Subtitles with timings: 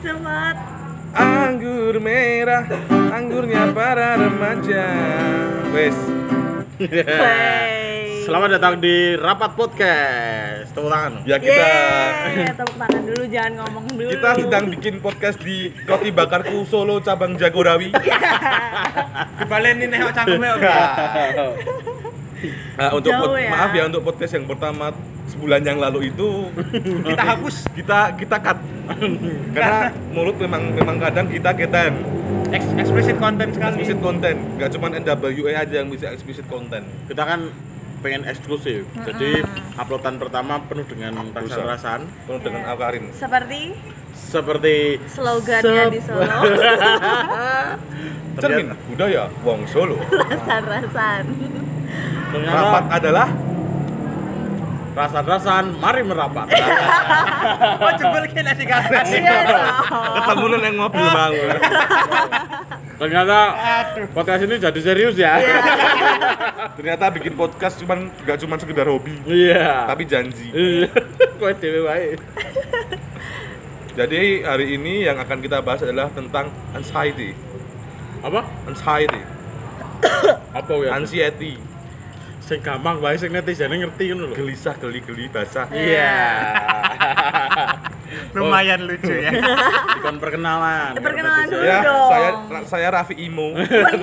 [0.00, 0.56] Cepat.
[1.12, 2.64] Anggur merah,
[3.12, 4.86] anggurnya para remaja.
[5.72, 5.96] Wes.
[8.24, 10.72] Selamat datang di Rapat Podcast.
[10.72, 11.24] Tepuk tangan.
[11.24, 14.08] ya kita Yeay, tepuk tangan dulu, jangan ngomong dulu.
[14.12, 17.88] kita sedang bikin podcast di Roti Bakarku Solo cabang Jagorawi.
[19.42, 20.48] Dibaleni nek cangkeme.
[22.74, 23.50] Nah, untuk Jauh pod- ya.
[23.50, 24.94] maaf ya untuk podcast yang pertama
[25.26, 26.28] sebulan yang lalu itu
[27.08, 27.56] Kita hapus.
[27.70, 28.58] Kita kita cut.
[29.54, 31.92] Karena mulut memang memang kadang kita ketan
[32.48, 33.74] Ex- explicit content sekali.
[33.74, 34.38] explicit content.
[34.54, 36.86] Nggak cuma NWA aja yang bisa explicit content.
[37.04, 37.50] Kita kan
[37.98, 38.86] pengen eksklusif.
[38.96, 39.42] Jadi
[39.74, 43.74] uploadan pertama penuh dengan rasan-rasan penuh dengan alkarin Seperti?
[44.14, 46.26] Seperti slogannya di Solo,
[48.36, 49.98] cermin budaya Wong Solo.
[50.00, 51.22] Rasan-rasan.
[52.28, 53.28] Ternyata rapat adalah
[54.92, 56.46] rasan-rasan mari merapat.
[57.78, 58.98] Oh, jebol nek dikasih.
[59.14, 59.66] Iya dong.
[60.18, 61.32] ketemuan yang mobil mau
[62.98, 63.38] ternyata
[64.10, 65.38] podcast ini jadi serius ya.
[66.76, 69.86] ternyata bikin podcast cuman nggak cuma sekedar hobi Iya.
[69.86, 70.90] tapi janji Iya.
[71.38, 72.18] Kowe dhewe wae.
[73.94, 77.38] jadi hari ini yang akan kita bahas adalah tentang anxiety
[78.18, 78.42] Apa?
[78.66, 79.22] anxiety
[80.58, 80.90] Apa ya?
[80.98, 81.54] anxiety
[82.48, 84.34] Sing gampang wae sing netizen ngerti ngono lho.
[84.34, 86.16] gelisah geli geli basah Iya.
[88.32, 89.28] Lumayan lucu ya.
[90.00, 90.96] Bukan perkenalan.
[90.96, 91.60] Ya, perkenalan dulu.
[91.62, 92.08] ya dong.
[92.08, 92.28] saya
[92.64, 93.52] saya Raffi Imo.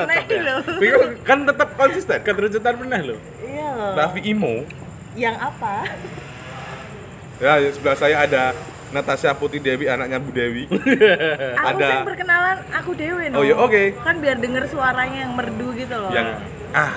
[0.81, 3.17] Bingung, kan tetap konsisten Keterucutan pernah lho.
[3.41, 3.91] Iya loh.
[3.97, 4.61] Raffi Imo
[5.15, 5.73] Yang apa?
[7.35, 8.43] ya di sebelah saya ada
[8.91, 11.87] Natasha Putih Dewi anaknya Bu Dewi Aku Ada.
[11.89, 13.41] sing perkenalan aku Dewi no.
[13.41, 13.97] Oh, iya, oke.
[13.99, 16.13] Kan biar denger suaranya yang merdu gitu loh.
[16.13, 16.39] yang
[16.71, 16.93] ah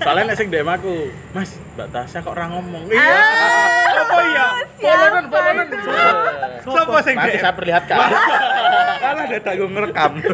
[0.00, 0.94] Soalnya nek sing DM aku,
[1.30, 2.82] Mas, Mbak Tasya kok ora ngomong.
[2.88, 4.46] Ah, Apa iya?
[4.78, 5.66] Folonan.
[5.66, 5.76] itu?
[6.66, 7.40] Sopo sing Nanti DM?
[7.40, 7.96] saya perlihatkan.
[9.02, 10.12] kalah ada tanggung ngerekam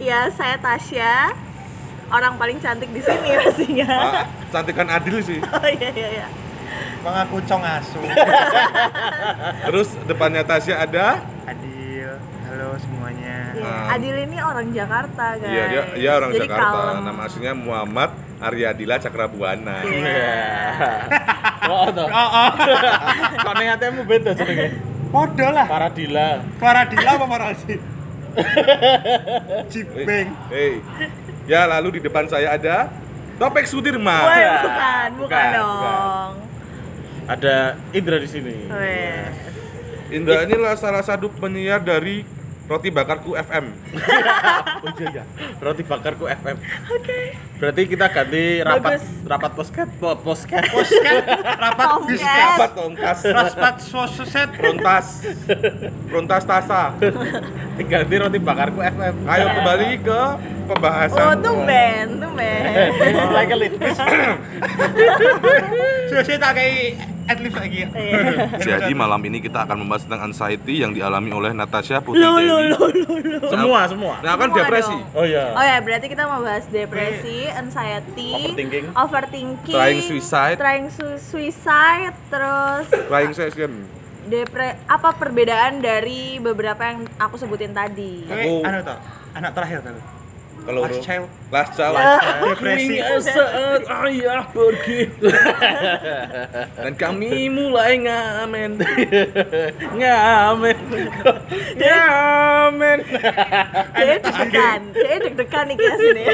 [0.00, 1.30] Iya, saya Tasya.
[2.06, 3.88] Orang paling cantik di sini pastinya.
[3.88, 6.26] Ah, cantikan Adil sih Oh iya iya iya.
[7.00, 8.00] Bang aku cong asu.
[9.64, 11.22] terus depannya Tasya ada
[12.14, 12.42] Adil.
[12.44, 13.36] Halo semuanya.
[13.50, 13.94] Iya, Ah.
[13.94, 15.48] Adil ini orang Jakarta, guys.
[15.48, 16.70] Iya dia dia orang Jadi Jakarta.
[16.70, 16.96] kalem.
[17.02, 19.76] Nama aslinya Muhammad Aryadila Cakrabuana.
[19.82, 20.34] Iya.
[21.64, 22.04] Oh, toh.
[22.04, 22.50] Oh, oh.
[23.40, 24.76] Kok ning atemu beda jenenge?
[25.08, 25.64] Podo lah.
[25.64, 26.44] Paradila.
[26.60, 27.74] Paradila apa Parasi?
[29.66, 30.28] Cipeng.
[30.52, 30.84] Hei.
[31.46, 32.92] Ya lalu di depan saya ada
[33.34, 34.12] Topik Sudirman.
[34.22, 34.54] Woi, Iya.
[34.60, 36.32] bukan, bukan, Bukan, dong.
[37.24, 37.54] Ada
[37.90, 38.68] Indra di sini.
[38.68, 39.24] Weh.
[40.08, 42.24] Indra inilah salah satu penyiar dari
[42.64, 43.64] Roti Bakarku FM.
[44.84, 45.24] Oh iya ya.
[45.64, 46.60] Roti bakarku FM.
[46.92, 47.32] Oke.
[47.56, 49.04] Berarti kita ganti rapat Bagus.
[49.24, 50.60] rapat posket po- posket.
[50.68, 51.24] Posket
[51.64, 52.28] rapat bisket.
[52.52, 53.18] Rapat tongkas.
[53.24, 54.48] Rapat soset.
[54.52, 55.06] Frontas.
[56.04, 56.92] Frontas Tasa.
[57.80, 59.14] Ganti roti bakarku FM.
[59.24, 60.20] Ayo kembali ke
[60.64, 61.44] Oh, pembahasan.
[61.44, 62.60] tumben, tumben.
[63.28, 63.72] Mulai kelit.
[66.08, 67.84] Sudah tak kayak adlibs lagi.
[67.84, 68.80] Iya.
[68.80, 72.64] Jadi malam ini kita akan membahas tentang anxiety yang dialami oleh Natasha Putri Lo lo
[72.64, 72.68] Dewi.
[73.28, 73.44] lo.
[73.44, 74.14] Semua, semua.
[74.20, 74.96] Nah kan Semua depresi.
[74.96, 75.04] dong.
[75.12, 75.44] Oh iya.
[75.52, 78.84] Oh ya, berarti kita mau bahas depresi, anxiety, Overthinking.
[78.94, 80.56] overthinking, Trying suicide.
[80.56, 83.84] trying su- suicide, terus Flying session.
[84.24, 88.24] depre apa perbedaan dari beberapa yang aku sebutin tadi.
[88.24, 88.80] Aku- anu
[89.34, 90.23] anak terakhir tuh.
[90.64, 91.28] Kalau Last child.
[91.52, 91.96] Last child.
[92.40, 92.96] Depresi.
[93.20, 95.12] saat ayah pergi
[96.80, 98.80] dan kami mulai ngamen
[100.00, 100.76] Ngamen.
[101.76, 102.98] Ngamen.
[103.96, 106.24] Kayaknya deg-degan, kayaknya deg-degan nih kias ini.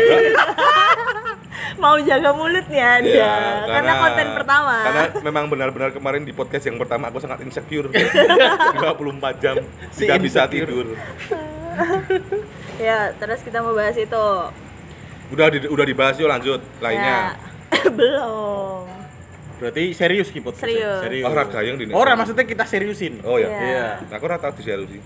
[1.80, 4.74] Mau jaga mulutnya dia, Ya, karena, konten pertama.
[4.84, 7.88] Karena memang benar-benar kemarin di podcast yang pertama aku sangat insecure.
[7.90, 9.56] 24 jam
[9.90, 10.66] Si tidak bisa insecure.
[10.68, 10.86] tidur.
[12.80, 14.26] Ya, terus kita mau bahas itu.
[15.30, 17.36] Udah di- udah dibahas yuk lanjut lainnya.
[17.70, 18.88] Ya, belum.
[19.60, 20.64] Berarti serius ki podcast.
[20.64, 21.04] Serius.
[21.04, 21.24] Serius.
[21.28, 23.20] Oh, raga yang di Ora maksudnya kita seriusin.
[23.20, 23.52] Oh ya.
[23.52, 23.60] Iya.
[23.60, 23.84] Iya.
[24.08, 25.00] Nah, aku rata di serius sih.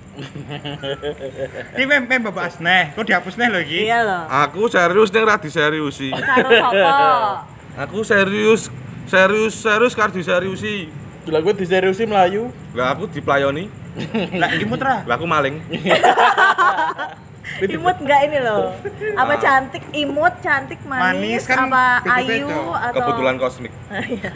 [1.75, 2.95] Ini mem mem bahas neh.
[2.95, 3.91] Kok dihapus neh lagi?
[3.91, 4.23] Iya loh.
[4.47, 6.15] Aku serius nih rati serius sih.
[7.75, 8.71] Aku serius
[9.11, 10.87] serius serius kar diseriusi.
[11.25, 12.53] Lah gue diseriusin Melayu.
[12.77, 13.71] Lah aku diplayoni,
[14.41, 15.01] Lah iki mutra.
[15.07, 15.61] lah aku maling.
[17.55, 18.75] Imut enggak ini loh.
[19.15, 23.73] Apa cantik, imut, cantik, manis, Manis kan apa ayu atau Kebetulan kosmik.
[23.95, 24.33] Iya.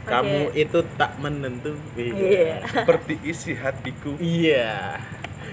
[0.00, 0.66] Kamu Oke.
[0.66, 1.76] itu tak menentu.
[1.94, 2.66] Iya.
[2.66, 4.18] Seperti isi hatiku.
[4.18, 4.98] Iya.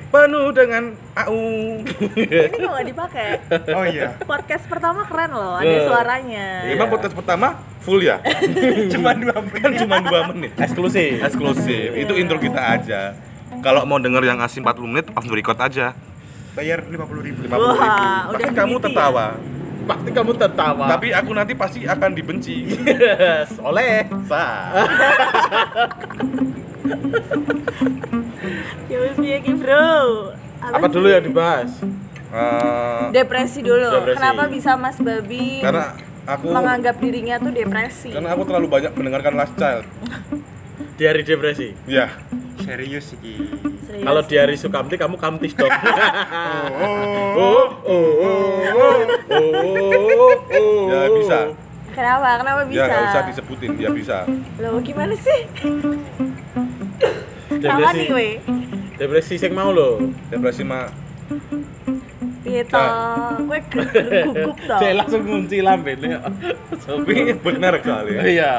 [0.08, 0.84] Penuh dengan
[1.14, 1.36] au.
[1.84, 3.28] Ini kok nggak dipakai?
[3.70, 4.16] Oh iya.
[4.20, 5.84] Podcast pertama keren loh, ada Iya.
[5.84, 6.46] suaranya.
[6.66, 8.18] Emang podcast pertama full ya?
[8.94, 9.78] Cuma dua kan menit.
[9.78, 10.52] cuma 2 menit.
[10.56, 11.22] Eksklusif.
[11.22, 11.90] Eksklusif.
[11.94, 13.02] Itu intro kita aja.
[13.58, 15.92] Kalau mau denger yang asli 40 menit, off the record aja.
[16.54, 17.40] Bayar 50 ribu.
[17.44, 18.04] 50 Wah, ribu.
[18.30, 18.82] udah Pasti kamu ya?
[18.82, 19.26] tertawa.
[19.88, 20.86] Pasti kamu tertawa.
[20.90, 22.56] Tapi aku nanti pasti akan dibenci.
[22.84, 24.06] Yes, oleh.
[24.26, 24.74] Sah.
[28.92, 29.88] Ya wis piye ki, Bro?
[30.64, 31.72] Apa dulu yang dibahas?
[32.28, 33.88] Eh, Depresi dulu.
[33.88, 34.18] Depresi.
[34.20, 35.96] Kenapa bisa Mas Babi karena
[36.28, 38.12] aku menganggap dirinya tuh depresi?
[38.12, 39.86] karena aku terlalu banyak mendengarkan Last Child.
[40.98, 41.72] Di hari depresi.
[41.88, 42.10] Ya.
[42.58, 43.38] Serius sih.
[43.86, 44.04] Serius.
[44.04, 45.70] Kalau di hari Sukamti kamu kamtis dong.
[47.38, 47.38] Oh.
[47.38, 48.98] oh, oh, oh, oh,
[49.30, 50.90] oh, oh.
[50.90, 51.54] Ya bisa.
[51.94, 52.42] Kenapa?
[52.42, 52.82] Kenapa bisa?
[52.82, 53.78] Ya nggak usah disebutin.
[53.78, 54.26] Ya bisa.
[54.58, 55.46] Loh, gimana sih?
[57.62, 57.98] Depresi.
[57.98, 58.28] nih, we?
[58.98, 60.02] Depresi sing mau lo.
[60.30, 60.88] Depresi mah
[62.48, 62.80] Piye to?
[63.44, 64.76] Kowe gugup to.
[64.80, 66.24] Cek langsung ngunci lambene.
[66.88, 68.22] tapi benar kali ya.
[68.24, 68.56] Iya.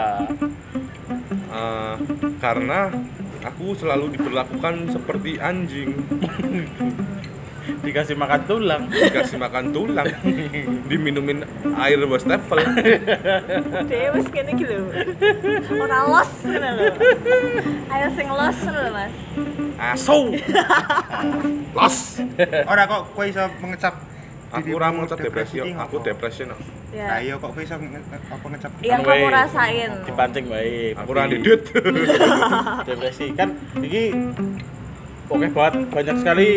[1.49, 1.95] Eh,
[2.37, 2.93] karena
[3.41, 5.97] aku selalu diperlakukan seperti anjing
[7.79, 8.83] Dikasih makan tulang.
[8.87, 10.09] dikasih makan tulang
[10.85, 11.45] diminumin
[11.77, 12.59] air wastafel
[13.85, 14.89] Dewe wis kene iki lho.
[15.75, 16.87] Ora los ngono lho.
[17.89, 19.13] Ayo sing los ngono lho, Mas.
[19.79, 20.19] asu
[21.73, 21.97] los
[22.65, 23.95] Ora kok kowe iso mengecap
[24.49, 26.57] aku dirimu ora ngecap depresi aku depresi no.
[26.89, 27.21] Nah Ya.
[27.23, 29.91] iya kok kowe iso nge- apa ngecap Yang kamu rasain.
[30.03, 30.93] Dipancing baik.
[30.97, 31.63] aku ora didit
[32.89, 34.11] Depresi kan iki
[35.29, 36.51] oke banget banyak sekali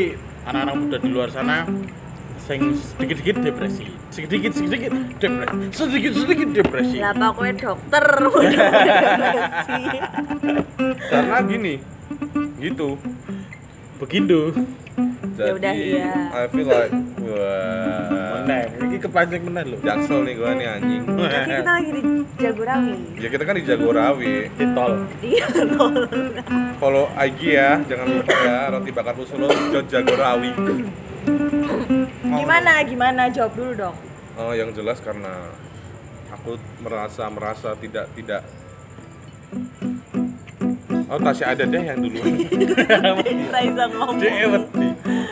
[0.46, 1.66] anak-anak muda di luar sana
[2.42, 3.86] sing sedikit-sedikit depresi.
[4.12, 4.92] Sedikit sedikit
[5.22, 5.66] depresi.
[5.72, 6.98] Sedikit sedikit depresi.
[6.98, 8.06] Lah apa kowe dokter
[11.12, 11.74] karena gini
[12.58, 12.98] gitu
[14.02, 14.50] Begitu.
[15.32, 16.12] Ya udah, iya.
[16.30, 16.92] I feel like
[17.24, 18.44] wah
[18.84, 19.78] iki kepancing meneh lho.
[19.80, 22.02] jaksel nih gua nih anjing Berarti kita lagi di
[22.36, 22.94] Jagorawi.
[23.16, 24.94] ya kita kan di Jagorawi Di tol.
[25.22, 25.94] Iya, tol.
[26.78, 30.52] follow IG ya jangan lupa ya roti bakar Solo dot Jagorawi
[32.24, 32.72] Gimana?
[32.82, 33.22] Gimana?
[33.30, 33.96] Jawab dulu dong.
[34.34, 35.54] Oh, yang jelas karena
[36.32, 38.42] aku merasa merasa tidak tidak
[41.12, 42.24] Oh, Tasya ada deh yang dulu.
[43.52, 44.16] Raiza ngomong.
[44.16, 44.48] Dia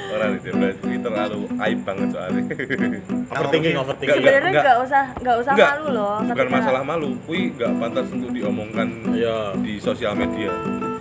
[0.09, 2.43] Orang itu berarti terlalu aib banget soalnya.
[3.31, 4.17] Overthinking, overthinking.
[4.17, 4.77] Sebenarnya nggak.
[4.81, 6.15] usah nggak usah Enggak, malu loh.
[6.19, 7.09] bukan ketika- masalah malu.
[7.23, 9.37] Kui nggak pantas untuk diomongkan Iya.
[9.57, 10.51] di sosial media.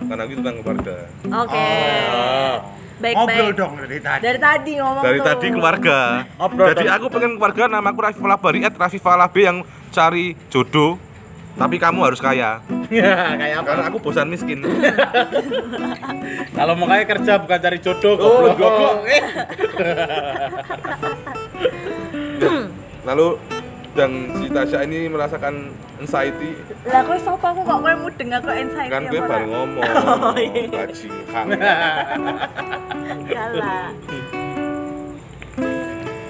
[0.00, 0.96] Karena itu tentang keluarga.
[1.38, 1.66] Oke.
[2.08, 2.56] Ah.
[2.98, 3.54] Baik ngobrol baik.
[3.54, 4.20] dong dari tadi.
[4.20, 5.26] Dari tadi ngomong Dari tuh.
[5.28, 5.98] tadi keluarga.
[6.34, 6.94] Ngobrol Jadi dong.
[6.94, 9.58] aku pengen keluarga namaku Rafi Falabari at Rafi Falabe yang
[9.88, 10.98] cari jodoh.
[11.58, 12.62] Tapi kamu harus kaya.
[12.88, 13.66] Kayak apa?
[13.66, 14.62] Karena aku bosan miskin.
[16.56, 18.56] Kalau mau kaya kerja bukan cari jodoh, Oh, goblok.
[18.56, 18.96] goblok.
[19.04, 19.22] Eh.
[23.04, 23.28] Lalu
[23.92, 26.54] dan si Tasya ini merasakan anxiety
[26.86, 29.82] Lah kowe sapa aku kok kowe mudeng aku anxiety kan gue apa baru ngomong
[30.22, 30.70] Oh, iya.
[30.70, 31.46] bajingan
[33.26, 33.90] Yalah.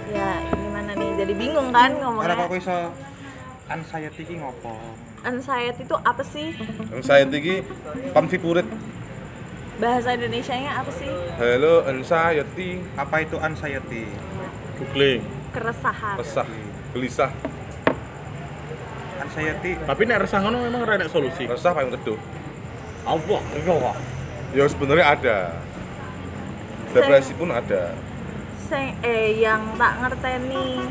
[0.09, 1.11] Ya, gimana nih?
[1.19, 2.41] Jadi bingung kan kok ngomongnya.
[2.41, 2.77] kowe iso
[3.69, 4.73] anxiety iki ngopo?
[5.25, 6.55] Anxiety itu apa sih?
[6.94, 7.55] anxiety ini
[8.15, 8.67] pamsipurit
[9.79, 11.11] Bahasa Indonesianya apa sih?
[11.38, 14.06] halo anxiety Apa itu anxiety?
[14.79, 15.23] Googling.
[15.50, 16.15] Keresahan.
[16.23, 16.49] resah
[16.94, 17.31] gelisah
[19.19, 21.44] Anxiety Tapi nek resah ngono memang ora enak solusi.
[21.47, 22.19] resah paling teduh
[23.09, 23.93] Allah, iya.
[24.52, 25.37] ya sebenarnya ada
[26.93, 27.97] depresi pun ada
[28.69, 30.85] Sing eh yang tak ngerteni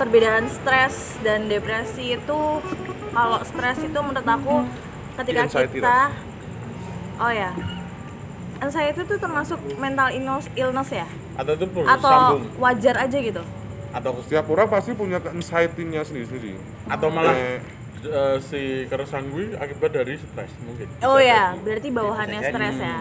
[0.00, 2.40] perbedaan stres dan depresi itu
[3.18, 4.54] kalau stres itu menurut aku
[5.18, 5.98] ketika kita
[7.18, 7.50] oh ya.
[8.58, 11.06] Anxiety itu termasuk mental illness, illness ya?
[11.38, 12.42] Atau itu perlu atau sambung.
[12.58, 13.42] wajar aja gitu?
[13.94, 16.58] Atau setiap orang pasti punya anxiety-nya sendiri-sendiri.
[16.90, 17.58] Atau malah Eh,
[18.02, 20.86] eh, si keresahan gue akibat dari stres mungkin.
[21.02, 22.98] oh ya berarti bawahannya stres ya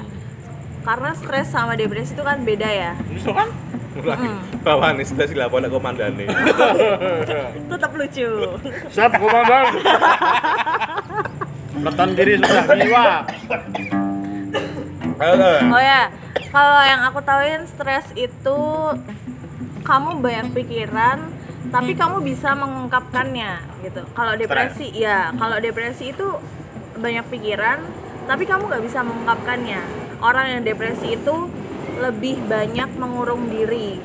[0.87, 3.51] karena stres sama depresi itu kan beda ya Bisa kan?
[3.97, 4.29] lagi
[4.61, 6.25] bawa anestesi lah pokoknya komandane
[7.73, 8.29] tetap lucu
[8.93, 9.65] Siap komandan.
[11.77, 13.05] Leton kiri sudah jiwa.
[15.73, 16.09] Oh ya,
[16.49, 18.57] kalau yang aku tahuin stres itu
[19.81, 21.29] kamu banyak pikiran,
[21.69, 24.01] tapi kamu bisa mengungkapkannya gitu.
[24.13, 26.27] Kalau depresi, ya kalau depresi itu
[26.97, 27.81] banyak pikiran,
[28.25, 30.06] tapi kamu nggak bisa mengungkapkannya.
[30.17, 31.35] Orang yang depresi itu
[31.97, 33.97] lebih banyak mengurung diri.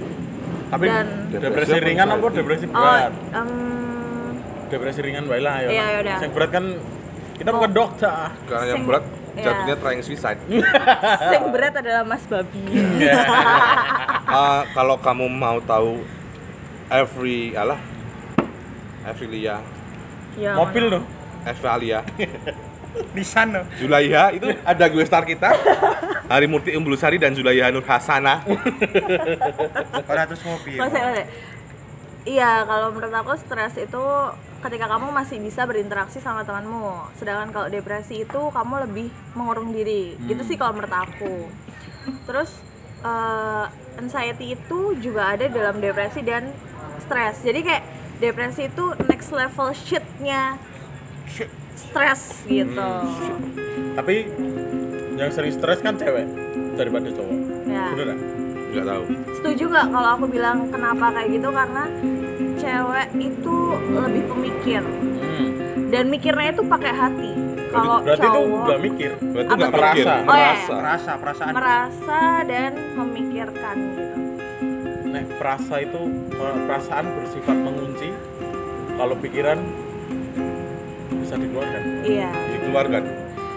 [0.69, 3.13] Tapi Dan- depresi ringan apa depresi Oh, berat?
[3.33, 3.49] em,
[4.69, 5.69] Depresi ringan bae lah ya.
[5.69, 6.17] Iya.
[6.19, 6.65] Yang berat kan
[7.37, 8.09] kita bukan dokter.
[8.49, 9.45] Karena yang berat Ya.
[9.49, 10.41] jatuhnya trying suicide.
[11.31, 12.65] Sing berat adalah Mas Babi.
[13.01, 16.05] Eh, kalau kamu mau tahu
[16.89, 17.81] every alah
[19.03, 19.59] Evrilia,
[20.37, 21.03] ya, Mobil loh.
[21.43, 22.07] Evalia,
[23.17, 23.65] Nissan loh.
[23.81, 25.51] Zulaiha itu ada gue star kita.
[26.29, 28.45] Hari Murti Umblusari dan Zulaiha Nur Hasanah.
[30.09, 30.43] Orang terus
[30.79, 30.95] mas,
[32.23, 34.05] Iya, kalau menurut aku stres itu
[34.63, 37.11] ketika kamu masih bisa berinteraksi sama temanmu.
[37.19, 40.15] Sedangkan kalau depresi itu kamu lebih mengurung diri.
[40.23, 41.51] Gitu sih kalau menurut aku.
[42.31, 42.63] Terus
[43.03, 43.65] eh,
[43.99, 46.55] anxiety itu juga ada dalam depresi dan
[47.03, 47.43] stres.
[47.43, 47.85] Jadi kayak
[48.23, 50.63] depresi itu next level shitnya
[51.93, 52.89] stres gitu.
[53.93, 54.15] Tapi
[55.15, 56.25] yang sering stres kan cewek
[56.75, 57.37] daripada cowok.
[57.69, 57.85] Ya.
[57.93, 58.21] Bener nggak?
[58.73, 59.03] Nggak tahu.
[59.37, 61.85] Setuju nggak kalau aku bilang kenapa kayak gitu karena
[62.57, 63.57] cewek itu
[63.93, 65.49] lebih pemikir Hmm.
[65.89, 67.33] dan mikirnya itu pakai hati.
[67.69, 69.11] Kalau Berarti itu cowok udah mikir.
[69.19, 70.13] Berarti nggak Merasa.
[70.23, 70.53] Oh, iya.
[70.53, 70.73] merasa.
[70.73, 71.53] Merasa, perasaan.
[71.53, 74.17] merasa dan memikirkan gitu.
[75.09, 76.01] Nah, perasa itu
[76.33, 78.09] perasaan bersifat mengunci.
[78.93, 79.59] Kalau pikiran
[81.33, 81.83] bisa dikeluarkan.
[82.05, 82.29] Iya.
[82.29, 83.03] Dikeluarkan.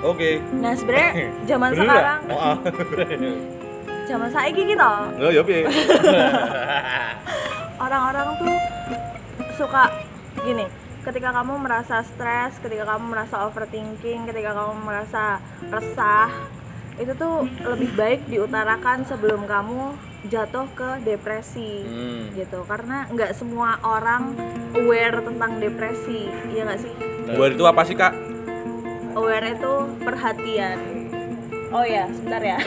[0.08, 0.30] Oke.
[0.64, 1.12] Nah sebenarnya
[1.52, 2.20] zaman sekarang?
[2.32, 2.58] Oh, ah.
[4.10, 5.44] zaman saiki gitu, Nggak ya,
[7.76, 8.56] orang-orang tuh
[9.60, 9.92] suka
[10.40, 10.64] gini.
[11.04, 16.32] Ketika kamu merasa stres, ketika kamu merasa overthinking, ketika kamu merasa resah,
[16.96, 19.98] itu tuh lebih baik diutarakan sebelum kamu
[20.32, 22.34] jatuh ke depresi Hmm.
[22.34, 24.34] gitu karena nggak semua orang
[24.74, 28.14] aware tentang depresi ya nggak sih Buat itu apa sih, Kak?
[29.16, 30.78] aware itu perhatian.
[31.72, 32.60] Oh ya sebentar ya.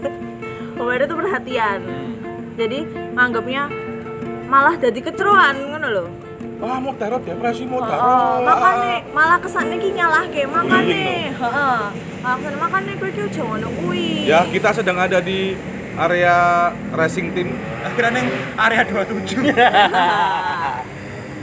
[0.80, 1.80] Aware itu perhatian.
[2.54, 2.78] Jadi
[3.12, 3.68] nganggapnya
[4.44, 6.08] malah jadi keceruan ngono loh
[6.60, 8.44] Ah, mau teror depresi, mau Oh, teror.
[8.44, 11.80] makanya malah kesannya ki nyalahke makanya heeh.
[12.20, 14.28] Makanya makanya kowe ki ngono kuwi.
[14.28, 15.56] Ya, kita sedang ada di
[15.96, 17.56] area racing team.
[17.80, 18.28] Akhirnya neng
[18.60, 19.40] area 27.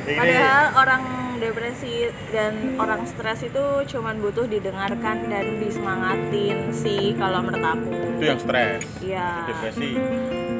[0.07, 1.01] Padahal orang
[1.47, 1.93] depresi
[2.29, 7.91] dan orang stres itu cuman butuh didengarkan dan disemangatin sih kalau menurut aku.
[8.17, 8.81] itu yang stres.
[8.99, 9.29] Iya.
[9.47, 9.89] Depresi.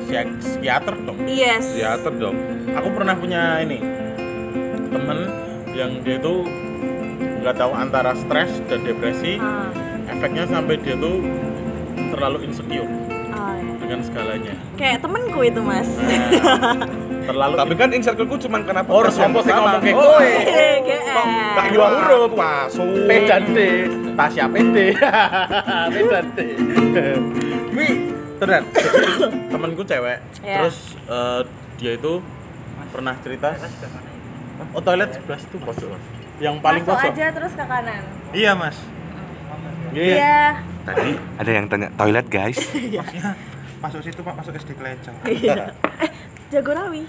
[0.01, 1.17] Psiak- Psikiater dong.
[1.27, 1.65] Yes.
[1.73, 2.37] Teater dong.
[2.71, 3.83] Aku pernah punya ini
[4.87, 5.19] temen
[5.73, 6.47] yang dia tuh
[7.41, 9.35] nggak tahu antara stres dan depresi.
[9.37, 9.67] Ah,
[10.07, 11.19] Efeknya sampai dia tuh
[12.09, 12.87] terlalu insecure
[13.29, 13.73] ah, ya.
[13.77, 14.55] dengan segalanya.
[14.73, 15.89] Kayak temenku itu mas.
[17.27, 19.67] Terlalu Tapi kan insertku cuma karena Oh, podcast yang sopo sing pertama.
[19.67, 20.31] ngomong kayak Oh, gue.
[20.79, 21.25] GR.
[21.53, 22.31] Tak dua huruf.
[22.33, 22.87] Masuk.
[23.09, 23.59] P dan D,
[24.13, 24.77] Tasya PD,
[25.87, 26.39] P dan D.
[27.69, 27.87] Wi,
[28.37, 28.63] tenan.
[29.47, 30.57] Temenku cewek, Ya.
[30.57, 31.41] terus eh,
[31.77, 32.13] dia itu
[32.87, 33.53] pernah cerita.
[34.71, 35.91] Oh toilet sebelah situ pojok.
[36.37, 37.11] Yang paling Masuk pojok.
[37.11, 38.01] aja terus ke kanan.
[38.31, 38.77] iya mas.
[39.91, 40.15] Iya.
[40.15, 40.39] Iya.
[40.83, 42.57] Tadi ada yang tanya toilet, guys.
[42.57, 43.31] Maksudnya
[43.83, 45.11] masuk situ pak masuk SD Kleca.
[45.23, 45.75] Iya.
[45.99, 46.09] Eh,
[46.47, 47.03] Jagorawi.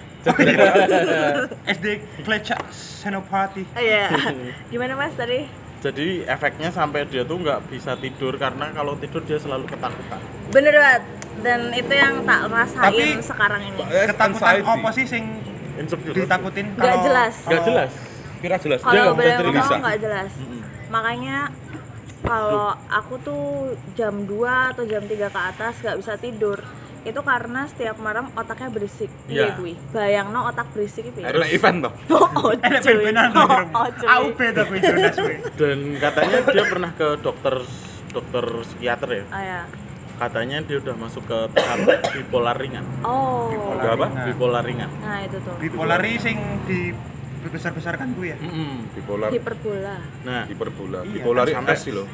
[1.65, 1.87] SD
[2.27, 3.63] Kleca Senopati.
[3.69, 4.11] Oh, Iya.
[4.73, 5.47] Gimana mas tadi?
[5.79, 10.19] Jadi efeknya sampai dia tuh nggak bisa tidur karena kalau tidur dia selalu ketakutan.
[10.51, 11.03] Bener banget.
[11.39, 13.79] Dan itu yang tak rasain Tapi- sekarang ini.
[13.79, 14.67] Ketakutan Anxiety.
[14.67, 15.25] apa sih sing
[15.79, 16.11] Insecure.
[16.13, 17.35] ditakutin Nggak jelas.
[17.47, 17.93] Nggak jelas.
[18.39, 18.81] Kira jelas.
[18.83, 20.33] Dia kalau boleh ngomong nggak jelas
[20.89, 21.53] makanya
[22.19, 23.45] kalau aku tuh
[23.95, 26.59] jam 2 atau jam 3 ke atas nggak bisa tidur
[27.09, 29.55] itu karena setiap malam otaknya berisik iya Iya.
[29.55, 31.93] gue bayang no otak berisik itu ya Ada event toh.
[32.15, 33.87] oh oh, oh.
[34.11, 35.37] Aku beda kuwi Jonas kuwi.
[35.55, 37.55] Dan katanya dia pernah ke dokter
[38.09, 39.25] dokter psikiater ya.
[39.27, 39.61] oh ya
[40.17, 41.79] Katanya dia udah masuk ke tahap
[42.11, 42.83] bipolar ringan.
[43.01, 44.07] oh Udah apa?
[44.25, 44.91] Bipolar ringan.
[44.99, 46.91] nah itu tuh Bipolari sing di
[47.41, 48.37] besar-besarkan gue ya.
[48.37, 48.93] Mm-mm.
[48.93, 49.31] Bipolar.
[49.31, 51.01] hiperbola Nah, Hiperbola.
[51.01, 52.05] Iya, Bipolar sampai- sih loh.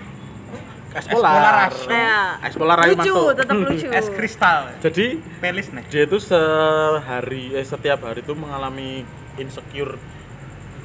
[0.94, 1.68] Espolar.
[1.70, 3.26] kayak Espolar ayo lucu masuk.
[3.34, 4.60] tetap lucu Es kristal.
[4.78, 5.06] Jadi
[5.38, 5.84] Pelis nih.
[5.88, 9.02] dia itu sehari eh setiap hari itu mengalami
[9.34, 9.98] insecure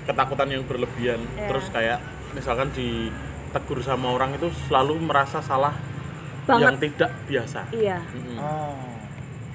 [0.03, 1.47] ketakutan yang berlebihan Iya.
[1.47, 1.99] terus kayak
[2.31, 5.77] misalkan ditegur sama orang itu selalu merasa salah
[6.43, 8.37] banget yang tidak biasa iya Mm-mm.
[8.37, 8.73] Oh.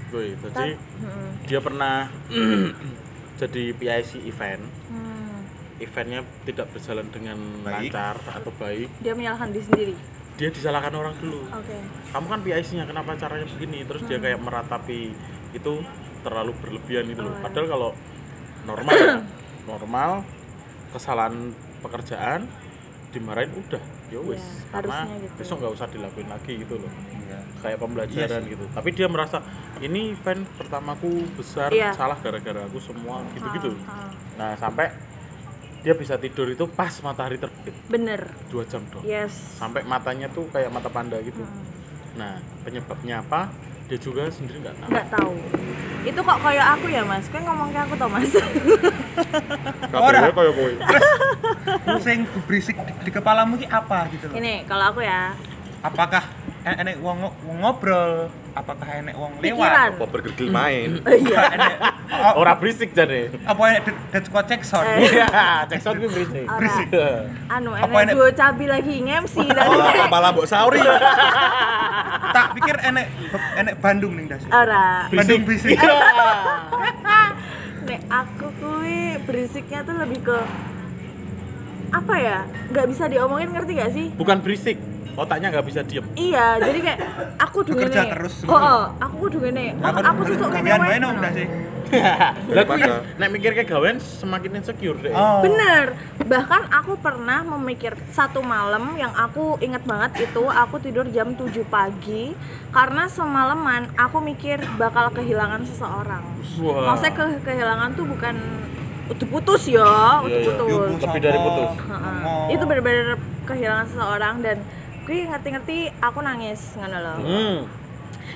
[0.06, 1.30] Gue, jadi Hmm.
[1.42, 2.06] dia pernah
[3.40, 5.42] jadi PIC event Hmm.
[5.76, 7.90] eventnya tidak berjalan dengan Baik.
[7.90, 9.94] lancar atau baik dia menyalahkan diri sendiri
[10.34, 11.76] dia disalahkan orang dulu oke
[12.10, 15.14] kamu kan PIC-nya kenapa caranya begini terus dia kayak meratapi
[15.52, 15.72] itu
[16.20, 17.44] terlalu berlebihan gitu loh Oh, iya.
[17.44, 17.90] padahal kalau
[18.64, 19.14] normal ya,
[19.70, 20.10] normal
[20.90, 21.34] kesalahan
[21.80, 22.40] pekerjaan
[23.10, 25.34] dimarahin udah ya wis Iya, karena harusnya gitu.
[25.38, 27.38] besok nggak usah dilakuin lagi gitu loh Iya.
[27.62, 28.52] kayak pembelajaran Iya sih.
[28.52, 29.38] gitu tapi dia merasa
[29.78, 31.94] ini event pertamaku besar Iya.
[31.94, 34.10] salah gara-gara aku semua gitu-gitu Ah, ah.
[34.34, 34.90] nah sampai
[35.84, 37.76] dia bisa tidur itu pas matahari terbit.
[37.92, 38.32] Bener.
[38.48, 39.04] Dua jam dong.
[39.04, 39.60] Yes.
[39.60, 41.44] Sampai matanya tuh kayak mata panda gitu.
[41.44, 41.72] Hmm.
[42.14, 43.52] nah penyebabnya apa?
[43.84, 44.88] Dia juga sendiri nggak tahu.
[44.88, 45.34] Nggak tahu.
[46.08, 47.28] Itu kok kayak aku ya mas?
[47.28, 48.32] Kau ngomong kayak aku tau mas?
[49.92, 50.72] Kabelnya kayak kowe.
[52.00, 54.34] Sing berisik di, di kepalamu ki apa gitu loh.
[54.40, 55.36] ini kalau aku ya.
[55.84, 56.24] Apakah
[56.64, 58.32] enek wong wong ngobrol?
[58.56, 60.00] Apakah enek wong lewat?
[60.00, 60.96] Apa bergedil main?
[61.24, 61.74] iya Enek
[62.24, 64.88] oh, orang berisik jadi apa enek det squad check sound?
[64.88, 65.12] Eh.
[65.12, 65.28] iya
[65.68, 66.56] cek sound gue berisik Ora.
[66.56, 66.88] Berisik.
[67.50, 70.80] anu Apa enek duo cabi lagi ngemsi tadi Oh, kepala Mbok Sauri.
[72.32, 73.06] tak pikir enek
[73.58, 74.42] enek Bandung nih das.
[74.48, 75.76] ora Bandung berisik.
[77.84, 80.38] nek aku kuwi berisiknya tuh lebih ke
[81.92, 82.38] apa ya
[82.72, 84.74] nggak bisa diomongin ngerti gak sih bukan berisik
[85.14, 86.98] otaknya nggak bisa diem iya jadi kayak
[87.38, 88.34] aku duwe Bekerja terus.
[88.44, 91.48] oh, oh aku kudu ngene aku, aku susuk ngene Gawean udah sih.
[92.50, 95.38] lah kuwi Pada- nek mikir kayak gawean semakin insecure deh Oh.
[95.40, 95.94] Bener,
[96.24, 101.44] bahkan aku pernah memikir satu malam yang aku inget banget itu aku tidur jam 7
[101.64, 102.34] pagi
[102.70, 106.24] karena semalaman aku mikir bakal kehilangan seseorang.
[106.58, 106.90] Wah.
[106.90, 108.34] Maksudnya ke kehilangan tuh bukan
[109.06, 109.84] udah putus ya,
[110.18, 110.98] udah Iya, putus.
[110.98, 111.70] Lebih dari putus.
[111.78, 112.18] Heeh.
[112.24, 112.46] Oh.
[112.50, 114.56] Itu bener-bener kehilangan seseorang dan
[115.04, 117.18] gue ngerti-ngerti aku nangis ngono loh.
[117.20, 117.56] hmm.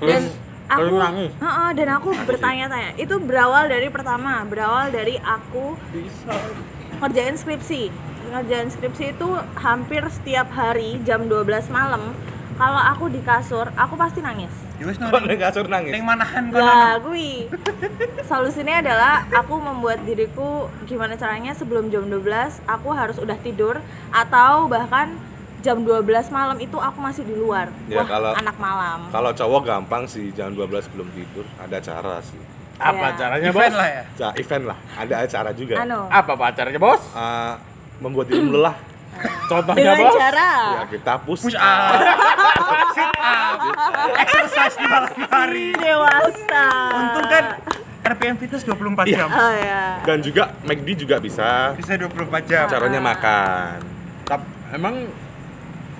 [0.04, 0.22] Dan
[0.68, 2.90] aku nangis Heeh, dan aku bertanya-tanya.
[3.00, 5.74] Itu berawal dari pertama, berawal dari aku
[6.98, 12.12] ngerjain skripsi ngerjain skripsi itu hampir setiap hari jam 12 malam
[12.58, 15.10] kalau aku di kasur aku pasti nangis Ya wis no.
[15.10, 15.90] Ning kasur nangis?
[15.90, 17.50] Ning manahan lah gue
[18.30, 23.82] solusinya adalah aku membuat diriku gimana caranya sebelum jam 12 aku harus udah tidur
[24.14, 25.18] atau bahkan
[25.68, 29.62] jam 12 malam itu aku masih di luar Ya, wah kalau- anak malam Kalau cowok
[29.62, 31.44] gampang sih, jam 12 belum tidur.
[31.58, 32.40] Ada acara sih.
[32.78, 33.18] apa Iya.
[33.18, 34.02] caranya Event bos lah ya.
[34.16, 35.74] Ja, event lah, ada acara juga.
[35.76, 37.52] anu apa pak acaranya bos Eh,
[37.98, 38.76] membuat dirimu lelah.
[39.44, 41.90] contohnya dengan bos cara Ya kita push, Push up.
[42.94, 43.58] Sit up.
[44.22, 45.68] Exercise di malam hari.
[45.74, 47.44] dewasa Untung kan
[48.06, 49.16] RPM Fitness 24 Iya.
[49.16, 49.28] jam.
[49.28, 51.74] oh ya Dan juga McD juga bisa.
[51.74, 52.64] Bisa 24 jam.
[52.66, 53.74] Caranya makan.
[54.22, 54.94] Tap- emang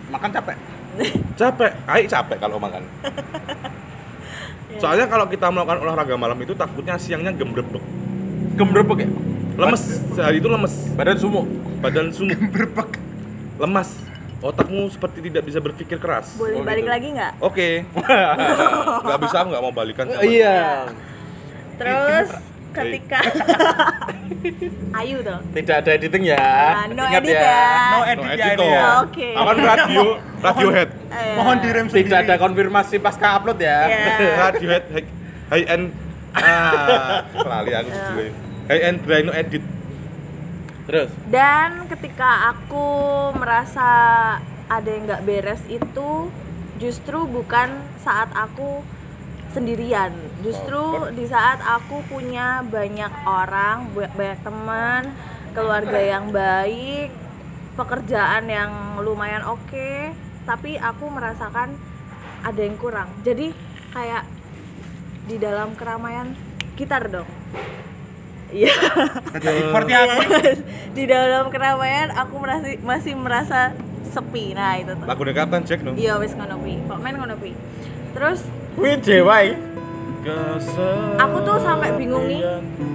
[0.09, 0.57] makan capek
[1.41, 2.83] Capek, Ai capek kalau makan.
[4.83, 7.83] Soalnya kalau kita melakukan olahraga malam itu takutnya siangnya gembrebek.
[8.55, 9.11] gembrebek ya
[9.57, 10.71] Lemes, sehari itu lemes.
[10.95, 11.47] badan sumuk
[11.79, 12.99] Badan sumuk, Berbek.
[13.57, 13.95] lemas.
[14.39, 16.35] Otakmu seperti tidak bisa berpikir keras.
[16.35, 16.91] boleh Oh, balik gitu.
[16.91, 17.83] lagi nggak Oke.
[19.03, 20.87] Nggak bisa, nggak mau balikan sama iya
[21.75, 22.31] Terus
[22.71, 23.19] ketika
[24.99, 25.39] Ayu tuh.
[25.53, 27.63] tidak ada editing ya Nah, no ingat edit ya ya.
[27.93, 28.83] No No edit ya edit ini ya.
[29.01, 29.29] Oke.
[29.33, 30.03] Akan radio,
[30.39, 30.89] Radiohead.
[31.09, 32.05] Eh, Mohon direm sendiri.
[32.07, 34.15] tidak ada konfirmasi pasca upload ya Iya.
[34.45, 35.07] Radiohead high,
[35.49, 35.85] high end
[36.33, 38.31] ah, lali aku jujur.
[38.67, 39.65] High end brain no edit.
[40.85, 42.87] terus Dan ketika aku
[43.35, 43.89] merasa
[44.67, 46.11] ada yang nggak beres itu
[46.77, 48.81] justru bukan saat aku
[49.53, 50.13] sendirian.
[50.45, 55.03] Justru di saat aku punya banyak orang, banyak teman,
[55.57, 57.11] keluarga yang baik,
[57.75, 60.13] pekerjaan yang lumayan oke,
[60.45, 61.75] tapi aku merasakan
[62.43, 63.09] ada yang kurang.
[63.27, 63.51] Jadi
[63.93, 64.25] kayak
[65.29, 66.33] di dalam keramaian
[66.79, 67.29] gitar dong.
[68.49, 68.73] Iya.
[69.37, 70.21] Jadi effort ya aku.
[70.97, 73.61] di dalam keramaian aku merasa, masih merasa
[74.09, 74.57] sepi.
[74.57, 75.05] Nah, itu tuh.
[75.05, 75.93] Lagu Kapten Jack no.
[75.95, 76.81] Iya wis ngono kuwi.
[76.89, 77.53] Kok main ngono kuwi.
[78.15, 78.41] Terus
[78.79, 79.69] Wih jewai
[81.19, 82.43] aku tuh sampai bingung nih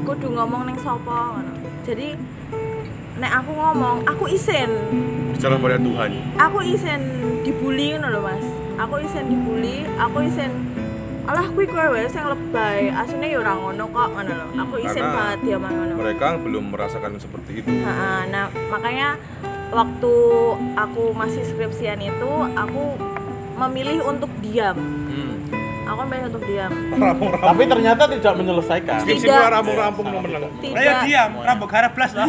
[0.05, 1.53] kudu ngomong neng sopo ngono.
[1.83, 2.13] Jadi
[3.17, 4.69] nek aku ngomong, aku isin.
[5.33, 6.11] Bicara pada Tuhan.
[6.37, 7.01] Aku isin
[7.41, 8.45] dibully ngono lho, Mas.
[8.79, 10.51] Aku isin dibully, aku isin
[11.23, 12.91] Alah kuwi kowe wae sing lebay.
[12.91, 14.47] Asline ya ora ngono kok ngono lho.
[14.59, 15.93] Aku isin Karena banget dia ngono.
[15.95, 17.71] Mereka belum merasakan seperti itu.
[17.71, 19.15] Nah, nah, makanya
[19.71, 20.15] waktu
[20.75, 22.99] aku masih skripsian itu aku
[23.57, 24.77] memilih untuk diam.
[24.77, 25.33] Hmm.
[25.83, 26.71] Aku memilih untuk diam.
[27.43, 29.27] tapi ternyata tidak menyelesaikan Tidak.
[29.27, 30.51] no menang.
[30.63, 32.27] Tidak, Ayo diam, rambut garap blas lah.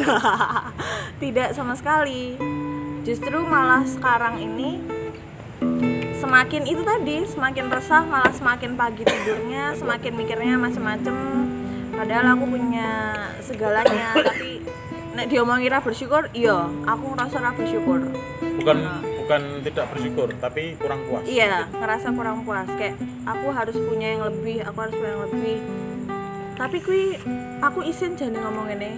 [1.23, 2.35] tidak sama sekali.
[3.07, 4.81] Justru malah sekarang ini
[6.19, 11.15] semakin itu tadi, semakin resah, malah semakin pagi tidurnya, semakin mikirnya macem-macem.
[11.95, 12.91] Padahal aku punya
[13.39, 14.65] segalanya, tapi
[15.15, 18.03] nek diomongin ra bersyukur, iya, aku ngerasa ra bersyukur.
[18.59, 18.77] bukan
[19.25, 22.69] bukan tidak bersyukur tapi kurang puas Iya, ngerasa kurang puas.
[22.77, 25.59] Kayak aku harus punya yang lebih, aku harus punya yang lebih.
[26.55, 27.05] Tapi kui,
[27.59, 28.93] aku isin jangan ngomong ini.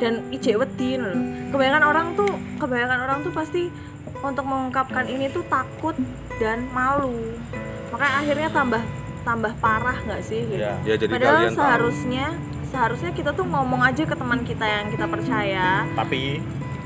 [0.00, 1.14] Dan ijek wedi lho.
[1.54, 3.70] Kebanyakan orang tuh, kebanyakan orang tuh pasti
[4.18, 5.94] untuk mengungkapkan ini tuh takut
[6.40, 7.14] dan malu.
[7.94, 8.82] Makanya akhirnya tambah
[9.22, 10.42] tambah parah nggak sih?
[10.42, 10.58] Gitu.
[10.58, 10.74] Iya.
[10.82, 11.60] Ya jadi Padahal kalian tahu.
[11.62, 12.26] seharusnya
[12.66, 16.40] seharusnya kita tuh ngomong aja ke teman kita yang kita percaya Tapi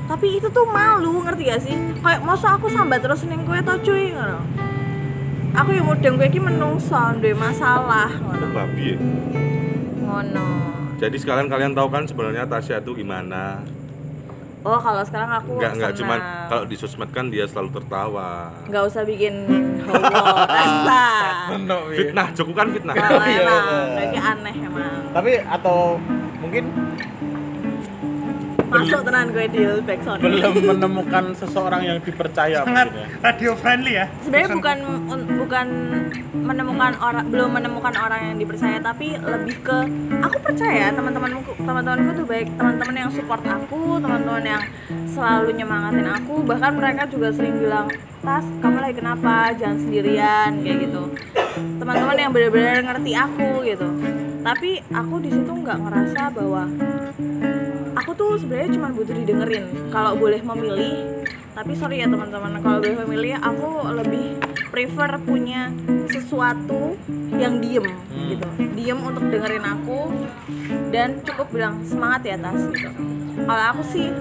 [0.07, 3.75] tapi itu tuh malu ngerti gak sih kayak masa aku sambat terus ning kowe to
[3.83, 4.39] cuy ngono
[5.53, 8.97] aku yang mudeng kowe iki menungso duwe masalah ngono babi ya.
[9.99, 10.47] ngono
[10.97, 13.61] Jadi sekalian kalian tahu kan sebenarnya Tasya itu gimana?
[14.63, 15.99] oh kalau sekarang aku Enggak enggak senang.
[16.01, 18.49] cuman kalau di sosmed kan dia selalu tertawa.
[18.65, 19.45] nggak usah bikin
[19.85, 21.03] rasa
[21.93, 22.95] Fitnah, Joko kan fitnah.
[22.97, 23.95] Iya, emang iya.
[24.09, 26.01] kayak aneh emang tapi atau
[26.37, 26.63] mungkin
[28.67, 33.07] masuk tenan gue di backsound belum menemukan seseorang yang dipercaya Sangat mungkin ya.
[33.23, 34.05] radio friendly ya.
[34.23, 34.77] sebenarnya bukan
[35.39, 35.67] bukan
[36.37, 39.77] menemukan orang belum menemukan orang yang dipercaya tapi lebih ke
[40.23, 42.47] aku percaya teman-temanku teman-temanku tuh baik.
[42.55, 44.63] Teman-teman yang support aku teman-teman yang
[45.09, 46.35] selalu nyemangatin aku.
[46.45, 47.87] Bahkan mereka juga sering bilang
[48.21, 49.51] tas kamu lagi kenapa?
[49.57, 51.03] Jangan sendirian kayak gitu.
[51.81, 53.87] Teman-teman yang benar-benar ngerti aku gitu
[54.41, 56.63] tapi aku di situ nggak ngerasa bahwa
[57.97, 61.25] aku tuh sebenarnya cuma butuh didengerin kalau boleh memilih.
[61.57, 64.37] Tapi sorry ya teman-teman kalau boleh memilih aku lebih
[64.69, 65.73] prefer punya
[66.05, 66.93] sesuatu
[67.33, 67.87] yang diem
[68.29, 68.47] gitu.
[68.77, 70.13] Diem untuk dengerin aku
[70.93, 72.93] dan cukup bilang semangat ya tas gitu.
[73.41, 74.13] Kalau aku sih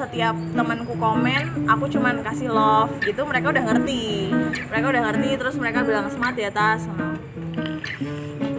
[0.00, 4.32] setiap temanku komen aku cuman kasih love gitu mereka udah ngerti.
[4.72, 6.88] Mereka udah ngerti terus mereka bilang semangat ya tas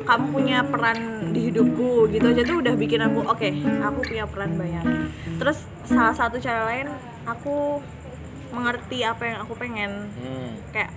[0.09, 3.49] kamu punya peran di hidupku gitu aja tuh udah bikin aku oke
[3.85, 4.83] aku punya peran banyak.
[5.37, 6.89] Terus salah satu cara lain
[7.29, 7.77] aku
[8.49, 10.09] mengerti apa yang aku pengen.
[10.17, 10.57] Hmm.
[10.73, 10.89] kayak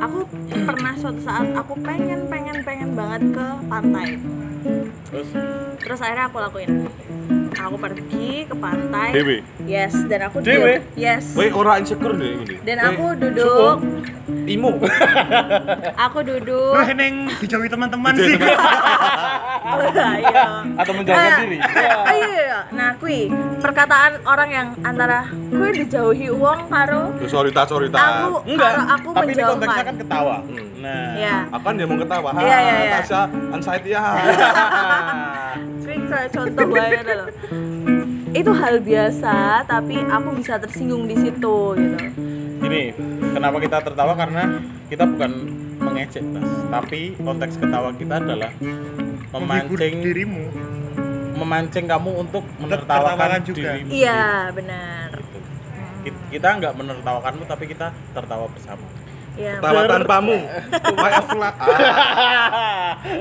[0.00, 4.18] aku pernah suatu saat aku pengen pengen pengen banget ke pantai.
[5.06, 5.28] Terus?
[5.78, 6.90] Terus akhirnya aku lakuin
[7.56, 9.36] aku pergi ke pantai Dewe?
[9.62, 10.78] yes dan aku Dewe?
[10.78, 10.82] diem.
[10.96, 12.56] yes Woi, ora insecure deh ini.
[12.60, 13.76] dan aku duduk
[14.44, 14.76] imo.
[16.04, 18.34] aku duduk Lu neng dijauhi teman-teman sih.
[19.94, 20.44] iya
[20.76, 22.58] atau menjauhkan Ah, diri ah, iya, iya.
[22.70, 28.44] Nah, kui perkataan orang yang antara kui dijauhi uang karo Tuh, sorry tas, sorry aku
[28.44, 29.84] enggak aku tapi ini konteksnya menjauhkan.
[29.84, 30.68] kan ketawa Hmm.
[30.78, 32.28] nah Ya, Apa dia mau ketawa?
[32.28, 32.92] Ha, Iya, iya, iya.
[33.00, 34.02] Tasya anxiety ya.
[36.28, 37.26] contoh banget loh.
[38.34, 41.98] Itu hal biasa, tapi aku bisa tersinggung di situ gitu.
[42.58, 42.90] Gini,
[43.30, 45.30] kenapa kita tertawa karena kita bukan
[45.76, 48.50] mengejek tas, tapi konteks ketawa kita adalah
[49.30, 50.44] memancing dirimu.
[51.34, 53.74] memancing kamu untuk menertawakan juga.
[53.74, 53.90] dirimu.
[53.90, 55.10] Iya, benar.
[55.12, 55.38] Gitu.
[56.04, 58.86] Ki- Kita nggak menertawakanmu tapi kita tertawa bersama.
[59.34, 59.58] Iya.
[59.58, 60.36] Tawa tanpamu.
[60.94, 61.50] Why afla?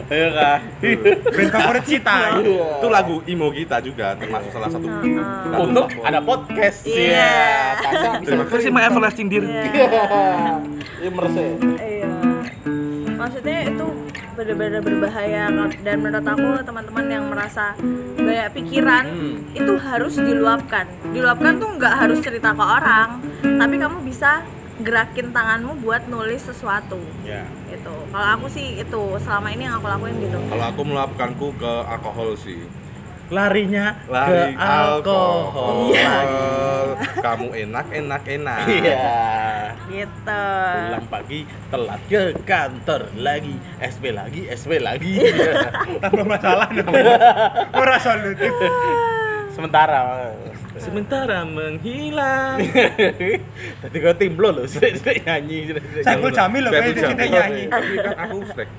[0.07, 0.59] Iya kan?
[1.27, 2.15] Band favorit kita.
[2.39, 4.85] itu lagu imo kita juga termasuk salah satu.
[4.87, 6.85] Lagu Untuk ada podcast.
[6.85, 7.33] Iya.
[8.21, 9.43] Terima kasih my everlasting dear.
[9.43, 11.39] Iya, merasa.
[11.81, 12.09] Iya.
[13.13, 13.87] Maksudnya itu
[14.33, 15.43] benar-benar berbahaya
[15.79, 17.77] dan menurut aku teman-teman yang merasa
[18.15, 19.35] banyak pikiran Hmm.
[19.53, 20.85] itu harus diluapkan.
[21.11, 24.41] Diluapkan tuh nggak harus cerita ke orang, tapi kamu bisa
[24.83, 26.99] gerakin tanganmu buat nulis sesuatu.
[27.23, 27.47] Ya.
[27.71, 27.95] Gitu.
[28.11, 30.37] Kalau aku sih itu selama ini yang aku lakuin gitu.
[30.51, 32.67] Kalau aku meluapkanku ke alkohol sih.
[33.31, 35.95] Larinya Lari ke alkohol.
[35.95, 36.13] Iya.
[37.23, 38.65] Kamu enak enak enak.
[38.67, 39.03] Iya.
[39.89, 40.43] Gitu.
[40.91, 41.39] Pulang pagi
[41.71, 45.17] telat ke kantor lagi, SP lagi, SP lagi.
[46.03, 46.85] Tambah masalah nih.
[47.73, 48.51] Ora solutif.
[49.53, 50.33] Sementara.
[50.81, 52.57] Sementara menghilang.
[53.85, 55.77] Tadi kau timblo loh, sering nyanyi.
[56.01, 57.29] Saiful Jamil loh, kayak Jamil.
[57.29, 57.63] nyanyi.
[57.69, 58.69] Tapi kan aku strek.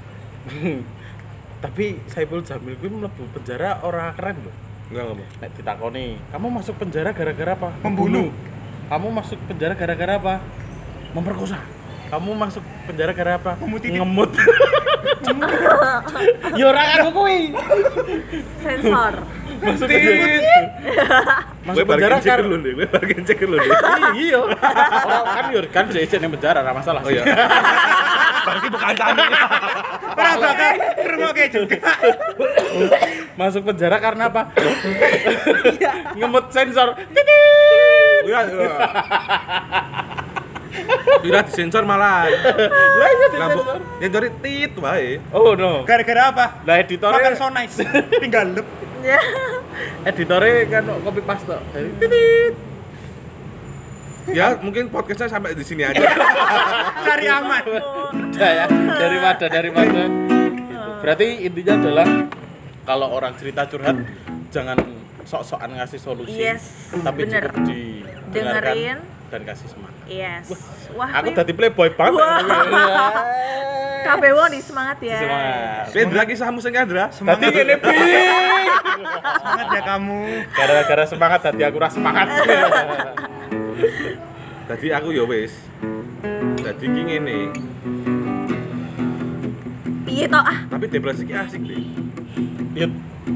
[1.64, 4.54] Tapi Saiful Jamil gue mlebu penjara orang keren loh.
[4.90, 5.28] Enggak enggak.
[5.40, 7.70] Nek ditakoni, kamu masuk penjara gara-gara apa?
[7.87, 8.28] Membunuh.
[8.90, 10.34] Kamu masuk penjara gara-gara apa?
[11.14, 11.62] Memperkosa.
[12.10, 13.52] Kamu masuk penjara gara apa?
[13.62, 13.96] Ngemut titik.
[14.02, 14.30] Ngemut.
[16.58, 17.54] ya ora kan kuwi.
[18.60, 19.14] Sensor.
[19.64, 20.27] Masuk penjara.
[21.64, 22.38] Masuk Gue penjara kan.
[22.44, 22.72] dulu deh.
[22.77, 23.70] Gue bargain cek dulu deh.
[24.14, 24.38] Iya.
[24.44, 27.00] Orang kan yo kan jadi di penjara ora masalah.
[27.00, 27.24] Oh iya.
[28.44, 29.22] Berarti bukan tadi.
[30.14, 30.72] Ora bakal
[31.09, 31.79] rumah kayak juga.
[33.40, 34.42] Masuk penjara karena apa?
[36.18, 36.92] Ngemut sensor.
[38.24, 38.40] Iya.
[38.44, 38.74] iya.
[41.24, 42.29] Tidak disensor malah.
[42.29, 43.79] Lah iya disensor.
[43.98, 45.18] nyensori tit wae.
[45.33, 45.88] Oh no.
[45.88, 46.44] Gara-gara apa?
[46.68, 47.81] Lah editore Makan so nice.
[48.20, 48.68] Tinggal lep.
[49.12, 49.20] Ya.
[50.08, 51.56] editore kan copy paste.
[52.00, 52.54] Titit.
[54.32, 56.00] Ya, mungkin podcastnya sampai di sini aja.
[57.06, 57.62] Cari aman.
[58.32, 60.08] Udah ya, daripada daripada.
[60.08, 60.80] Gitu.
[61.04, 62.08] Berarti intinya adalah
[62.88, 64.00] kalau orang cerita curhat
[64.48, 64.80] jangan
[65.28, 66.40] sok-sokan ngasih solusi.
[66.40, 67.52] Yes, tapi bener.
[67.52, 68.98] cukup didengarkan Dengerin.
[69.26, 69.94] Dan kasih semangat.
[70.04, 70.46] Yes.
[70.92, 72.16] Wah, Aku ini- tadi playboy banget.
[72.16, 73.12] Wah.
[74.04, 75.16] Kabeh wong di semangat ya.
[75.16, 75.84] Semangat.
[75.90, 77.08] Sendra kisahmu sing Andra.
[77.08, 77.96] Tadi ngene Pi.
[79.34, 80.20] Semangat ya kamu.
[80.50, 82.26] Gara-gara semangat tadi aku rasa semangat.
[84.64, 85.52] Tadi aku ya wis.
[86.56, 87.38] Jadi ki ngene,
[90.06, 90.58] Iya toh ah.
[90.66, 91.84] tapi depresi ki asik deh.
[92.72, 92.87] Ya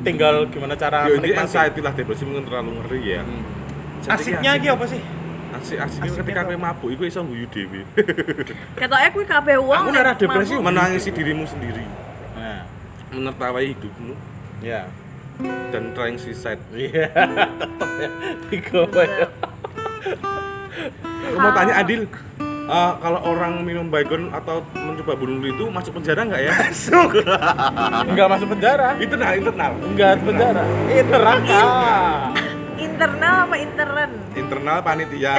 [0.01, 1.43] tinggal gimana cara Ya ini menikmati.
[1.43, 3.21] anxiety lah depresi mungkin terlalu ngeri ya.
[3.21, 3.45] Hmm.
[4.01, 4.61] Ki Asiknya asik.
[4.63, 5.01] iki apa sih?
[5.59, 7.83] Asik asik Asiknya ketika kowe mabuk iku iso guyu dhewe.
[8.79, 9.75] Ketoke kuwi kabeh wong.
[9.75, 11.83] Aku nara depresi menangisi dirimu sendiri,
[12.39, 12.63] Nah,
[13.11, 14.15] menertawai hidupmu
[14.63, 14.87] ya.
[15.71, 16.59] dan trying suicide.
[16.75, 17.11] Iya,
[17.59, 18.09] tetep ya.
[19.07, 19.27] Ya.
[21.29, 22.07] Aku mau tanya Adil,
[22.71, 26.53] eh, kalau orang minum baygon atau mencoba bunuh diri itu masuk penjara nggak ya?
[26.55, 27.11] Masuk.
[28.11, 28.89] Enggak masuk penjara.
[28.99, 29.73] internal, internal.
[29.83, 30.63] Enggak penjara.
[30.87, 31.63] Neraka.
[32.99, 34.11] Internal apa intern?
[34.35, 35.33] Internal panitia.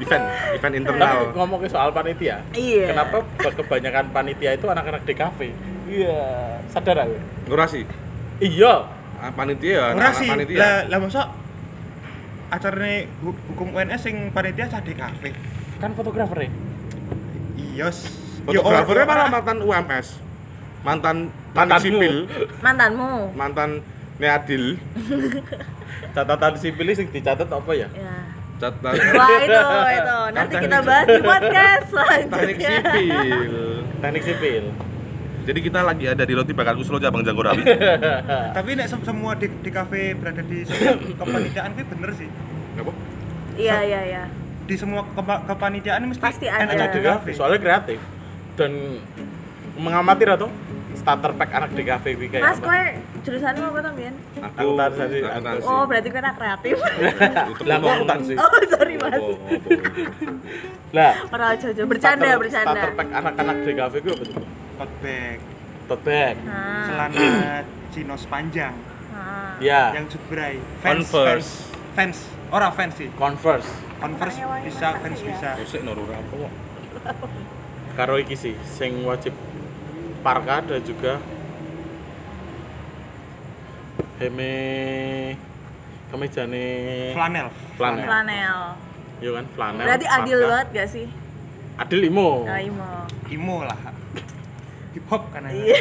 [0.00, 1.16] event, event internal.
[1.22, 2.42] Tapi ngomong ke soal panitia.
[2.50, 2.90] Iya.
[2.90, 5.48] Kenapa kebanyakan panitia itu anak-anak di kafe?
[5.86, 6.18] Iya,
[6.66, 7.14] sadar aku.
[7.46, 7.86] Ngurasi.
[8.42, 8.90] Iya.
[9.22, 10.26] Ah, panitia ya, sih.
[10.26, 10.58] panitia.
[10.58, 11.26] Lah lah mosok
[12.50, 15.30] acarane hu- hukum UNS sing panitia cah di kafe.
[15.78, 16.50] Kan fotografer ya?
[17.54, 17.86] Iya.
[18.42, 20.18] Fotografernya ya, malah ora- mantan UMS.
[20.80, 21.16] Mantan
[21.50, 21.82] Mantanmu.
[21.82, 22.14] sipil,
[22.58, 23.12] Mantanmu.
[23.34, 23.70] mantan
[24.16, 24.76] Neadil,
[26.14, 27.88] Catatan sipil sing dicatat apa ya?
[27.90, 28.16] Ya.
[28.56, 32.70] catatan Wah itu itu nanti kita bahas di podcast teknik selanjutnya.
[32.76, 33.48] sipil.
[33.98, 34.64] Teknik sipil.
[35.40, 37.64] Jadi kita lagi ada di roti bakar Kuslo cabang Jagorawi.
[38.56, 40.68] Tapi nek sem- semua di, di kafe berada di
[41.20, 42.28] kepanitiaan itu bener sih.
[42.76, 42.92] Apa?
[43.56, 44.24] Iya iya iya.
[44.62, 46.68] Di semua kepa- kepanitiaan mesti Pasti ada.
[46.68, 47.30] enak di kafe.
[47.32, 48.00] Soalnya kreatif
[48.54, 49.00] dan
[49.74, 50.52] mengamati atau
[50.92, 52.66] starter pack anak di kafe kuwi kayak Mas apa?
[52.66, 52.82] kowe
[53.20, 54.14] jurusanmu apa tuh Bian?
[54.36, 55.18] Aku Akuntansi.
[55.20, 55.64] akuntansi.
[55.64, 56.76] Oh berarti kowe anak kreatif.
[57.68, 57.94] Lah, ngomong.
[57.96, 58.32] akuntansi.
[58.34, 59.14] oh sorry mas.
[60.92, 62.70] Lah, Orang aja bercanda starter- bercanda.
[62.72, 64.42] Starter pack anak-anak di kafe kuwi apa tuh?
[64.76, 65.38] Tote bag,
[65.86, 66.36] Tote bag.
[66.40, 67.26] Nah, celana
[67.90, 68.74] chinos panjang,
[69.10, 69.54] nah.
[69.58, 71.50] Ya, yang jubrai, fans, Converse.
[71.92, 72.16] fans, fans,
[72.48, 73.08] ora fans sih.
[73.12, 73.70] Converse.
[73.98, 75.50] Converse bisa, fans bisa.
[75.54, 76.52] Kosek norura apa kok?
[77.92, 79.34] Karo iki sih sing wajib
[80.20, 81.16] parka dan juga
[84.20, 84.52] heme
[86.12, 86.66] kemejane
[87.16, 87.48] Flanel.
[87.78, 88.04] flanel.
[88.04, 88.58] Flanel.
[89.20, 89.84] Iya kan, flanel.
[89.88, 91.06] Berarti adil banget gak sih?
[91.80, 92.44] Adil imo.
[92.44, 92.88] Ya Imo.
[93.32, 93.80] Imo lah.
[94.90, 95.52] Hip hop kan ya.
[95.54, 95.76] Iya.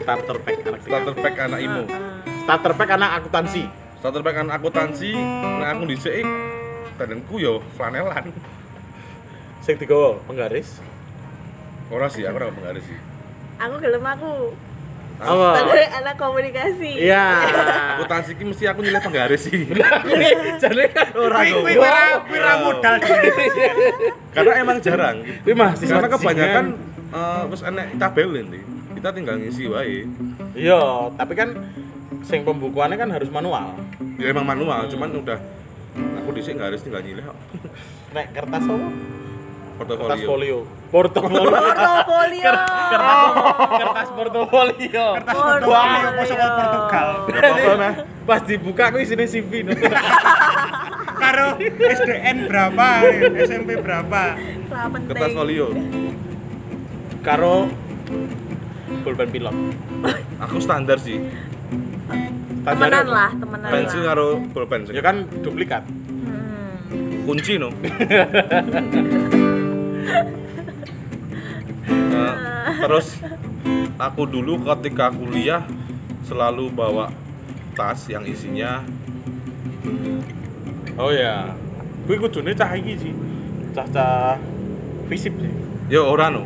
[0.00, 1.82] Starter pack anak Starter pack anak imo.
[2.48, 3.62] Starter pack anak akuntansi.
[4.00, 6.24] Starter pack anak akuntansi, nah aku dhisik
[6.96, 8.32] badanku yo flanelan.
[9.60, 10.80] Sing digawa penggaris.
[11.90, 12.98] Ora sih, aku ora penggaris sih.
[13.58, 14.54] Aku gelem aku.
[15.20, 15.48] Apa?
[15.58, 16.92] Sebagai anak komunikasi.
[16.96, 17.26] Iya.
[17.98, 19.68] Akuntansi ki mesti aku nyilih penggaris sih.
[20.62, 22.94] Jadi kan ora Kuwi kuwi ora kuwi ora modal.
[24.38, 25.16] Karena emang jarang.
[25.44, 26.64] Kuwi masih Karena kebanyakan
[27.10, 28.62] eh, wis enek tabelin nih.
[28.96, 30.08] Kita tinggal ngisi wae.
[30.56, 31.58] Iya, tapi kan
[32.24, 33.76] sing pembukuannya kan harus manual.
[34.16, 35.38] Ya emang manual, cuman udah
[36.22, 37.38] aku dhisik garis tinggal nyilih kok.
[38.16, 38.88] Nek kertas apa?
[39.80, 40.28] Kertas Portofolio.
[40.28, 40.58] folio.
[40.92, 41.40] Portofolio.
[41.56, 42.42] Portofolio.
[42.44, 43.24] kertas
[43.80, 45.06] kertas portofolio.
[45.16, 47.08] Kertas portofolio saka Portugal.
[48.28, 49.64] Pas dibuka aku isine CV.
[49.64, 49.72] no.
[51.24, 52.88] Karo SDN berapa,
[53.40, 54.36] SMP berapa.
[55.08, 55.72] Kertas folio.
[57.24, 57.72] Karo
[59.00, 59.56] pulpen pilot.
[60.44, 61.24] Aku standar sih.
[62.60, 64.84] Temenan lah, temenan Pensil karo pulpen.
[64.92, 65.88] Ya kan duplikat.
[65.88, 67.24] Hmm.
[67.24, 67.72] kunci no.
[71.90, 72.34] Eh,
[72.84, 73.18] terus
[73.98, 75.64] aku dulu ketika kuliah
[76.26, 77.10] selalu bawa
[77.74, 78.84] tas yang isinya
[81.00, 81.56] Oh ya.
[82.04, 83.12] Kuwi kudune cah iki sih.
[83.72, 84.36] Cah-cah
[85.08, 85.52] fisip sih.
[85.88, 86.44] ya ora no.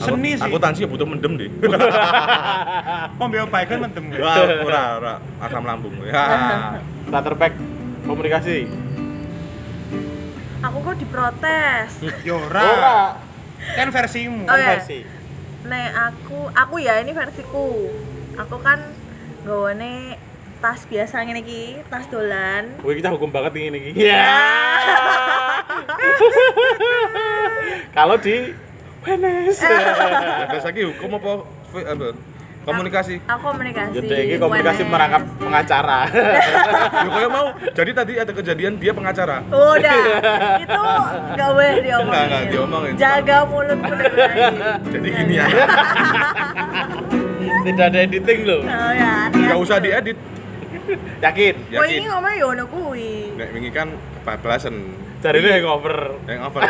[0.00, 0.46] Aku, Seni sih.
[0.46, 1.50] Aku tansi butuh mendem deh.
[3.18, 4.04] Pembeo baygon mentem.
[4.16, 5.92] Wah, ora ora asam lambung.
[6.06, 6.78] Ya.
[7.10, 7.52] Starter pack
[8.06, 8.70] komunikasi.
[10.60, 11.90] Aku kok diprotes.
[12.20, 12.60] Yo ora.
[12.60, 13.00] Ora.
[13.76, 14.44] Kan versimu.
[14.44, 14.76] Oh, iya.
[14.76, 14.98] Konversi.
[15.64, 17.88] Nek aku, aku ya ini versiku.
[18.36, 18.80] Aku kan
[19.48, 20.20] gawane
[20.60, 22.76] tas biasa ngene iki, tas dolan.
[22.84, 24.04] Kowe kita hukum banget ini iki.
[24.04, 24.28] Iya.
[27.96, 28.52] Kalau di
[29.00, 29.56] Wenes.
[29.64, 31.30] Ya, biasa ki hukum apa
[31.88, 32.08] apa?
[32.62, 33.14] Komunikasi.
[33.24, 33.92] Aku komunikasi.
[33.94, 34.90] Jadi ini komunikasi UNS.
[34.90, 36.00] merangkap pengacara.
[37.00, 37.46] Ya kayak mau.
[37.70, 39.40] Jadi tadi ada kejadian dia pengacara.
[39.48, 40.00] Udah,
[40.58, 40.82] itu
[41.32, 42.12] gak boleh diomongin.
[42.12, 42.92] Enggak, enggak diomongin.
[42.94, 43.78] Jaga baik.
[44.86, 45.46] Jadi gini ya.
[47.62, 48.60] Tidak ada editing loh.
[48.62, 49.14] Oh ya.
[49.30, 50.18] Enggak usah diedit.
[51.20, 51.54] Yakin.
[51.70, 52.08] Kowe ini Yakin.
[52.08, 53.12] ngomong ya ono kuwi.
[53.36, 53.88] Nek wingi kan
[54.20, 54.74] kebablasan
[55.20, 56.16] Cari ini hangover.
[56.24, 56.62] hangover.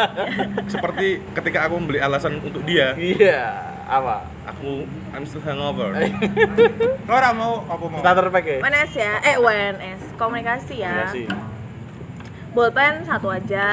[0.72, 3.75] Seperti ketika aku membeli alasan untuk dia, Iya.
[3.86, 4.26] Apa?
[4.46, 5.90] aku I'm still hangover.
[7.16, 8.00] Ora mau apa mau?
[8.00, 8.58] Starter pack ya?
[8.62, 11.10] WNS ya, eh WNS, komunikasi ya.
[11.10, 11.22] Komunikasi.
[12.54, 13.66] Bolpen satu aja.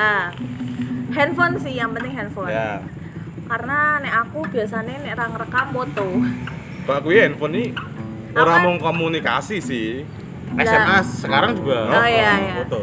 [1.13, 2.49] Handphone sih, yang penting handphone.
[2.49, 2.82] Ya.
[3.45, 6.08] Karena nek aku biasanya nek ra ngerekam foto.
[6.84, 7.65] Kalau aku ya handphone ini
[8.34, 8.65] orang Apa?
[8.65, 10.04] mau komunikasi sih.
[10.54, 11.89] SMS sekarang juga.
[11.89, 12.56] Oh, iya, iya.
[12.65, 12.82] Foto.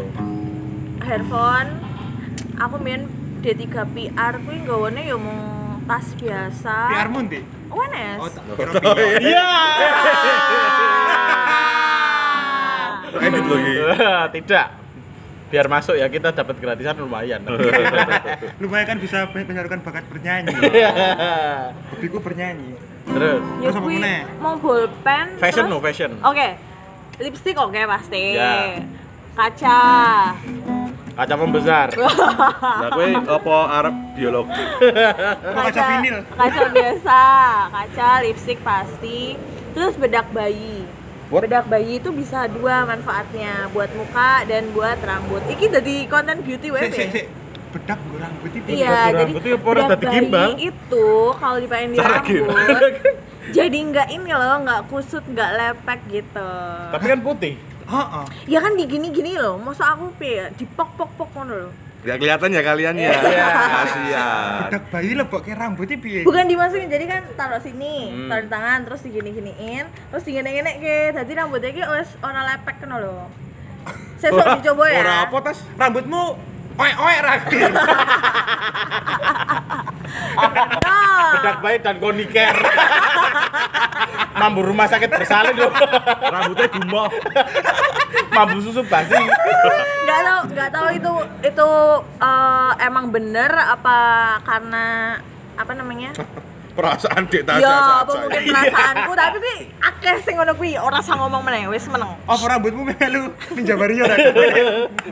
[1.04, 1.70] Handphone
[2.58, 3.06] aku main
[3.40, 5.59] D3 PR kuwi nggawane ya mung
[5.90, 6.74] tas biasa.
[6.88, 7.42] PR mu ndi?
[7.66, 8.18] WNS.
[8.20, 8.31] Oh,
[8.87, 9.46] Oh, iya.
[13.20, 13.72] Edit lagi.
[14.33, 14.66] Tidak.
[15.50, 17.42] Biar masuk ya kita dapat gratisan lumayan.
[18.62, 20.55] Lumayan kan bisa menyalurkan bakat bernyanyi.
[21.90, 22.79] Hobiku bernyanyi.
[23.03, 23.90] Terus Ya Terus apa
[24.38, 25.26] mau bolpen.
[25.42, 26.11] fashion terus- no fashion.
[26.22, 26.55] Oke.
[27.18, 28.38] Lipstick oke pasti.
[28.38, 28.79] Ya.
[29.35, 29.83] Kaca.
[31.20, 31.88] Kaca pembesar.
[32.80, 34.56] Nah, kowe apa Arab biologi?
[34.56, 36.16] Apa kaca vinil?
[36.33, 37.22] Kaca biasa,
[37.68, 39.37] kaca lipstick pasti.
[39.76, 40.88] Terus bedak bayi.
[41.28, 41.44] What?
[41.44, 45.44] Bedak bayi itu bisa dua manfaatnya, buat muka dan buat rambut.
[45.52, 47.28] Iki jadi konten beauty web ya?
[47.70, 48.68] Bedak gue rambut itu.
[48.80, 50.40] Iya, Bedak jadi rambut itu orang bedak dadi gimbal?
[50.40, 51.06] bayi itu
[51.37, 52.92] kalau dipakein di rambut,
[53.50, 56.50] jadi nggak ini loh, nggak kusut, nggak lepek gitu.
[56.96, 57.54] Tapi kan putih.
[57.90, 58.24] Heeh.
[58.46, 61.72] Ya kan di gini-gini loh, masa aku pi dipok-pok-pok ngono loh.
[62.00, 63.12] Gak kelihatan ya kalian ya.
[63.12, 63.46] Iya.
[63.53, 64.61] Kasihan.
[64.72, 66.24] Bedak bayi lebok ke rambutnya piye?
[66.24, 68.29] Bukan dimasukin, jadi kan taruh sini, Hmm.
[68.33, 72.96] taruh di tangan, terus digini-giniin, terus digini-gini ke, jadi rambutnya ki wis ora lepek kan
[72.96, 73.29] loh.
[74.16, 75.00] Sesuk dicoba ya.
[75.05, 75.61] Ora apa tas?
[75.76, 76.22] Rambutmu
[76.80, 77.58] oek-oek rapi.
[80.40, 82.56] Nah, Bedak bayi dan koniker.
[84.40, 85.72] Mambu rumah sakit bersalin loh.
[86.32, 87.08] Rambutnya gumoh.
[88.32, 89.14] Mambu susu basi.
[90.00, 91.12] nggak tahu nggak tahu itu
[91.44, 91.68] itu
[92.18, 93.98] eh, emang bener apa
[94.42, 95.16] karena
[95.54, 96.10] apa namanya?
[96.80, 101.12] Perasaan dek Tasya ya, apa mungkin perasaanku, tapi ki akeh sing ngono kuwi, ora usah
[101.12, 102.16] ngomong meneh, wis meneng.
[102.24, 104.16] Apa rambutmu melu Ninja Mario ra?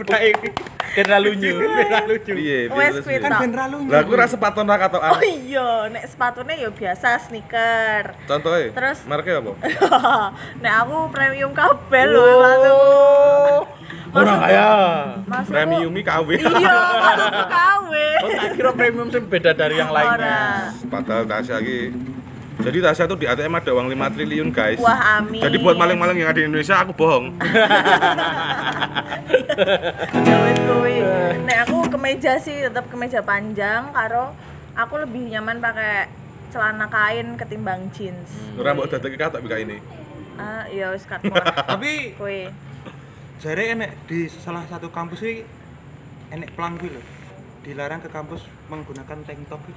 [0.01, 0.49] Bedak iki.
[0.97, 1.61] Kena lunyu.
[1.61, 2.33] Kena lucu.
[2.33, 3.21] Iya, Wes terus kuwi?
[3.21, 3.69] Kan ben ra.
[3.69, 8.17] Lah aku rasa sepatu nak atau Oh iya, nek sepatunya ya biasa sneaker.
[8.25, 8.73] Contohnya?
[8.73, 8.99] Terus?
[9.05, 9.53] Mereknya apa?
[10.65, 12.77] nek aku premium kabel loh sepatu.
[14.15, 14.69] Orang kaya.
[15.49, 16.29] Premiumi KW.
[16.39, 16.77] Iya,
[17.49, 17.93] KW.
[18.19, 20.75] Oh, tak kira premium sih beda dari yang lainnya.
[20.91, 21.95] Padahal Tasya lagi
[22.59, 24.83] jadi Tasya tuh di ATM ada uang 5 triliun guys.
[24.83, 25.39] Wah, amin.
[25.39, 27.39] Jadi buat maling-maling yang ada di Indonesia aku bohong.
[31.47, 34.35] Nek aku kemeja sih tetap kemeja panjang karo
[34.75, 36.11] aku lebih nyaman pakai
[36.51, 38.35] celana kain ketimbang jeans.
[38.59, 39.79] Ora mbok dadeki kata bika ini.
[40.35, 42.19] Ah, iya wis kat Tapi.
[43.39, 45.47] Jare enek di salah satu kampus iki
[46.31, 47.03] enek pelang kuwi lho.
[47.63, 49.61] Dilarang ke kampus menggunakan tank top.
[49.63, 49.75] kuwi.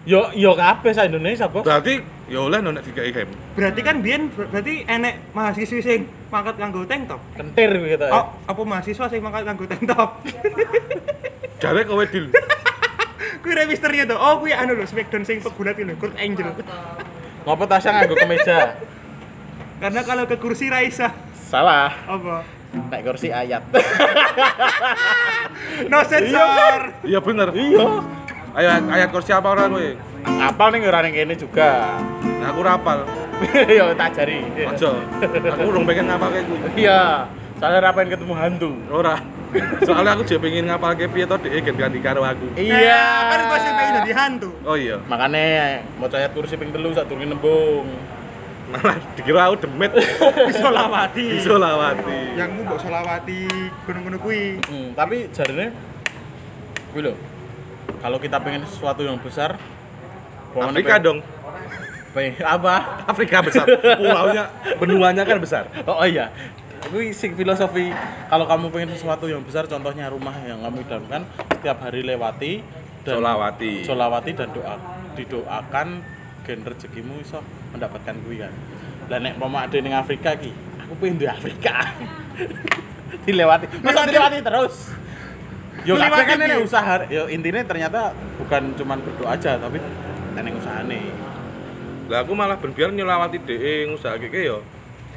[0.00, 1.60] Yo yo kabeh sa Indonesia, Bos.
[1.60, 3.28] Berarti ya oleh nonek tiga game.
[3.52, 7.20] Berarti kan biyen ber- berarti enek mahasiswa sing mangkat nganggo tank top.
[7.36, 8.12] Kentir gitu ya.
[8.14, 10.10] Oh, apa mahasiswa sing mangkat nganggo tank top?
[11.62, 12.32] Jare kowe deal.
[13.44, 14.16] Kuwi re misteri to.
[14.16, 16.48] Oh, kuwi anu lho, Smackdown sing pegulat lho, Kurt Angel.
[17.44, 18.76] Ngopo Tasya nganggo kemeja?
[19.80, 21.88] Karena kalau ke kursi Raisa Salah.
[22.04, 22.59] apa?
[22.70, 23.62] Nek kursi ayat.
[25.90, 26.94] No sensor.
[27.02, 27.48] Iya bener.
[27.50, 27.86] Iya.
[28.50, 29.90] Ayo ayat kursi apa orang kowe?
[30.26, 31.98] Apal nih ora ning kene juga.
[32.22, 33.06] Nah, aku rapal.
[33.78, 34.42] Yo tak jari.
[34.66, 34.90] Aja.
[35.54, 36.86] Aku urung pengen ngapalke kuwi.
[36.86, 37.26] Iya.
[37.58, 38.70] Soalnya rapain ketemu hantu.
[38.90, 39.16] Ora.
[39.82, 42.54] Soalnya aku juga pengen ngapalke piye to dhek gen ganti karo aku.
[42.54, 43.02] Iya.
[43.30, 44.50] kan gua sih pengen jadi hantu.
[44.62, 44.96] Oh iya.
[45.10, 47.86] Makanya mau ayat kursi ping telu sak durunge nembung.
[48.70, 49.90] Malah dikira aku demit.
[50.48, 51.24] Bisa lawati.
[51.36, 52.18] Bisa lawati.
[52.34, 53.40] Yang mu mbok selawati
[53.84, 54.44] gunung-gunung kuwi.
[54.62, 55.74] Hmm, tapi jarine
[56.90, 57.14] kuwi lho.
[57.98, 59.58] Kalau kita pengen sesuatu yang besar,
[60.52, 61.18] Afrika pengen- dong.
[62.10, 63.04] pengen- apa?
[63.04, 63.66] Afrika besar.
[63.66, 64.44] Pulaunya,
[64.78, 65.66] benuanya kan besar.
[65.84, 66.30] Oh, oh iya.
[66.80, 67.92] Kuwi sing filosofi
[68.26, 72.64] kalau kamu pengen sesuatu yang besar contohnya rumah yang kamu idamkan setiap hari lewati
[73.00, 73.84] Solawati.
[73.84, 74.76] solawati dan doa
[75.12, 76.00] didoakan
[76.50, 77.38] gen rezekimu iso
[77.70, 78.50] mendapatkan kuwi kan.
[79.06, 80.50] Lah nek mau ade ning Afrika ki,
[80.82, 81.94] aku pengen di Afrika.
[83.26, 83.70] dilewati.
[83.86, 84.74] Masa dilewati terus?
[85.86, 87.06] Yo kabeh kan ini usaha.
[87.06, 88.10] Yo intinya ternyata
[88.42, 89.78] bukan cuman berdoa aja tapi
[90.34, 91.00] neneng usahane.
[92.10, 94.58] Lah aku malah ben biar nyolawati dhek ngusahake ya.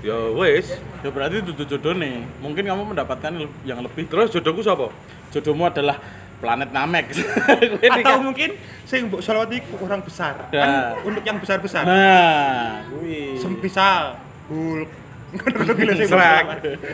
[0.06, 0.78] Ya wis.
[1.02, 2.22] Ya berarti itu jodoh nih.
[2.46, 3.34] Mungkin kamu mendapatkan
[3.66, 4.06] yang lebih.
[4.06, 4.94] Terus jodohku sapa?
[5.34, 5.98] Jodohmu adalah
[6.44, 7.16] planet Namek.
[7.96, 10.52] Atau mungkin sing mbok selawati ku orang besar.
[10.52, 10.60] Ya.
[10.60, 10.72] Kan
[11.08, 11.88] untuk yang besar-besar.
[11.88, 13.40] Nah, kuwi.
[13.40, 14.20] Semisal
[14.52, 14.92] Hulk,
[15.40, 16.46] Ngono-ngono ki lho sing Shrek.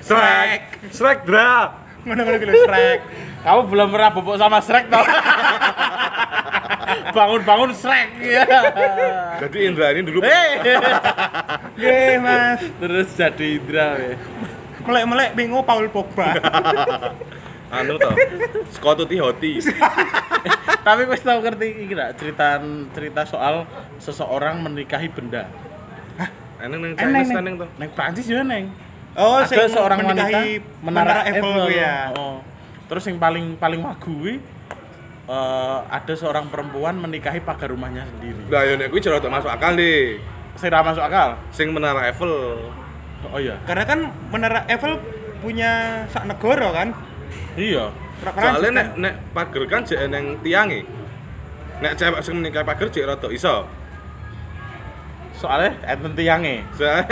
[0.06, 0.62] Shrek.
[0.94, 1.74] Shrek dra.
[2.06, 3.00] Ngono-ngono ki lho Shrek.
[3.42, 5.06] Kamu belum pernah bobok sama Shrek toh?
[7.18, 8.46] Bangun-bangun Shrek ya.
[9.42, 10.78] Jadi Indra ini dulu Hei.
[11.74, 12.62] Nggih, Mas.
[12.78, 14.14] Terus jadi Indra we.
[14.86, 16.38] Melek-melek bingung Paul Pogba.
[17.70, 18.14] Anu toh.
[18.74, 19.62] Skotuti hoti.
[20.88, 22.58] Tapi wis tau ngerti iki gak cerita
[22.94, 23.66] cerita soal
[24.02, 25.46] seseorang menikahi benda.
[26.60, 27.44] Eneng neng Eneng Chinese neng.
[27.46, 27.70] neng toh.
[27.80, 28.66] Neng Prancis ya neng.
[29.18, 30.52] Oh, ada sing seorang wanita menikahi
[30.86, 32.14] menara, Eiffel ya.
[32.14, 32.40] Oh.
[32.86, 34.34] Terus yang paling paling wagu kuwi,
[35.28, 38.48] eh, ada seorang perempuan menikahi pagar rumahnya sendiri.
[38.54, 40.22] Lah yo nek kuwi jero masuk akal deh.
[40.56, 41.36] Saya ra masuk akal.
[41.50, 42.32] Sing menara Eiffel.
[43.34, 43.60] Oh iya.
[43.66, 44.00] Karena kan
[44.30, 45.02] menara Eiffel
[45.42, 46.90] punya sak negara kan.
[47.60, 47.92] Iya.
[48.24, 50.88] Soalnya nek nek pager kan jek eneng tiange.
[51.84, 53.68] Nek cewek sing menikah pager jek rada iso.
[55.36, 56.64] Soalnya enten tiange.
[56.80, 57.04] Soalnya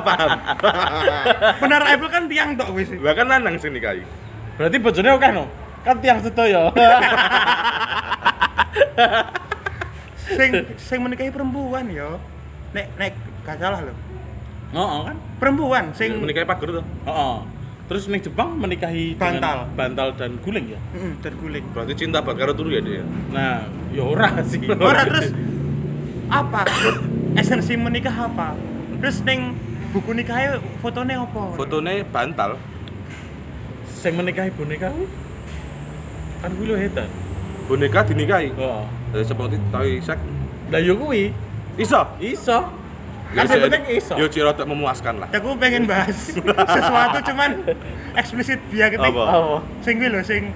[0.00, 0.30] paham.
[1.60, 2.88] menara Eiffel kan tiang tok wis.
[2.96, 4.00] Lah kan lanang sing nikahi.
[4.56, 5.44] Berarti bojone oke no?
[5.84, 6.72] Kan tiang sedaya.
[10.30, 12.16] Sing sing menikahi perempuan ya.
[12.70, 13.12] Nek nek
[13.42, 13.94] gak salah lho.
[14.70, 15.16] Heeh kan?
[15.42, 16.84] Perempuan sing Menikahi pager tuh.
[17.08, 17.59] Heeh.
[17.90, 19.66] Terus ning Jepang menikahi Bantal.
[19.66, 20.78] dengan bantal dan guling ya.
[20.94, 21.64] Heeh, dan guling.
[21.74, 23.02] Berarti cinta banget karo turu ya dia.
[23.34, 24.62] Nah, ya ora sih.
[24.78, 25.34] Ora terus
[26.30, 26.62] apa?
[27.34, 28.54] Esensi menikah apa?
[29.02, 29.58] Terus ning
[29.90, 31.58] buku nikahnya fotonya apa?
[31.58, 32.62] Fotonya bantal.
[33.90, 35.10] Sing menikahi boneka kuwi
[36.40, 37.10] kan kuwi lho edan.
[37.66, 38.54] Boneka dinikahi.
[38.54, 38.82] Heeh.
[39.18, 40.18] Eh seperti tahu sek.
[40.70, 41.34] Lah yo kuwi
[41.74, 42.06] Iso.
[42.22, 42.70] iso.
[43.30, 44.14] Ya, Kan penting iso.
[44.18, 45.28] Yo ciro tak memuaskan lah.
[45.30, 46.34] Aku pengen bahas
[46.74, 47.62] sesuatu cuman
[48.18, 49.06] eksplisit biar ketik.
[49.14, 49.22] Apa?
[49.38, 49.58] Oh.
[49.86, 50.50] Sing kuwi lho sing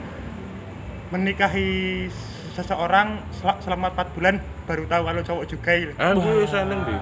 [1.15, 2.11] menikahi
[2.55, 4.35] seseorang sel- selama 4 bulan
[4.67, 5.93] baru tahu kalau cowok juga gitu.
[5.95, 7.01] Eh, gue seneng deh.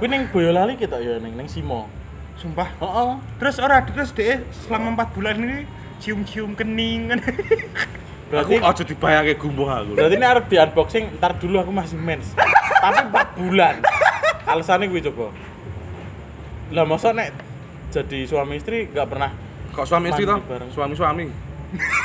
[0.00, 1.84] Kuwi ning Boyolali kita ya ning ning Simo.
[2.40, 2.72] Sumpah.
[2.80, 3.10] Heeh.
[3.36, 5.68] Terus ora terus deh selama 4 bulan ini
[6.00, 7.20] cium-cium kening kan.
[8.32, 9.92] Berarti Aku aja dibayangke gumbuh aku.
[9.92, 12.32] berarti ini harus di unboxing ntar dulu aku masih mens.
[12.80, 13.74] Tapi 4 bulan.
[14.48, 15.28] Alasannya gue coba.
[16.72, 17.36] Lah masa nek
[17.92, 19.30] jadi suami istri nggak pernah
[19.72, 20.40] Kok suami istri toh?
[20.48, 20.68] bareng.
[20.72, 21.28] Suami-suami.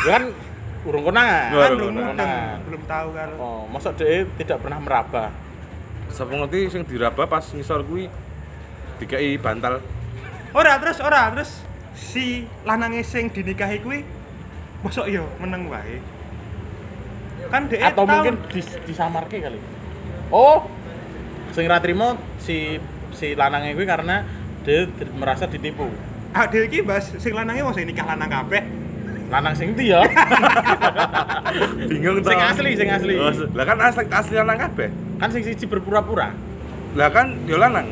[0.03, 0.23] ya kan
[0.83, 1.51] urung konangan.
[1.51, 2.57] Baru kan belum urung mudeng, konangan.
[2.67, 3.35] belum tahu kalau.
[3.39, 5.25] Oh, masa dia tidak pernah meraba.
[6.07, 8.07] Sapa ngerti sing diraba pas ngisor kuwi
[8.99, 9.79] dikai bantal.
[10.51, 11.63] Ora terus ora terus
[11.95, 14.03] si lanange sing dinikahi kuwi
[14.83, 15.99] mosok yo meneng wae.
[17.47, 19.59] Kan dhek Atau tahu- mungkin dis, disamarke kali.
[20.27, 20.67] Oh,
[21.49, 22.77] sing ra trimo si
[23.11, 24.27] si lanangnya gue karena
[24.61, 25.87] dia di- merasa ditipu.
[26.29, 28.61] ah dhek iki bahas sing lanange wong sing nikah lanang kabeh.
[29.27, 30.03] Lanang sing ndi ya?
[31.89, 33.13] Bingung Sing asli, sing asli.
[33.15, 34.89] Oh, Lah kan asli asli lanang kabeh.
[35.17, 36.31] kan sing siji berpura-pura.
[36.93, 37.89] Lah kan yo lanang.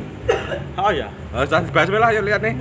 [0.75, 1.07] Oh ya.
[1.31, 2.53] Oh, jangan dibahas wae lah yo lihat nih.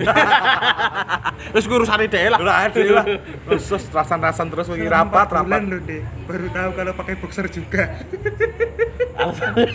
[1.52, 2.38] Terus gue urusane dhewe lah.
[2.38, 3.04] Lah ada lah.
[3.50, 5.60] Terus rasan-rasan terus lagi rapat bulan rapat.
[5.66, 6.02] lho, Dek.
[6.30, 7.84] Baru tahu kalau pakai boxer juga.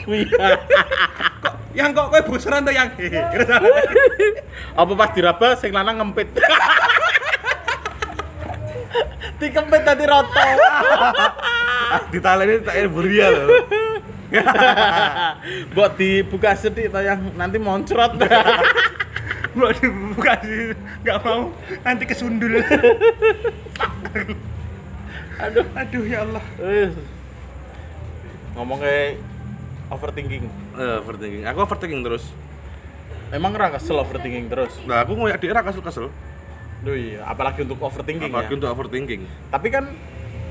[0.03, 0.27] Kuwi.
[1.75, 2.89] yang kok kowe boxeran tuh yang.
[4.79, 6.27] Apa pas diraba sing lanang ngempit.
[9.39, 10.47] Dikempit tadi roto.
[11.89, 13.47] Ah, ditaleni tak buria lho.
[15.75, 18.17] Buat dibuka sedikit toh yang nanti moncrot.
[19.57, 21.49] Mbok dibuka sih enggak mau
[21.81, 22.53] nanti kesundul.
[25.39, 25.65] Aduh.
[25.73, 26.43] Aduh ya Allah.
[26.61, 26.89] Eh.
[28.53, 29.17] Ngomong kayak
[29.89, 30.45] overthinking.
[30.77, 31.43] Eh, overthinking.
[31.49, 32.29] Aku overthinking terus.
[33.29, 34.73] Emang ra kesel overthinking terus?
[34.89, 36.09] Nah, aku ngoyak dia kesel-kesel.
[36.79, 38.57] Duh iya, apalagi untuk overthinking Apalagi ya.
[38.57, 39.21] untuk overthinking.
[39.53, 39.85] Tapi kan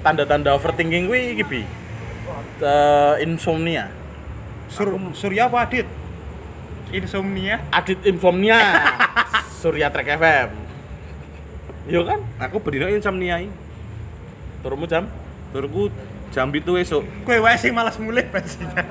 [0.05, 1.45] tanda-tanda overthinking kuwi iki
[2.59, 3.89] Eh, insomnia.
[4.69, 5.87] Sur Surya apa Adit?
[6.93, 7.63] Insomnia.
[7.71, 8.59] Adit insomnia.
[9.61, 10.51] Surya Trek FM.
[11.89, 12.21] Yo kan?
[12.43, 13.51] Aku berdino insomnia iki.
[14.61, 15.09] Turumu jam?
[15.55, 15.89] Turku
[16.35, 17.05] jam itu esok.
[17.25, 18.85] Kowe wae sing malas mulai bajingan.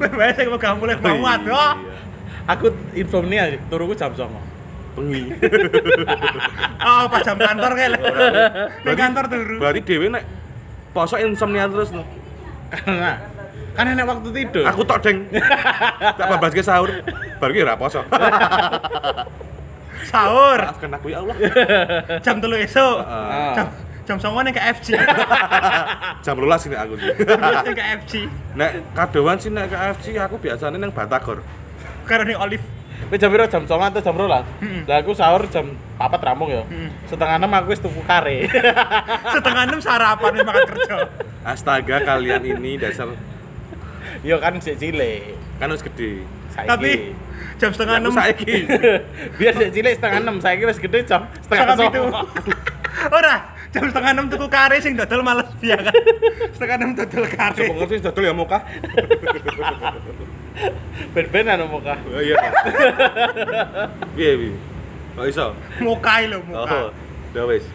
[0.00, 1.78] Kowe wae sing gak mulai Oh, mau iya.
[2.50, 4.28] Aku insomnia, turuku jam 09.00.
[4.98, 5.22] Bengi.
[6.82, 7.94] Oh, pas jam kantor kayak
[8.82, 9.56] Di kantor turu.
[9.62, 10.41] Berarti dhewe nek
[10.92, 12.04] poso insomnia terus no.
[12.72, 13.20] Karena
[13.72, 14.64] kan enak waktu tidur.
[14.68, 15.28] Aku tok deng.
[16.16, 16.92] tak babas ke sahur.
[17.40, 18.04] Baru ki ora poso.
[20.02, 21.36] Sahur Maafkan aku ya Allah.
[22.24, 22.98] jam 3 esuk.
[23.06, 23.54] Ah.
[23.54, 23.66] Jam
[24.02, 24.88] jam 09.00 ning KFC.
[26.26, 26.94] Jam 12 ini aku.
[27.22, 28.12] Jam 12 ning KFC.
[28.58, 31.40] Nek kadoan sih nek KFC aku biasanya nang Batagor.
[32.04, 32.81] Karo ning Olive.
[33.12, 33.44] Kowe jam piro?
[33.44, 34.40] Jam 09.00 atau jam 12.00?
[34.64, 34.80] Hmm.
[34.88, 36.64] Lah aku sahur jam 4 ramung ya.
[37.04, 38.48] Setengah 6 aku wis tuku kare.
[39.36, 40.96] Setengah 6 sarapan wis makan kerja.
[41.44, 43.12] Astaga kalian ini dasar
[44.24, 45.36] Yo kan sik cilik.
[45.60, 46.24] kan harus gede.
[46.56, 46.68] Saiki.
[46.72, 46.90] Tapi
[47.60, 48.64] jam setengah enam saiki.
[49.38, 52.02] Biar sik cilik setengah enam, saiki wis gede jam setengah setengah itu.
[53.20, 53.36] Ora,
[53.76, 55.92] jam setengah enam tuku kare sing dodol males dia kan.
[56.56, 57.60] Setengah enam dodol kare.
[57.60, 58.58] Coba ngerti dodol ya muka.
[61.12, 61.96] Ben-benan muka.
[62.08, 62.36] Oh iya.
[64.16, 64.56] Piye piye?
[65.16, 65.46] Kok iso?
[65.80, 66.64] Mukai lho muka.
[66.68, 66.88] Oh,
[67.32, 67.64] udah wis.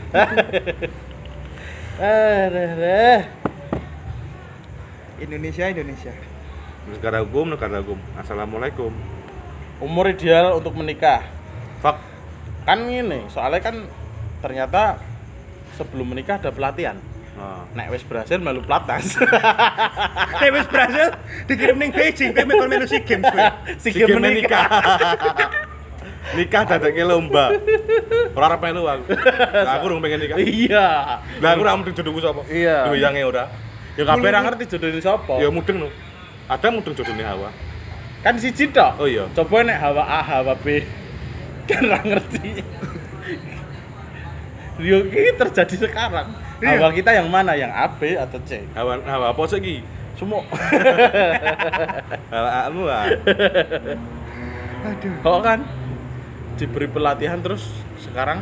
[1.98, 3.22] Aduh,
[5.18, 6.14] Indonesia Indonesia.
[6.88, 7.98] Negara hukum, negara hukum.
[8.22, 8.94] Assalamualaikum.
[9.82, 11.26] Umur ideal untuk menikah.
[11.82, 11.98] Fuck.
[12.70, 13.76] Kan ini, soalnya kan
[14.46, 15.02] ternyata
[15.74, 16.98] sebelum menikah ada pelatihan.
[17.38, 17.70] Nah.
[17.78, 19.14] Nek wis berhasil melu platnas.
[20.42, 21.14] Nek wis berhasil
[21.46, 23.46] dikirim ning Beijing, kowe mekon melu SEA Games kowe.
[23.78, 24.66] Si Si game nikah.
[26.34, 27.54] nikah dadake lomba.
[28.34, 29.14] Ora arep melu aku.
[29.54, 30.38] Lah aku urung pengen nikah.
[30.42, 30.88] Iya.
[31.38, 32.42] Lah aku ora mudeng jodohku sapa?
[32.50, 32.90] Iya.
[32.90, 33.46] Duwe yange ora.
[33.94, 35.38] Ya kabeh ra ngerti jodohne sapa.
[35.38, 35.94] Ya mudeng no.
[36.50, 37.54] Ada mudeng jodohne Hawa.
[38.26, 38.98] Kan siji tok.
[38.98, 39.30] Oh iya.
[39.38, 40.82] Coba nek Hawa A, Hawa B.
[41.70, 42.66] Kan ra ngerti.
[44.82, 46.47] Yo ini terjadi sekarang.
[46.58, 46.82] Iya.
[46.82, 47.54] Hawa kita yang mana?
[47.54, 48.66] Yang A, B atau C?
[48.74, 49.76] Hawa Hawa apa sih iki?
[50.18, 50.42] Semua.
[52.34, 53.06] Hawa kamu ah.
[54.90, 55.14] Aduh.
[55.22, 55.60] Kok kan
[56.58, 57.70] diberi pelatihan terus
[58.02, 58.42] sekarang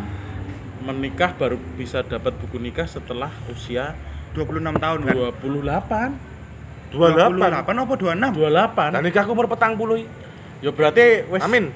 [0.85, 3.91] menikah baru bisa dapat buku nikah setelah usia
[4.31, 5.15] 26 tahun kan.
[5.43, 6.95] 28.
[6.95, 6.95] 28.
[6.95, 8.95] 28 apa 26?
[8.95, 8.95] 28.
[8.95, 9.99] Lah nikahku umur petang puluh.
[10.63, 11.75] Ya berarti wis Amin.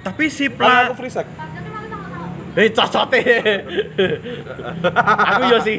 [0.00, 1.12] Tapi si Lah pla aku free
[2.56, 2.64] sex.
[2.64, 3.20] Eh cocote.
[5.28, 5.78] Aku yo sih.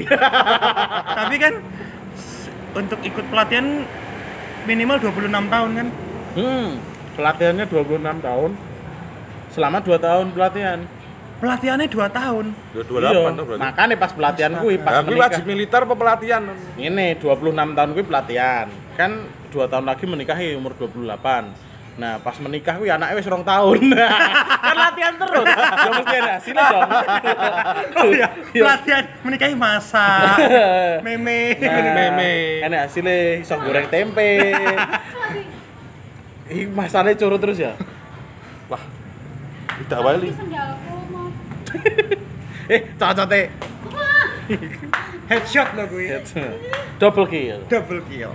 [1.18, 1.54] tapi kan
[2.78, 3.66] untuk ikut pelatihan
[4.64, 5.88] minimal 26 tahun kan.
[6.38, 6.68] Hmm,
[7.18, 8.52] pelatihannya 26 tahun.
[9.50, 10.80] Selama 2 tahun pelatihan.
[11.38, 12.46] Pelatihannya 2 tahun.
[12.74, 13.62] Ya Iya, 28 tuh berarti.
[13.62, 15.24] Makanya pas pelatihan kuwi pas Aku menikah.
[15.30, 16.44] wajib militer apa pelatihan?
[16.78, 18.66] Ini 26 tahun kuwi pelatihan.
[18.94, 19.12] Kan
[19.50, 21.54] 2 tahun lagi menikahi umur 28.
[21.98, 23.80] Nah, pas menikah kuwi anaknya wis 2 tahun.
[24.70, 25.48] kan latihan terus.
[25.50, 26.90] Ya mesti ada hasilnya dong.
[27.98, 28.62] Oh iya, Iya.
[28.62, 30.38] pelatihan menikahi masak,
[31.06, 31.58] meme.
[31.58, 32.34] Nah, Meme.
[32.62, 34.54] Enak hasilnya iso goreng tempe.
[36.48, 37.74] Ih, masalahnya curut terus ya?
[38.70, 38.80] Wah.
[39.82, 40.14] Tidak mau
[42.68, 43.42] Eh, cocote.
[45.28, 46.08] Headshot loh gue.
[47.00, 47.60] Double kill.
[47.68, 48.32] Double kill.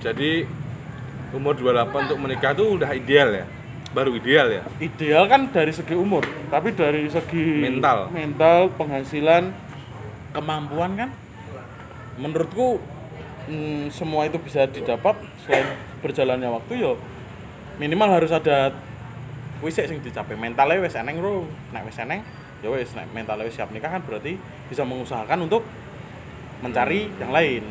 [0.00, 0.48] Jadi
[1.32, 3.46] umur 28 untuk menikah tuh udah ideal ya.
[3.92, 4.62] Baru ideal ya.
[4.80, 8.08] Ideal kan dari segi umur, tapi dari segi Mental.
[8.08, 9.52] mental, penghasilan,
[10.32, 11.10] kemampuan kan
[12.16, 12.80] menurutku
[13.48, 15.68] mm, semua itu bisa didapat selain
[16.00, 16.92] berjalannya waktu yo
[17.80, 18.72] minimal harus ada
[19.64, 22.20] wis sing dicapai mentalnya wis eneng bro nek wis eneng
[22.60, 24.36] ya wis nek mentalnya wis siap nikah kan berarti
[24.68, 25.64] bisa mengusahakan untuk
[26.62, 27.62] mencari yang lain.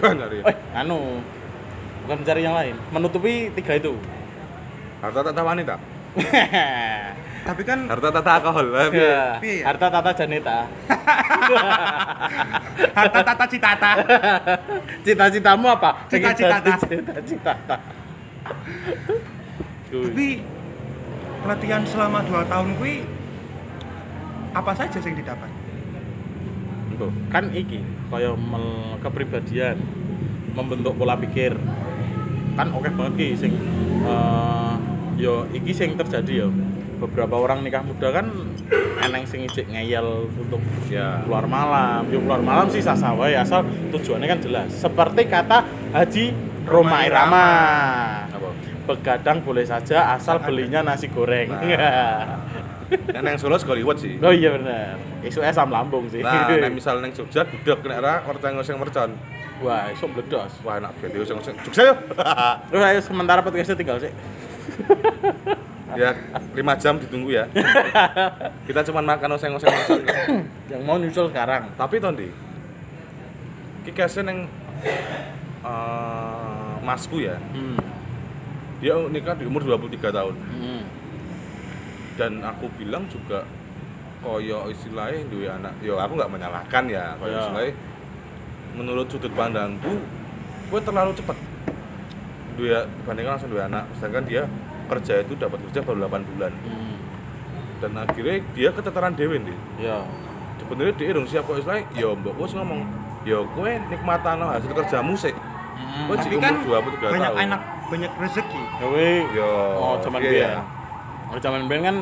[0.00, 0.42] Benar ya.
[0.48, 1.20] eh anu
[2.04, 3.94] bukan mencari yang lain menutupi tiga itu
[5.00, 5.80] Harta tata wanita.
[7.48, 8.68] Tapi kan Harta tata alkohol.
[8.92, 10.68] Ya, harta tata janeta
[13.00, 13.90] harta tata citata.
[15.08, 16.76] cita-citamu apa Cita-citata.
[16.84, 17.76] cita-citata
[19.88, 20.28] Tapi
[21.40, 22.94] pelatihan selama 2 tahun gue
[24.52, 25.50] apa saja yang didapat?
[27.32, 27.80] Kan iki
[28.12, 29.80] kaya mel- kepribadian
[30.52, 31.54] membentuk pola pikir.
[32.54, 33.52] Kan oke banget ki sing
[34.02, 34.74] eh,
[35.16, 36.48] yo iki sing terjadi ya
[37.00, 38.28] beberapa orang nikah muda kan
[39.00, 41.22] eneng sing ijik ngeyel untuk Ya.
[41.24, 42.04] keluar malam.
[42.08, 44.68] Yo keluar malam sih sah sah wae asal tujuannya kan jelas.
[44.70, 46.24] Seperti kata Haji
[46.66, 47.46] Roma Irama.
[48.84, 51.46] Begadang boleh saja asal belinya nasi goreng.
[52.90, 54.18] Kan yang Solo sekali liwat sih.
[54.18, 56.26] oh iya benar isu asam lambung sih.
[56.26, 59.14] Nah, nek misal neng Jogja gudeg nek ora orteng ngoseng mercon.
[59.60, 61.56] Wah isu meledos Wah, enak banget ngoseng ngoseng.
[61.68, 61.98] Jogja yuk.
[62.72, 64.12] Terus ayo sementara podcastnya tinggal sih.
[65.96, 66.14] ya,
[66.56, 67.44] 5 jam ditunggu ya.
[68.68, 70.00] Kita cuma makan ngoseng ngoseng mercon.
[70.72, 71.68] Yang mau nyusul sekarang.
[71.76, 72.28] Tapi Tondi,
[73.84, 74.48] ki kase neng
[75.60, 77.36] eh, masku ya.
[77.52, 77.76] Hmm.
[78.80, 80.34] Dia nikah di umur 23 tahun.
[80.56, 80.82] Hmm.
[82.16, 83.44] Dan aku bilang juga
[84.20, 85.72] koyo istilahnya duwe anak.
[85.80, 87.16] Yo aku nggak menyalahkan ya.
[87.20, 87.40] Koyo Ya.
[87.44, 87.72] istilahnya
[88.80, 90.00] menurut sudut pandangku,
[90.72, 91.36] gue terlalu cepat.
[92.56, 93.84] Dia dibandingkan langsung dua anak.
[93.92, 94.42] Sedangkan dia
[94.88, 96.52] kerja itu dapat kerja baru 8 bulan.
[96.64, 96.96] Hmm.
[97.80, 99.56] Dan akhirnya dia keteteran dewe nih.
[99.78, 100.00] Ya.
[100.56, 101.84] Sebenarnya dia dong siap kok istilahnya.
[101.92, 102.80] Yo mbok wis ngomong,
[103.22, 105.32] yo kowe nikmatan hasil kerjamu sih.
[106.08, 107.44] Kowe Tapi jika kan umur 23 banyak tahun.
[107.44, 107.60] anak
[107.90, 108.62] banyak rezeki.
[108.80, 108.86] Ya.
[109.32, 110.48] Yo, Oh, zaman iya, biyen.
[110.48, 110.60] iya.
[111.28, 111.96] Oh, zaman biyen kan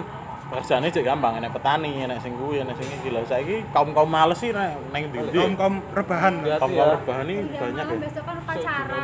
[0.48, 3.08] kerjaannya cek gampang, enak petani, enak sing kuwi, enak sing iki.
[3.12, 5.36] Lah saiki kaum-kaum males sih nek ning ndi.
[5.36, 6.40] Kaum kaum rebahan.
[6.40, 7.96] Kaum-kaum rebahan ini banyak ya.
[8.00, 8.96] besok kan upacara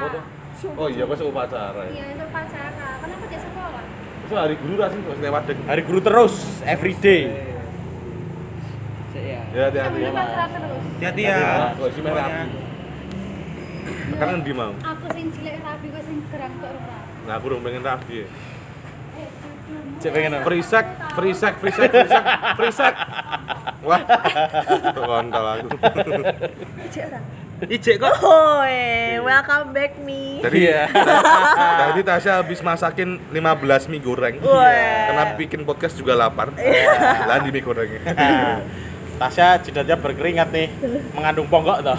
[0.80, 1.92] Oh iya, pas upacara ya.
[1.92, 3.82] iya itu upacara kenapa dia sekolah
[4.24, 5.56] Itu hari guru lah sih, pas lewat dek.
[5.68, 6.34] Hari guru terus,
[6.64, 7.22] every day.
[9.12, 9.40] Sik ya.
[9.52, 10.00] Ya hati-hati.
[10.08, 10.82] Pacaran terus.
[10.96, 11.40] Hati-hati ya.
[13.84, 14.72] Sekarang di mau.
[14.72, 16.98] Aku sing cilik rapi kok sing gerang kok ora.
[17.28, 18.24] Nah, aku dong pengen rapi.
[18.24, 18.26] ya.
[20.00, 20.44] Cek pengen apa?
[20.46, 20.84] Free sex,
[21.14, 22.24] free sex, free sex, free sex,
[22.56, 22.94] free sex.
[23.84, 24.00] Wah,
[24.92, 25.68] kontol aku.
[27.64, 28.12] Ijek kok.
[28.20, 30.42] Oh, eh, welcome back nih.
[30.42, 30.82] Jadi Iya.
[31.80, 34.36] Tadi Tasya habis masakin 15 mie goreng.
[34.42, 34.68] Wah.
[35.08, 36.52] Karena bikin podcast juga lapar.
[37.24, 38.00] Lah di mie gorengnya.
[39.20, 40.66] Tasya jidatnya berkeringat nih,
[41.14, 41.94] mengandung ponggok toh.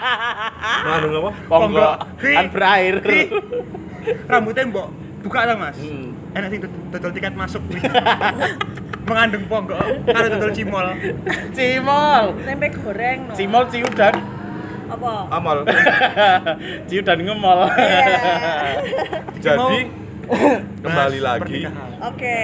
[0.88, 1.30] Mengandung apa?
[1.44, 2.32] Ponggok Ki.
[2.32, 2.94] kan berair.
[4.26, 4.88] Rambutnya mbok
[5.22, 5.76] buka lah mas.
[5.78, 6.11] Hmm.
[6.32, 7.62] Enak sih total tiket masuk.
[9.08, 10.86] Mengandung ponggok karo total cimol.
[11.52, 12.24] Cimol.
[12.46, 13.34] Tempe goreng no.
[13.36, 14.14] Cimol ciudan.
[14.88, 15.12] Apa?
[15.28, 15.58] Amal.
[16.88, 17.68] ciudan ngemol.
[19.42, 19.80] Jadi
[20.80, 21.60] kembali Mas, lagi.
[22.00, 22.38] Oke.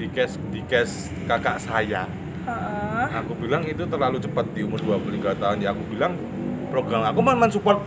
[0.00, 2.08] di case di case kakak saya.
[2.48, 3.06] Heeh.
[3.20, 5.56] Aku bilang itu terlalu cepat di umur 23 tahun.
[5.60, 6.16] Ya aku bilang
[6.72, 7.78] program aku memang mensupport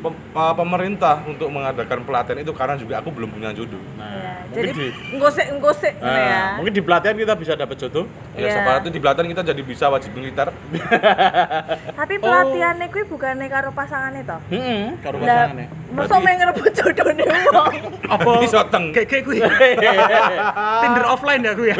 [0.00, 3.78] pem- uh, pemerintah untuk mengadakan pelatihan itu karena juga aku belum punya jodoh.
[3.94, 6.42] Nah, Jadi mungkin di ngosek ngosek Nah, ya.
[6.56, 8.04] mungkin di pelatihan kita bisa dapat jodoh.
[8.32, 8.52] Ya Iya.
[8.56, 10.48] sepakat itu di pelatihan kita jadi bisa wajib militer.
[11.92, 14.40] Tapi pelatihannya kuwi bukannya karo pasangannya toh?
[14.48, 15.66] Heeh, karo Lah, pasangannya.
[15.90, 16.99] masa main ngerebut jodohnya
[17.50, 17.74] wong.
[18.14, 18.30] Apa?
[18.42, 18.84] Iso teng.
[18.94, 19.36] Kayak kayak gue.
[20.82, 21.76] Tinder offline ya gue ya.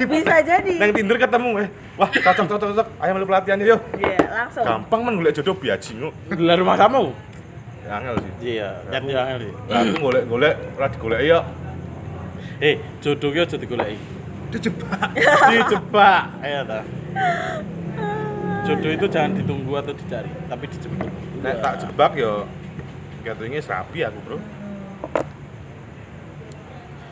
[0.10, 0.74] Bisa jadi.
[0.78, 1.68] Nang Tinder ketemu eh.
[1.98, 2.86] Wah, cocok cocok cocok.
[3.02, 3.80] Ayo melu pelatihan yuk.
[3.98, 4.64] Iya, langsung.
[4.64, 6.12] Gampang men golek jodoh biaji kok.
[6.30, 7.02] Di rumah kamu?
[7.84, 8.32] Ya, Angel sih.
[8.58, 9.52] Iya, nyat ya angel sih.
[9.66, 11.38] Lah aku golek-golek ora digoleki ya.
[12.60, 13.96] Eh, jodoh ki aja digoleki.
[14.50, 15.10] Dijebak.
[15.50, 16.22] Dijebak.
[16.42, 16.80] Ayo ta.
[18.68, 21.10] Jodoh itu jangan ditunggu atau dicari, tapi dijebak.
[21.40, 22.44] Nek tak jebak ya
[23.22, 24.38] katanya serapi aku, Bro.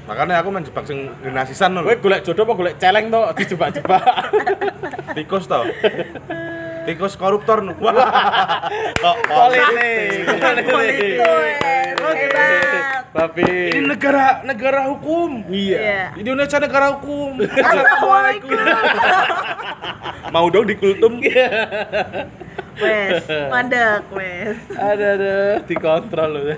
[0.09, 1.85] Makanya aku main jebak sing genasisan lho.
[2.01, 4.05] golek jodoh apa golek celeng to dijebak-jebak.
[5.17, 5.69] Tikus tau.
[6.89, 7.76] Tikus koruptor nu.
[7.84, 7.93] Wah.
[8.97, 10.24] Kok Politik.
[10.64, 13.05] Itu, eh, hebat.
[13.12, 13.45] Tapi
[13.76, 15.45] Ini negara negara hukum.
[15.53, 16.16] Iya.
[16.16, 17.45] Indonesia negara hukum.
[17.45, 18.57] Assalamualaikum.
[20.34, 21.20] Mau dong dikultum.
[22.78, 24.57] Wes, mandek wes.
[24.78, 25.34] ada ada
[25.66, 26.57] dikontrol loh.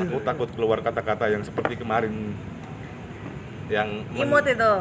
[0.00, 2.32] Aku takut keluar kata-kata yang seperti kemarin
[3.68, 4.74] yang Imut itu.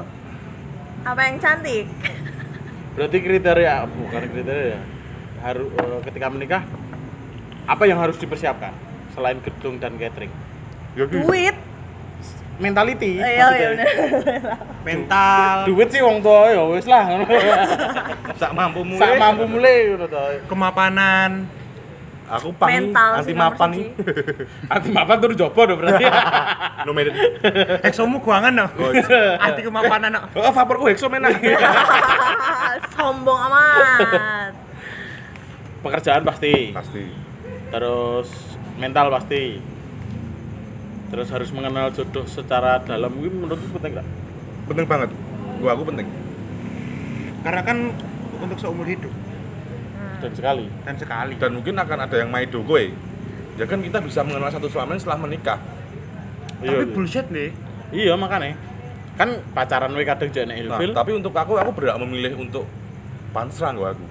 [1.02, 1.90] Apa yang cantik?
[2.92, 4.82] Berarti kriteria bukan kriteria ya.
[5.42, 5.68] Harus
[6.06, 6.62] ketika menikah
[7.66, 8.74] apa yang harus dipersiapkan
[9.16, 10.32] selain gedung dan catering?
[10.98, 11.08] Ya.
[11.08, 11.56] Duit.
[12.62, 13.18] Mentality.
[13.18, 13.70] Oh, Iya, iya.
[14.86, 15.66] Mental.
[15.66, 17.10] Duit sih wong tua ya wis lah.
[18.40, 19.02] sak mampu mulai.
[19.02, 20.22] Sak mampu mulai ngono to.
[20.46, 21.32] Kemapanan.
[22.32, 23.88] Aku pang Mental anti sih mapan nih.
[24.72, 26.06] Aku mapan turu jopo dong berarti.
[26.88, 27.14] No merit.
[27.86, 28.66] Heksomu guangan no.
[28.66, 28.90] Oh,
[29.38, 30.22] Anti kemapanan no.
[30.34, 31.38] Oh, vaporku hekso menak.
[32.98, 34.50] Sombong amat.
[35.86, 36.74] Pekerjaan pasti.
[36.74, 37.06] Pasti.
[37.70, 39.62] Terus mental pasti.
[41.14, 44.08] Terus harus mengenal jodoh secara dalam ini menurutku penting nggak?
[44.66, 45.10] Penting banget.
[45.62, 46.08] Gua aku penting.
[47.46, 47.78] Karena kan
[48.42, 49.14] untuk seumur hidup
[50.22, 50.66] Dan sekali.
[50.86, 51.34] dan sekali.
[51.36, 52.84] Dan mungkin akan ada yang maido kowe.
[53.58, 55.60] Ya kan kita bisa mengenal satu sama lain setelah menikah.
[56.62, 56.94] Tapi Iya.
[56.94, 57.50] bullshit nih.
[57.92, 58.56] Iya makanya.
[59.18, 60.94] Kan pacaran we kadang jane Nah, ilfil.
[60.96, 62.64] tapi untuk aku aku berhak memilih untuk
[63.34, 64.06] pansrang gua aku.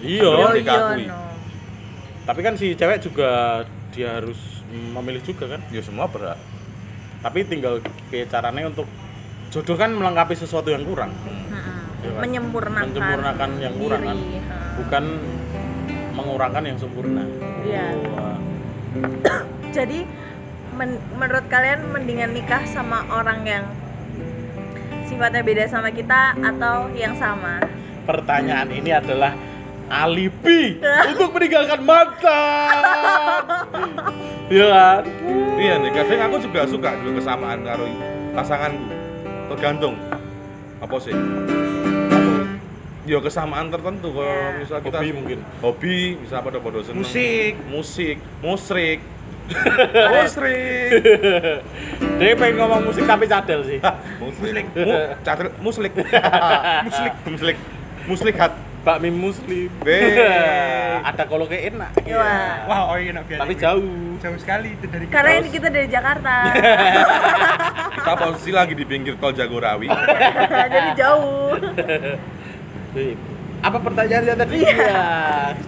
[0.00, 0.26] Iya.
[0.26, 1.16] Oh, iya no.
[2.24, 5.60] Tapi kan si cewek juga dia harus memilih juga kan.
[5.70, 6.40] Ya semua berhak.
[7.20, 8.88] Tapi tinggal caranya untuk
[9.50, 11.12] jodoh kan melengkapi sesuatu yang kurang.
[11.12, 11.36] Kan?
[12.20, 12.90] Menyempurnakan.
[12.90, 14.18] Menyempurnakan yang kurang kan.
[14.80, 15.04] Bukan
[16.24, 17.24] mengurangkan yang sempurna.
[17.64, 17.86] Iya.
[18.16, 18.36] Wah.
[19.70, 20.02] Jadi
[20.74, 23.64] men- menurut kalian mendingan nikah sama orang yang
[25.06, 27.62] sifatnya beda sama kita atau yang sama?
[28.06, 29.34] Pertanyaan ini adalah
[29.90, 30.78] alibi
[31.10, 33.42] untuk meninggalkan mantan.
[34.50, 35.02] Iya kan?
[35.60, 37.84] Iya nih, kadang aku juga suka juga kesamaan karo
[38.34, 38.86] pasanganku.
[39.54, 39.94] Tergantung.
[40.80, 41.14] Apa sih?
[43.10, 44.54] Ya kesamaan tertentu kalau Ya.
[44.56, 45.38] misal kita Hobi mungkin.
[45.58, 47.52] hobi bisa pada pada seneng Musik.
[47.66, 48.98] musik musrik
[50.14, 50.90] musrik
[52.20, 53.82] Dia pengen ngomong musik tapi cadel sih.
[54.20, 55.92] muslik mu catel muslik
[56.86, 57.56] muslik muslik
[58.06, 59.68] muslihat Bakmi muslim.
[59.84, 59.92] Be.
[61.04, 61.92] Ada kalau kayak enak.
[62.16, 62.64] Wah.
[62.64, 63.40] Wah, oh iya enak biasa.
[63.44, 64.16] Tapi jauh.
[64.16, 65.40] Jauh sekali itu dari Karena kita.
[65.42, 66.34] ini kita dari Jakarta.
[67.92, 69.84] kita posisi lagi di pinggir tol Jagorawi
[70.70, 71.52] Jadi jauh.
[73.60, 74.56] Apa pertanyaannya tadi?
[74.58, 75.04] Iya.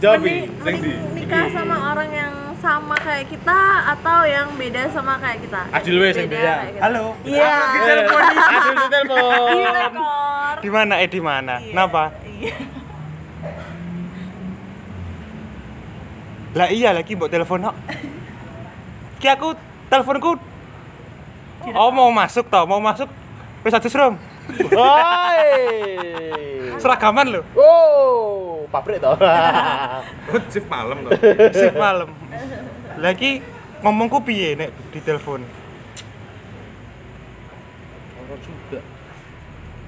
[0.01, 0.19] Jawab.
[0.21, 0.65] Mending, Bi.
[0.65, 3.61] Sing mending di- nikah sama orang yang sama kayak kita
[3.91, 5.63] atau yang beda sama kayak kita?
[5.71, 6.55] Adil wes yang Beda.
[6.81, 7.05] Halo.
[7.23, 7.53] Iya.
[7.53, 9.21] Adil di telepon.
[9.53, 10.57] Iya, Kor.
[10.59, 11.55] Di mana eh di mana?
[11.59, 11.71] Iya.
[11.71, 12.03] Kenapa?
[12.27, 12.55] Iya.
[16.53, 17.77] Lah iya lagi mbok telepon kok.
[19.17, 19.55] Ki aku
[19.89, 20.37] teleponku
[21.73, 23.07] Oh mau masuk toh, mau masuk
[23.63, 24.19] wis atus rom.
[24.61, 25.53] Woi.
[26.77, 27.41] Seragaman lho.
[27.55, 29.17] Oh, pabrik toh.
[30.49, 31.13] shift malam tuh
[31.53, 32.09] Shift malam.
[32.99, 33.41] Lagi
[33.81, 35.43] ngomongku piye nek di telepon?
[38.19, 38.81] Orang juga.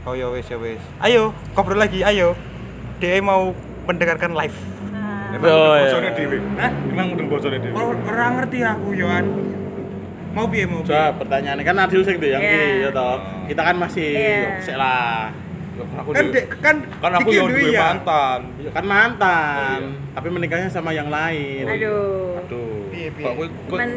[0.04, 0.80] Oh ya wes ya wes.
[1.00, 2.36] Ayo, ngobrol lagi, ayo.
[3.00, 4.56] Dia mau mendengarkan live.
[5.34, 6.70] emang Oh, udah bocornya dewe Hah?
[6.86, 9.26] emang udah bocornya dewe Or- Orang ngerti aku, Yohan.
[10.34, 10.82] Mau piye mau?
[10.82, 12.50] Coba pertanyaannya kan Adil sing yang Iya.
[12.50, 13.16] kiri ya toh.
[13.46, 15.30] Kita kan masih yuk, sik lah.
[15.74, 16.26] Ya, kan aku Kan
[16.62, 17.82] kan kan aku yang duwe ya.
[17.90, 20.14] mantan Ya, kan mantan, Oh, iya.
[20.14, 21.66] tapi menikahnya sama yang lain.
[21.66, 22.38] Aduh.
[22.40, 22.70] Aduh.
[22.94, 23.34] Kok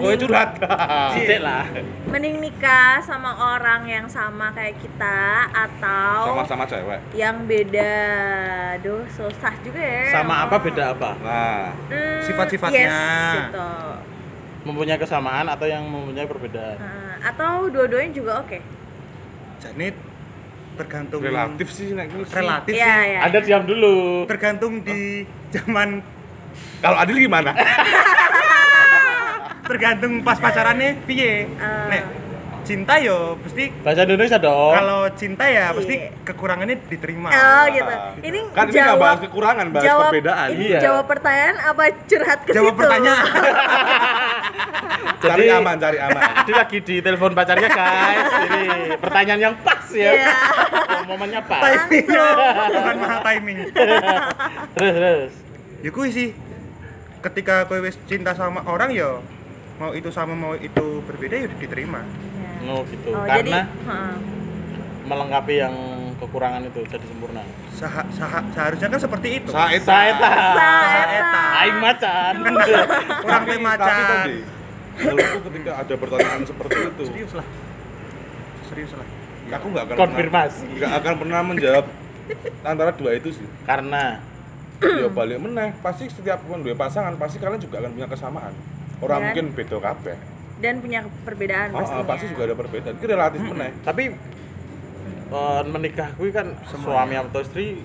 [0.02, 0.58] kowe curhat
[1.14, 1.70] Sidik lah.
[2.08, 7.94] Mending nikah sama orang yang sama kayak kita atau sama-sama cewek yang beda.
[8.82, 10.10] Duh, susah juga ya.
[10.12, 11.14] Sama apa beda apa?
[11.20, 12.90] nah Hmm, Sifat-sifatnya.
[12.90, 13.70] Yes, gitu.
[14.68, 16.76] Mempunyai kesamaan atau yang mempunyai perbedaan?
[16.76, 18.59] Nah, atau dua-duanya juga oke.
[19.63, 19.95] Jadi
[20.78, 21.95] tergantung relatif sih sih.
[22.30, 23.09] relatif Iya, sih.
[23.09, 23.20] iya.
[23.24, 24.28] Ada diam dulu.
[24.28, 26.03] Tergantung di zaman
[26.84, 27.53] kalau Adil gimana
[29.70, 31.49] tergantung pas pacarannya piye.
[31.59, 31.89] Ah.
[31.91, 32.03] Nek
[32.68, 34.74] cinta yo pasti Bahasa Indonesia dong.
[34.76, 36.11] kalau cinta ya pasti Iya.
[36.22, 37.30] kekurangannya diterima.
[37.30, 37.93] Oh gitu.
[38.22, 40.80] Ini kan ini nggak jawab bahas kekurangan bahas jawab, perbedaan Ini Iya.
[40.84, 42.80] jawab pertanyaan apa curhat ke Jawab situ?
[42.84, 43.26] pertanyaan.
[45.24, 48.28] cari Jadi- aman cari aman Tadi lagi di telepon pacarnya guys.
[48.43, 48.61] Ini
[48.97, 50.11] pertanyaan yang pas ya.
[50.13, 50.34] Iya.
[51.07, 51.61] Momennya pas.
[51.88, 52.26] Timingnya
[52.70, 53.57] bukan mahal timing.
[54.74, 55.32] Terus terus.
[55.80, 56.30] Ya kuwi sih.
[57.18, 59.20] Ketika kowe wis cinta sama orang ya
[59.78, 62.01] mau itu sama mau itu berbeda ya diterima.
[62.58, 62.70] Ya.
[62.70, 63.10] Oh gitu.
[63.10, 64.16] Oh, Karena jadi, heeh.
[65.03, 65.76] melengkapi yang
[66.18, 67.41] kekurangan itu jadi sempurna.
[67.72, 69.49] Saha, saha, seharusnya kan seperti itu.
[69.49, 70.32] Saeta Saeta.
[70.58, 71.41] Saeta.
[71.58, 72.34] Aing macan.
[73.28, 73.88] Orang teh tapi macan.
[73.88, 74.38] tadi
[74.97, 77.47] menurutku ketika ada pertanyaan seperti itu Serius lah.
[78.66, 79.08] Serius lah.
[79.47, 80.66] aku nggak akan Konfirmasi.
[80.66, 81.86] pernah, nggak akan pernah menjawab
[82.62, 84.20] antara dua itu sih Karena
[84.82, 88.53] ya balik meneh pasti setiap pun dua pasangan pasti kalian juga akan punya kesamaan
[88.99, 90.18] orang Dan- mungkin beda kabeh
[90.58, 92.05] Dan punya perbedaan oh, pastinya.
[92.10, 94.03] pasti juga ada perbedaan itu relatif meneh tapi
[95.30, 97.82] eh, menikah kuwi kan suami atau istri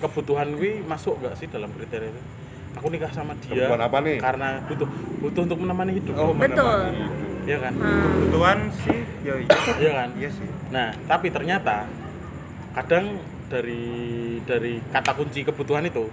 [0.00, 2.22] kebutuhan kuwi masuk gak sih dalam kriteria itu?
[2.78, 4.16] Aku nikah sama dia Kebutuhan apa nih?
[4.22, 4.88] karena butuh
[5.20, 6.14] butuh untuk menemani hidup.
[6.16, 6.94] oh Betul.
[6.94, 7.30] menemani.
[7.44, 7.72] Iya kan?
[7.76, 8.02] Hmm.
[8.14, 9.58] Kebutuhan sih ya iya.
[9.80, 10.08] Iya kan?
[10.16, 10.48] Iya sih.
[10.70, 11.88] Nah, tapi ternyata
[12.78, 13.18] kadang
[13.50, 13.82] dari
[14.46, 16.06] dari kata kunci kebutuhan itu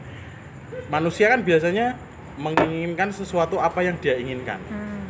[0.89, 1.93] manusia kan biasanya
[2.41, 4.57] menginginkan sesuatu apa yang dia inginkan.
[4.67, 5.06] Hmm.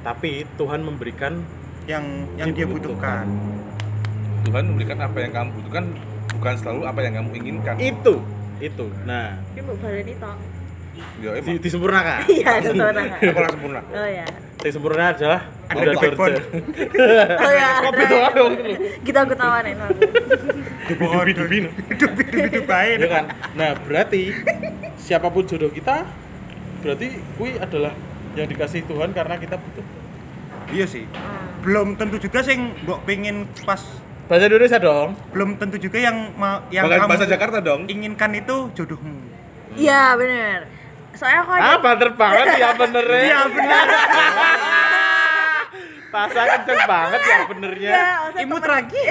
[0.00, 1.44] Tapi Tuhan memberikan
[1.88, 2.04] Yang
[2.38, 3.26] yang dia butuhkan.
[4.46, 5.84] Tuhan memberikan apa yang kamu butuhkan
[6.36, 8.14] bukan selalu apa yang kamu inginkan itu.
[8.60, 8.86] Itu.
[9.08, 10.36] Nah, Ini Bu Baleni toh.
[11.22, 12.20] ya di, emang disempurnakan.
[12.28, 14.26] Iya, aku orang sempurna Oh ya.
[14.60, 15.40] Yang sempurna adalah
[15.70, 16.10] Ada di.
[17.44, 17.70] Oh ya.
[17.88, 18.72] Kopi tuh gitu.
[19.06, 20.00] Kita aku tawarin aku.
[20.90, 21.56] Dubi-dubi
[21.96, 22.92] Dubi-dubi bae.
[23.00, 23.24] Iya kan?
[23.56, 24.34] Nah, berarti
[25.00, 26.04] siapa pun jodoh kita
[26.80, 27.92] berarti kui adalah
[28.32, 29.84] yang dikasih Tuhan karena kita butuh.
[30.68, 31.04] Iya sih.
[31.60, 33.82] Belum tentu juga sing mbok pengen pas
[34.24, 35.18] Bahasa Indonesia dong.
[35.30, 39.18] belum tentu juga yang ma- yang Bahkan kamu bahasa Jakarta dong inginkan itu jodohmu.
[39.74, 40.70] Iya bener.
[41.10, 43.20] Soalnya aku ada Ah, banter banget ya bener ya.
[43.20, 43.86] Iya benar.
[46.10, 47.90] Pasang kenceng banget ya benernya.
[47.90, 49.02] Maksudnya Imut temen- lagi.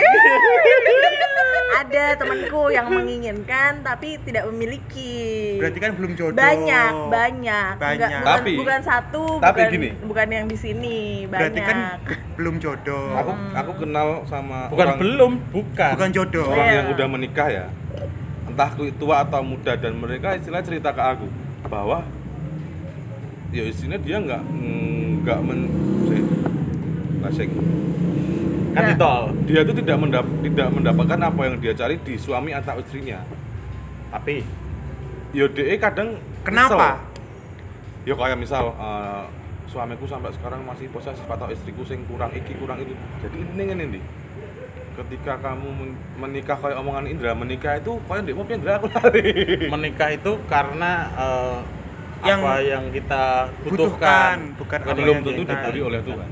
[1.71, 5.55] ada temanku yang menginginkan tapi tidak memiliki.
[5.57, 6.35] Berarti kan belum jodoh.
[6.35, 7.73] banyak, banyak.
[7.77, 7.95] Banyak.
[7.95, 9.89] Enggak, bukan, Tapi- bukan satu, tapi bukan, gini.
[10.03, 11.39] bukan yang di sini, banyak.
[11.39, 11.77] Berarti kan
[12.35, 13.15] belum jodoh.
[13.15, 15.91] aku aku kenal sama Bukan orang belum, bukan.
[15.95, 16.45] Bukan jodoh.
[16.49, 16.75] orang Iya.
[16.75, 17.65] yang udah menikah ya
[18.49, 21.27] entah tua atau muda dan mereka istilah cerita ke aku
[21.63, 22.03] bahwa
[23.49, 24.41] ya istrinya dia nggak
[25.23, 25.59] nggak men
[27.21, 27.49] sih, Lasing.
[28.69, 28.93] Kan Nah.
[28.93, 29.15] itu.
[29.45, 33.19] dia tuh tidak mendap tidak mendapatkan apa yang dia cari di suami atau istrinya
[34.07, 34.45] Tapi
[35.31, 37.01] ya DE kadang Kenapa?
[37.01, 38.07] kesel.
[38.07, 39.23] ya kayak misal eh,
[39.65, 43.85] suamiku sampai sekarang masih posesif atau istriku sing kurang iki kurang itu jadi ini ngene
[43.91, 44.03] nih
[44.95, 49.29] ketika kamu men- menikah kayak omongan Indra menikah itu kayak ndek mau Indra aku lari
[49.73, 51.57] menikah itu karena eh,
[52.19, 53.23] Yang apa yang kita
[53.61, 56.29] butuhkan, butuhkan, bukan apa belum yang tentu diberi oleh Tuhan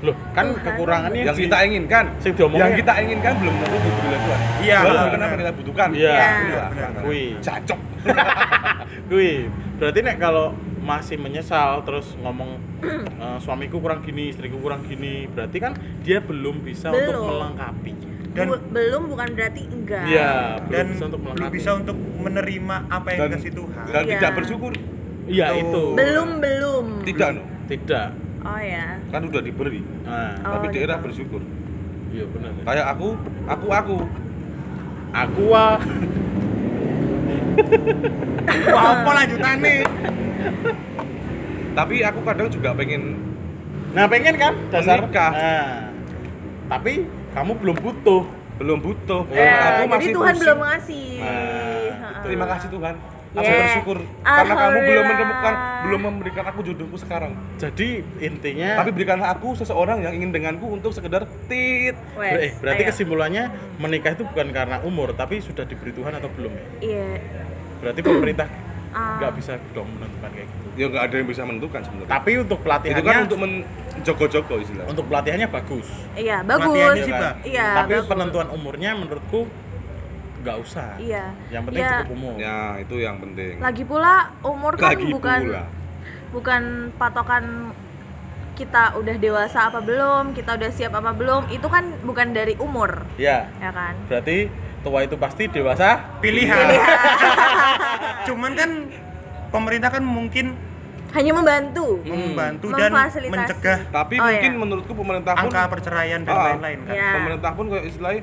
[0.00, 2.78] Loh, kan kekurangannya yang kita inginkan sing diomongin yang ya.
[2.80, 5.28] kita inginkan belum tentu diberi oleh Tuhan Iya, benar.
[5.28, 5.88] yang kita butuhkan?
[5.92, 6.16] Iya.
[6.16, 7.30] Benar, antara- Wih.
[7.38, 7.80] cacok.
[9.12, 9.38] Wih,
[9.76, 10.46] berarti nek kalau
[10.80, 12.56] masih menyesal terus ngomong
[13.20, 17.28] "Eh, suamiku kurang gini istriku kurang gini berarti kan dia belum bisa untuk Belum.
[17.30, 17.92] melengkapi.
[18.30, 20.04] Dan- Bu- belum bukan berarti enggak.
[20.06, 21.52] Iya belum dan bisa untuk belum melengkapi.
[21.52, 23.84] bisa untuk menerima apa yang dan, dikasih Tuhan.
[23.86, 24.12] dan Iya.
[24.16, 24.72] tidak bersyukur.
[25.26, 25.82] Iya itu.
[25.92, 26.84] Belum belum.
[27.04, 28.06] Tidak no tidak
[28.44, 29.82] oh ya kan udah diberi.
[30.06, 30.38] Nah.
[30.46, 31.04] Oh, tapi daerah gitu.
[31.10, 31.42] bersyukur.
[32.10, 32.50] Iya benar.
[32.64, 33.08] Kayak aku
[33.46, 33.96] aku aku.
[35.10, 35.78] Aku ah.
[38.74, 39.82] Wah, apa lanjutannya?
[41.70, 43.02] Tapi aku kadang juga pengen
[43.90, 44.54] nah pengen kan?
[44.70, 45.02] Dasar.
[45.02, 45.32] Menikah.
[45.34, 45.90] nah.
[46.70, 48.22] Tapi kamu belum butuh.
[48.62, 49.24] Belum butuh.
[49.32, 50.42] Ya, karena aku jadi masih Tuhan pusing.
[50.44, 51.08] belum ngasih.
[51.20, 52.94] Nah, terima kasih Tuhan
[53.30, 53.62] aku Yeah.
[53.62, 59.54] bersyukur karena kamu belum menemukan belum memberikan aku jodohku sekarang jadi intinya tapi berikanlah aku
[59.54, 62.88] seseorang yang ingin denganku untuk sekedar tit Wes, eh, berarti ayo.
[62.90, 63.44] kesimpulannya
[63.78, 67.08] menikah itu bukan karena umur tapi sudah diberi Tuhan atau belum ya iya
[67.78, 68.48] berarti pemerintah
[68.90, 69.22] Ah.
[69.22, 72.58] nggak bisa dong menentukan kayak gitu ya nggak ada yang bisa menentukan sebenarnya tapi untuk
[72.58, 75.86] itu pelatihannya kan untuk menjogo-jogo istilahnya untuk pelatihannya bagus
[76.18, 77.34] iya bagus Latihannya sih, kan?
[77.46, 78.08] Iya tapi bagus.
[78.10, 79.46] penentuan umurnya menurutku
[80.40, 80.96] nggak usah.
[80.96, 81.24] Iya.
[81.48, 81.92] Yang penting Iya.
[81.98, 83.54] cukup umur ya itu yang penting.
[83.58, 85.64] Lagi pula umur kan Lagi bukan pula.
[86.30, 86.62] bukan
[86.96, 87.44] patokan
[88.52, 93.04] kita udah dewasa apa belum kita udah siap apa belum itu kan bukan dari umur.
[93.16, 93.96] Ya ya kan?
[94.04, 94.48] Berarti
[94.80, 96.56] tua itu pasti dewasa pilihan.
[98.26, 98.70] Cuman kan
[99.50, 100.56] pemerintah kan mungkin
[101.10, 101.98] hanya membantu.
[102.02, 102.90] Membantu dan
[103.26, 104.58] mencegah tapi Oh, mungkin iya.
[104.58, 106.44] menurutku pemerintah pun angka perceraian dan Ah.
[106.50, 106.94] lain-lain kan.
[106.94, 107.10] Iya.
[107.14, 108.22] pemerintah pun kayak istilahnya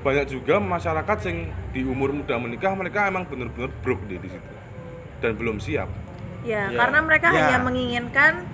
[0.00, 1.38] banyak juga masyarakat yang
[1.70, 4.54] di umur muda menikah mereka emang bener-bener broke deh di situ
[5.20, 5.88] dan belum siap
[6.40, 6.78] ya Ya.
[6.80, 7.36] karena mereka Ya.
[7.36, 8.48] hanya menginginkan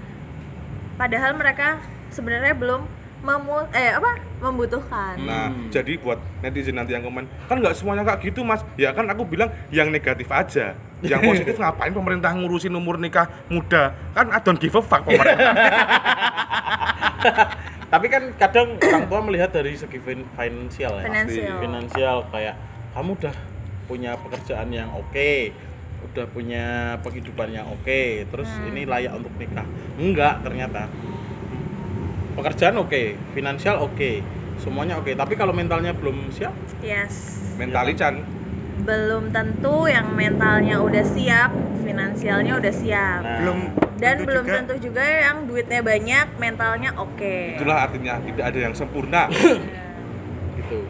[0.97, 1.78] padahal mereka
[2.11, 2.82] sebenarnya belum
[3.19, 5.69] memu eh apa membutuhkan Nah, Hmm.
[5.69, 8.61] jadi buat netizen nanti yang komen, kan nggak semuanya kayak gitu mas.
[8.75, 10.77] Ya kan aku bilang yang negatif aja.
[11.01, 13.97] Yang positif ngapain pemerintah ngurusin umur nikah muda?
[14.12, 15.53] Kan I don't give a fuck pemerintah.
[17.87, 21.57] tapi kan kadang orang tua melihat dari segi fin- finansial ya Finansial.
[21.57, 22.55] finansial kayak
[22.93, 23.35] kamu udah
[23.87, 25.31] punya pekerjaan yang oke
[26.05, 26.64] udah punya
[27.01, 28.69] penghidupan yang oke terus Hmm.
[28.69, 29.62] ini layak untuk nikah
[29.97, 30.91] enggak ternyata
[32.37, 34.22] pekerjaan oke finansial oke
[34.57, 35.12] semuanya oke.
[35.12, 36.53] Tapi kalau mentalnya belum siap?
[36.80, 37.41] Yes.
[37.61, 38.24] Mentalican.
[38.76, 41.49] belum tentu yang mentalnya udah siap
[41.80, 43.20] finansialnya udah siap.
[43.24, 43.59] Nah, belum
[43.97, 44.57] dan tentu belum juga.
[44.61, 47.57] tentu juga yang duitnya banyak mentalnya oke.
[47.57, 49.32] Itulah artinya tidak ada yang sempurna.
[50.61, 50.80] gitu.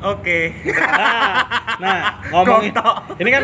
[0.00, 0.38] Oke.
[1.78, 3.22] Nah ngomongin Gontok.
[3.22, 3.42] ini kan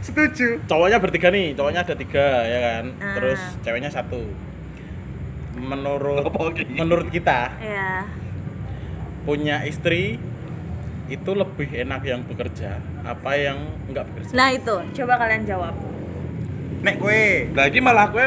[0.00, 0.56] setuju.
[0.64, 2.84] cowoknya bertiga nih cowoknya ada tiga ya kan?
[2.96, 3.20] Ah.
[3.20, 4.24] terus ceweknya satu
[5.64, 6.64] menurut lagi?
[6.70, 8.04] menurut kita ya
[9.24, 10.20] punya istri
[11.04, 13.58] itu lebih enak yang bekerja apa yang
[13.88, 14.32] enggak bekerja?
[14.32, 14.76] Nah itu.
[14.96, 15.76] Coba kalian jawab.
[16.80, 18.24] Nek kue Nah, ini malah gue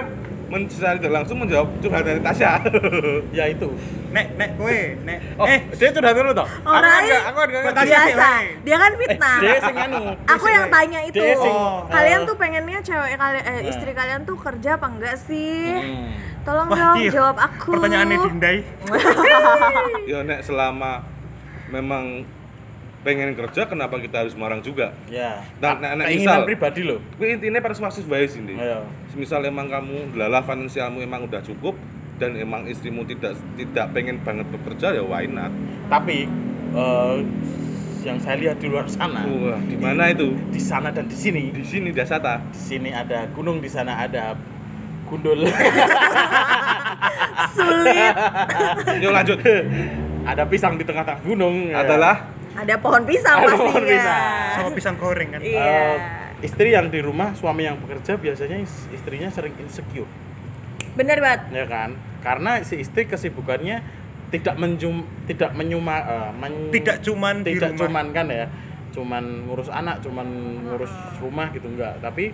[0.47, 2.61] mencari langsung menjawab curhatan Tasya.
[3.37, 3.67] ya itu.
[4.13, 5.17] Nek nek kue nek.
[5.35, 6.47] Oh eh dia sudah dulu toh?
[6.63, 8.13] Orang aku kan aku kan biasa.
[8.13, 8.45] Weh.
[8.61, 9.37] dia kan fitnah.
[9.37, 10.01] Eh, dia sing anu
[10.37, 11.17] aku yang tanya itu.
[11.17, 11.81] sing, Oh.
[11.89, 13.61] kalian eh, tuh pengennya cewek kalian eh, Nah.
[13.67, 15.65] istri kalian tuh kerja apa enggak sih?
[15.73, 16.07] Hmm,
[16.47, 17.11] tolong Wah, dong iya.
[17.11, 18.57] jawab aku pertanyaannya Dindai
[20.11, 21.03] ya nek selama
[21.67, 22.23] memang
[22.97, 24.91] pengen kerja kenapa kita harus marang juga?
[25.07, 26.47] ya Nah, nah, nah, keinginan misal.
[26.47, 28.39] pribadi loh Tapi intinya persuasif baik sih.
[28.41, 28.55] Ndi.
[28.55, 28.83] Ayo.
[29.07, 31.75] Semisal emang kamu lala finansialmu emang udah cukup
[32.17, 35.53] dan emang istrimu tidak tidak pengen banget bekerja ya why not?
[35.85, 36.25] tapi
[36.73, 37.15] eh,
[38.01, 40.33] yang saya lihat di luar sana Wah, di mana itu?
[40.47, 42.41] di sana dan di sini Di sini Dasata.
[42.47, 44.33] di sini ada gunung di sana ada
[45.07, 45.39] gundul
[47.53, 48.13] sulit.
[49.03, 49.37] Yuk lanjut.
[50.23, 51.71] ada pisang di tengah-tengah gunung.
[51.71, 51.81] Ya.
[51.81, 52.15] Adalah?
[52.51, 53.63] Ada pohon pisang Ada pastinya.
[53.63, 54.21] pohon pisang.
[54.51, 55.39] sama pisang goreng kan?
[55.39, 55.61] Iya.
[55.61, 55.95] Eh,
[56.43, 60.09] istri yang di rumah suami yang bekerja biasanya is- istrinya sering insecure.
[60.93, 61.93] Bener banget ya kan?
[62.19, 63.79] Karena si istri kesibukannya
[64.27, 67.81] tidak menjum tidak menyuma eh, men- Tidak cuman di tidak rumah.
[67.85, 68.45] cuman kan ya?
[68.89, 70.27] Cuman ngurus anak cuman
[70.65, 72.01] ngurus rumah gitu enggak.
[72.01, 72.33] Tapi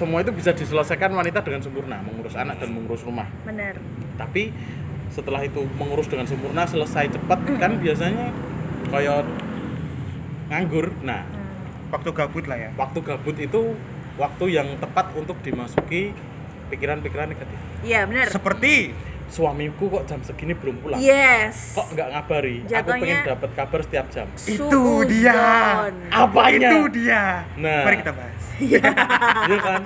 [0.00, 3.28] semua itu bisa diselesaikan wanita dengan sempurna mengurus anak dan mengurus rumah.
[3.44, 3.76] Bener
[4.16, 4.52] tapi
[5.12, 8.32] setelah itu mengurus dengan sempurna selesai cepat kan biasanya
[8.88, 9.28] kayak
[10.48, 10.96] nganggur.
[11.04, 11.28] Nah
[11.92, 12.70] waktu gabut lah ya.
[12.80, 13.76] waktu gabut itu
[14.16, 16.16] waktu yang tepat untuk dimasuki
[16.72, 17.58] pikiran-pikiran negatif.
[17.84, 18.94] Iya bener seperti
[19.30, 20.98] suamiku kok jam segini belum pulang?
[20.98, 21.72] Yes.
[21.72, 22.56] Kok nggak ngabari?
[22.60, 24.26] Aku Jatuhnya- pengen dapat kabar setiap jam.
[24.36, 25.38] Itu dia.
[26.10, 26.68] Apanya?
[26.68, 27.22] Itu dia.
[27.54, 27.82] Nah.
[27.82, 28.42] mari kita bahas.
[28.60, 28.84] Iya.
[29.56, 29.82] Kan?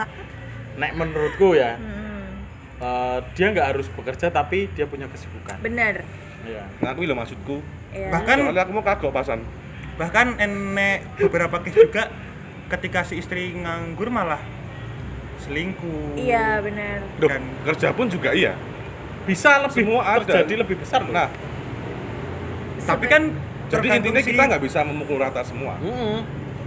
[0.75, 2.43] Nek menurutku ya Hmm,
[2.77, 5.61] eh, dia nggak harus bekerja tapi dia punya kesibukan.
[5.61, 6.03] Bener.
[6.43, 7.63] Ya nah aku lo maksudku.
[7.89, 8.11] Iya.
[8.11, 9.41] Bahkan- Soalnya aku mau kagok pasan.
[9.95, 12.11] bahkan enek beberapa case juga
[12.67, 14.43] ketika si istri nganggur malah
[15.39, 16.17] selingkuh.
[16.17, 18.59] iya benar Duh, Dan- kerja pun juga iya.
[19.25, 20.21] Bisa lebih Semua ada.
[20.25, 21.29] terjadi lebih besar loh Nah,
[22.85, 23.23] Tapi kan
[23.73, 25.81] jadi intinya kita nggak bisa memukul rata semua.
[25.81, 26.21] Mm-mm.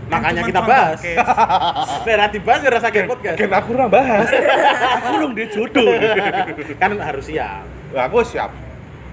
[0.08, 1.00] kan makanya kita bahas.
[2.08, 4.28] Nah, dibahas ya rasa kayak podcast Kan aku udah bahas.
[4.98, 5.92] aku belum dia jodoh.
[6.82, 8.50] kan harus siap Lah, aku siap.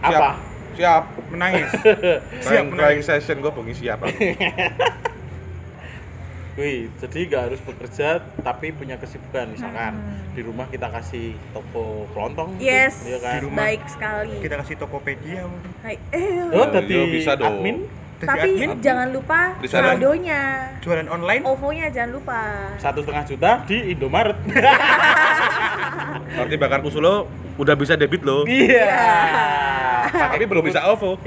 [0.00, 0.20] Siap.
[0.22, 0.30] Apa?
[0.74, 1.02] Siap.
[1.34, 1.70] menangis.
[2.42, 2.78] Crying, menangis.
[2.78, 3.98] crying session gue bengi siap.
[4.02, 4.18] aku.
[6.54, 9.98] Wih, jadi nggak harus bekerja tapi punya kesibukan misalkan
[10.32, 13.34] di rumah kita kasih toko kelontong gitu, yes iya kan?
[13.34, 13.58] Di rumah.
[13.66, 15.70] baik sekali Kita kasih Tokopedia mungkin.
[15.82, 17.58] Hai, eh, Oh, Oh, tadi iya, bisa dong.
[17.58, 17.82] admin
[18.14, 20.40] tapi admin, jangan lupa saldonya
[20.78, 21.42] jualan online.
[21.42, 22.40] OVO-nya jangan lupa
[22.78, 24.38] satu setengah juta di Indomaret.
[26.38, 27.26] Nanti bakar kusulo
[27.58, 28.46] udah bisa debit loh.
[28.46, 28.94] Iya.
[30.06, 31.18] Tapi belum bisa OVO.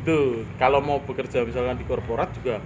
[0.00, 0.18] gitu.
[0.56, 2.58] Kalau mau bekerja misalkan di korporat juga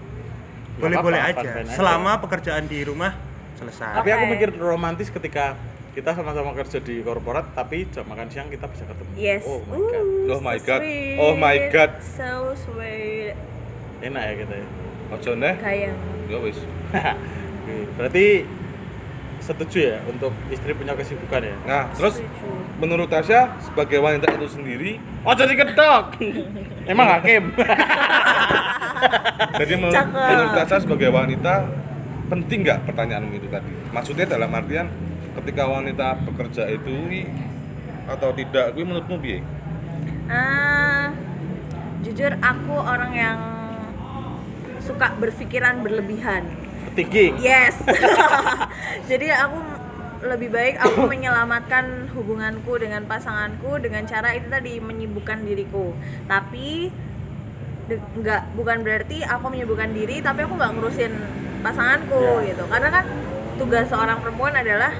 [0.74, 1.38] Boleh-boleh aja.
[1.38, 3.14] fine-fine Selama pekerjaan di rumah
[3.54, 3.94] selesai.
[3.94, 5.54] Tapi aku mikir romantis ketika
[5.94, 9.10] kita sama-sama kerja di korporat tapi jam makan siang kita bisa ketemu.
[9.14, 10.02] yes Oh my god.
[10.02, 10.80] Ooh, Oh my so God.
[10.80, 11.16] sweet.
[11.16, 11.90] Oh my God.
[12.02, 13.34] so sweet
[14.00, 14.66] Enak ya kita ya.
[15.10, 15.54] Ojo neh.
[15.56, 15.94] kayak
[16.26, 16.58] Ya wis.
[17.96, 18.26] Berarti
[19.44, 21.56] setuju ya untuk istri punya kesibukan ya?
[21.68, 22.48] Nah, terus Setuju.
[22.80, 26.16] menurut Tasya sebagai wanita itu sendiri, Oh jadi kedok.
[26.92, 27.52] Emang hakim.
[29.60, 30.28] jadi menurut, Cakep.
[30.32, 31.54] menurut Tasya sebagai wanita
[32.32, 33.72] penting nggak pertanyaanmu itu tadi?
[33.92, 34.88] Maksudnya dalam artian
[35.36, 37.28] ketika wanita bekerja itu
[38.08, 39.40] atau tidak, gue menurutmu piye?
[40.28, 41.12] Ah,
[42.00, 43.38] jujur aku orang yang
[44.80, 46.63] suka berpikiran berlebihan.
[46.94, 47.42] Thinking.
[47.42, 47.74] Yes.
[49.10, 49.58] Jadi aku
[50.24, 55.92] lebih baik aku menyelamatkan hubunganku dengan pasanganku dengan cara itu tadi menyibukkan diriku.
[56.24, 56.88] Tapi
[57.92, 61.12] nggak bukan berarti aku menyibukkan diri tapi aku nggak ngurusin
[61.60, 62.54] pasanganku Ya.
[62.54, 62.64] gitu.
[62.64, 63.04] Karena kan
[63.60, 64.96] tugas seorang perempuan adalah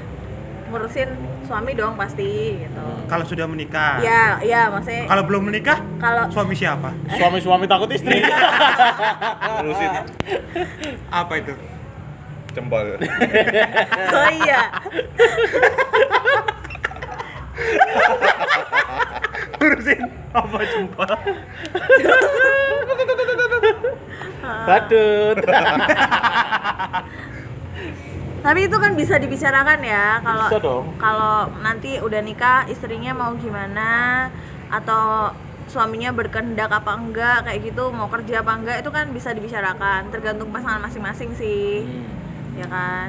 [0.69, 1.09] ngurusin
[1.45, 2.85] suami dong pasti gitu.
[3.09, 4.01] Kalau sudah menikah.
[4.01, 6.93] Ya, ya maksudnya Kalau belum menikah, kalau suami siapa?
[7.15, 8.21] Suami-suami takut istri.
[9.61, 9.91] Ngurusin
[11.09, 11.53] Apa itu?
[12.55, 12.87] Jempol.
[14.17, 14.63] oh iya
[19.61, 20.01] Urusin
[20.35, 21.11] apa jempol?
[24.65, 25.37] Badut.
[28.45, 30.49] Tapi itu kan bisa dibicarakan ya kalau
[31.01, 34.29] kalau nanti udah nikah istrinya mau gimana
[34.69, 35.33] atau
[35.65, 40.53] suaminya berkehendak apa enggak kayak gitu mau kerja apa enggak itu kan bisa dibicarakan tergantung
[40.53, 42.24] pasangan masing-masing sih Hmm.
[42.55, 43.09] Ya kan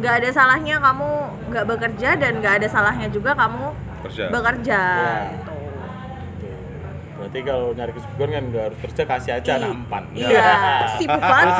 [0.00, 1.10] nggak ada salahnya kamu
[1.50, 3.66] nggak bekerja dan nggak ada salahnya juga kamu
[4.00, 4.24] Kerja.
[4.32, 5.14] bekerja Ya.
[5.36, 5.52] gitu.
[7.20, 10.02] Berarti kalau nyari kesibukan kan nggak harus kerja kasih aja anak empat.
[10.16, 10.48] iya
[10.96, 11.52] sibuk banget?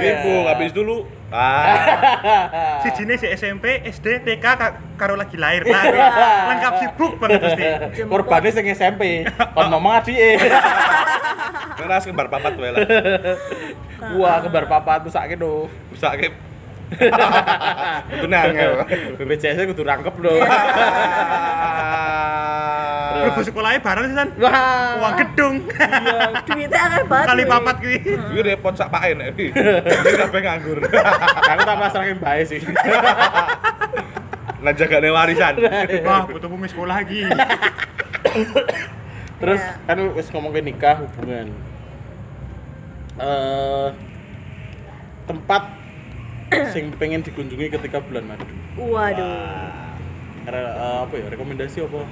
[0.00, 0.96] Sibuk, habis dulu.
[1.34, 5.82] Ah, Si jenis si SMP, SD, TK ka- karo lagi lahir lah.
[6.54, 7.64] Lengkap sibuk banget pasti.
[8.10, 9.26] Korbannya sing SMP.
[9.50, 10.38] Kon ngomong adike.
[11.74, 12.86] karena kembar papat wae lah.
[14.14, 15.66] Wah, kembar papat tuh sakit do.
[15.90, 16.30] Bisa ke
[18.14, 18.86] Itu nangel.
[19.18, 20.38] BPJS kudu rangkep do.
[23.24, 24.28] Lebu sekolahnya bareng sih, San.
[24.36, 25.00] Wah.
[25.00, 25.54] Uang gedung.
[26.44, 27.98] duitnya akeh banget Kali papat kuwi.
[28.04, 29.46] Iki repot sak pae nek iki.
[30.14, 30.78] Kabeh nganggur.
[31.50, 32.60] Aku tak pasrahke bae sih.
[34.60, 35.54] Nah jagane warisan.
[36.02, 37.24] Wah, butuh bumi sekolah lagi.
[39.34, 39.76] Terus Iya.
[39.84, 41.52] kan wis ngomong ke nikah hubungan.
[43.14, 43.88] Eh
[45.24, 45.62] tempat
[46.72, 48.44] sing pengen dikunjungi ketika bulan madu.
[48.74, 49.70] waduh
[50.44, 52.04] Re- eh, apa ya rekomendasi apa?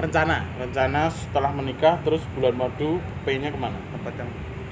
[0.00, 3.78] Rencana, rencana setelah menikah terus bulan madu pengennya ke mana?
[3.94, 4.30] Tempat yang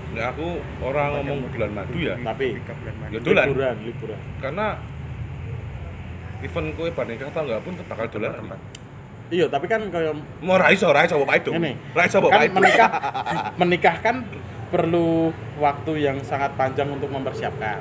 [0.09, 2.17] Nah, aku orang ngomong bulan madu ya.
[2.17, 3.13] Tapi nikah bulan madu.
[3.13, 3.45] Ya dolan.
[3.53, 4.21] liburan, liburan.
[4.41, 4.67] Karena
[6.41, 8.33] event kowe bar nikah tau enggak pun bakal dolan.
[9.29, 11.61] Iya, tapi kan kayak Mau ra iso, ra iso bae dong.
[11.61, 12.91] ini Ra iso kan menikah
[13.61, 14.17] menikah kan
[14.69, 17.81] perlu waktu yang sangat panjang untuk mempersiapkan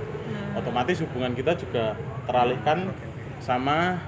[0.56, 1.94] otomatis hubungan kita juga
[2.26, 2.92] teralihkan
[3.38, 4.02] sama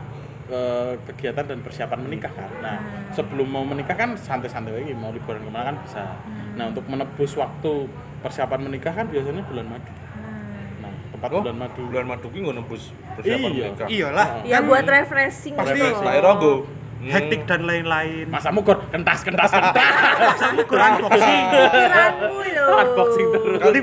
[0.49, 2.77] eh, kegiatan dan persiapan menikah kan nah
[3.09, 6.03] sebelum mau menikah kan santai-santai lagi mau liburan ke mana kan bisa
[6.53, 7.87] nah untuk menebus waktu
[8.19, 9.91] persiapan menikah kan biasanya bulan madu
[10.79, 13.65] nah tempat Oh, bulan madu Bulan madu ki ngono bus persiapan Iya.
[13.65, 13.87] menikah.
[13.87, 14.27] Iyalah.
[14.43, 16.53] ya buat refreshing Pasti gitu Refresh lah Rogo.
[16.99, 17.07] Hmm.
[17.09, 18.27] Hektik dan lain-lain.
[18.27, 19.93] masa mukor kentas kentas kentas
[20.35, 21.43] Sama kurang unboxing.
[22.59, 23.59] Unboxing terus.
[23.61, 23.81] Nanti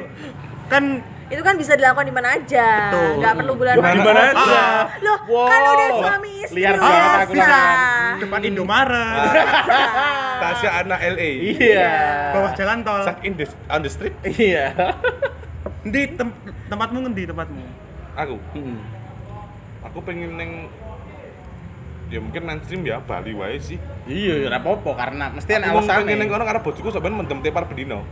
[0.67, 0.85] kan
[1.27, 3.11] itu kan bisa dilakukan di mana aja Betul.
[3.19, 4.63] nggak perlu bulan Di madu mana aja.
[5.01, 5.49] loh Wow.
[5.49, 7.33] kan udah suami istri Liar banget aku
[8.17, 9.35] depan Indomaret,
[10.39, 11.31] Tasya anak LA.
[11.53, 11.91] iya
[12.31, 13.03] bawah jalan tol.
[13.03, 14.15] Sak in the, on the street.
[14.25, 14.71] iya
[15.83, 16.35] Di tem-
[16.67, 17.63] tempatmu ngendi tempatmu?
[18.17, 18.79] Aku, Hmm.
[19.83, 20.51] aku pengen neng
[22.07, 23.77] ya mungkin mainstream ya Bali wae sih.
[24.05, 26.07] Iya, ora apa-apa karena mesti ana alasane.
[26.07, 28.07] pengen neng kono karena bojoku sampean mendem tepar bedino.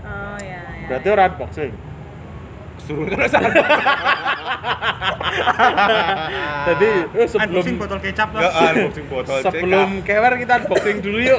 [0.00, 0.86] Oh ya ya.
[0.86, 1.72] Berarti ora unboxing.
[2.88, 3.52] Suruh sana.
[6.68, 8.72] Jadi eh, sebelum Unboxing botol kecap Ya lah.
[8.72, 11.36] unboxing botol sebelum kewer kita unboxing dulu yuk.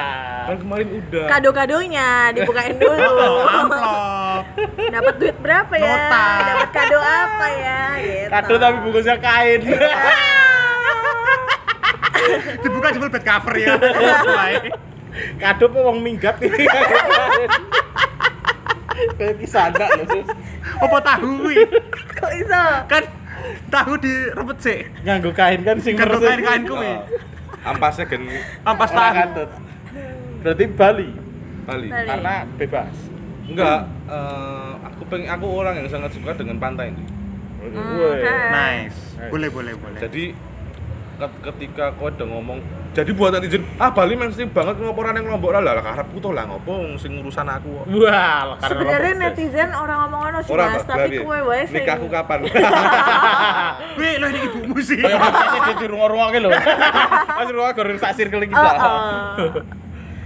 [0.46, 1.26] kan kemarin udah.
[1.26, 3.18] Kado-kadonya dibukain dulu.
[3.58, 4.42] Amplop.
[4.78, 5.86] Dapat duit berapa ya?
[5.86, 6.24] Nota.
[6.46, 7.80] Dapat kado apa ya?
[7.98, 8.30] Gitu.
[8.30, 9.60] Kado tapi bungkusnya kain.
[12.62, 13.74] Dibuka jebol bed cover ya.
[15.38, 16.38] Kado wong minggat.
[19.16, 20.06] Kayak kisah anak loh.
[20.82, 21.56] Apa tahu kuwi?
[22.12, 22.64] Kok iso?
[22.86, 23.02] Kan
[23.68, 24.80] tahu direbet sih.
[25.02, 26.28] Nganggo kain kan sing Nganggo meresik.
[26.28, 26.92] kain-kain kuwi.
[26.92, 27.00] Oh.
[27.62, 28.22] Ampasnya gen
[28.62, 29.14] Ampas tahu.
[29.14, 29.50] katut.
[30.42, 31.08] Berarti Bali
[31.62, 31.88] Bali.
[31.88, 32.08] Bali.
[32.10, 32.94] karena bebas.
[33.42, 37.04] Enggak, eh, aku pengen aku orang yang sangat suka dengan pantai ini.
[37.62, 38.18] Hmm, Woi.
[38.18, 38.30] oke.
[38.50, 38.98] Nice.
[39.30, 39.98] Boleh boleh boleh.
[40.02, 40.24] Jadi
[41.30, 42.58] ketika kau udah ngomong
[42.92, 46.44] jadi buat netizen ah Bali mainstream banget ngoporan yang lombok lah lah karepku tuh lah
[46.44, 51.64] ngopo sing urusan aku Wah, Sebenarnya netizen orang ngomong ono sih Mas, tapi kue wae
[51.64, 52.44] sing nikahku kapan
[53.98, 54.98] Wih, lo ini ibumu sih.
[54.98, 56.50] Dia di rumah-rumah lho.
[57.36, 58.56] Mas rumah goreng sak circle kita.
[58.56, 59.52] Oh, oh.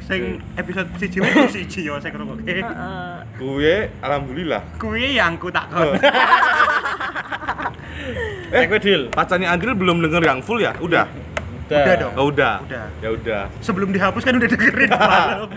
[0.07, 2.63] Sing episode siji wis siji yo sing ngrungokke.
[2.63, 3.15] Heeh.
[3.37, 5.99] gue alhamdulillah Kuwi yang ku takon.
[8.49, 9.03] Eh, kowe deal.
[9.11, 11.07] pacarnya Andril belum denger yang full ya udah
[11.67, 12.13] Udah dong.
[12.15, 12.87] oh udah Udah.
[13.01, 15.51] ya udah Sebelum dihapus kan udah dengerin malam.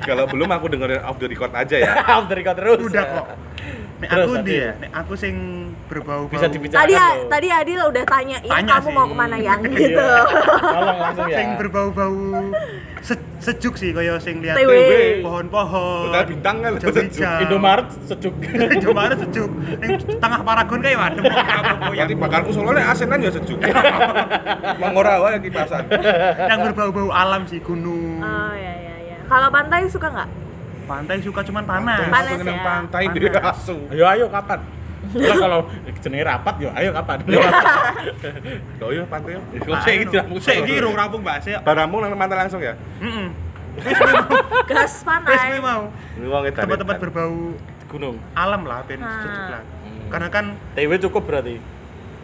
[0.00, 2.78] kalau belum aku dengerin off the record aja ya Off the record terus.
[2.82, 3.26] Udah kok.
[4.04, 5.36] Nek aku dia, nek aku sing
[5.84, 6.82] berbau Bisa dibicarakan.
[6.82, 7.28] Tadi loh.
[7.28, 8.94] tadi Adil udah tanya, "Ya, Tanya kamu sih.
[8.94, 9.72] mau ke mana yang?" Iya.
[9.74, 10.08] gitu.
[10.64, 11.36] Tolong langsung ya.
[11.36, 12.16] Sing berbau-bau
[12.98, 14.70] se- sejuk sih kaya sing lihat TW.
[15.20, 16.08] pohon-pohon.
[16.08, 17.36] Hotel bintang kan hijau-hijau.
[17.40, 18.34] Indomaret sejuk.
[18.76, 19.50] Indomaret sejuk.
[19.78, 21.24] Ning tengah Paragon kayak waduh.
[21.24, 23.58] apa yang Nanti bakarku soalnya asenan ya sejuk
[24.80, 25.84] mengora wae kipasan
[26.40, 28.20] yang berbau-bau alam sih gunung.
[28.20, 29.16] Oh ya ya ya.
[29.24, 30.28] Kalau pantai suka nggak?
[30.84, 32.00] Pantai suka cuman panas.
[32.06, 32.62] Panas seneng ya.
[32.62, 33.56] pantai di Panas.
[33.56, 34.60] asu Ayo ayo kapan?
[35.14, 35.58] Lah kalau
[35.98, 37.18] jenenge rapat yo ayo kapan?
[38.82, 41.58] oh iya pantai ya Kok sik iki tidak Sik iki rung rampung bahas ya.
[41.60, 43.28] baramu nang pantai langsung ya Heeh.
[44.64, 45.34] Gas Wis pantai.
[45.50, 45.90] kuwi mau.
[46.14, 48.16] Ini wong edan Tempat-tempat berbau gunung.
[48.32, 49.62] alam lah ben sejuk lah.
[50.06, 50.44] Karena kan
[50.74, 51.58] TW cukup berarti.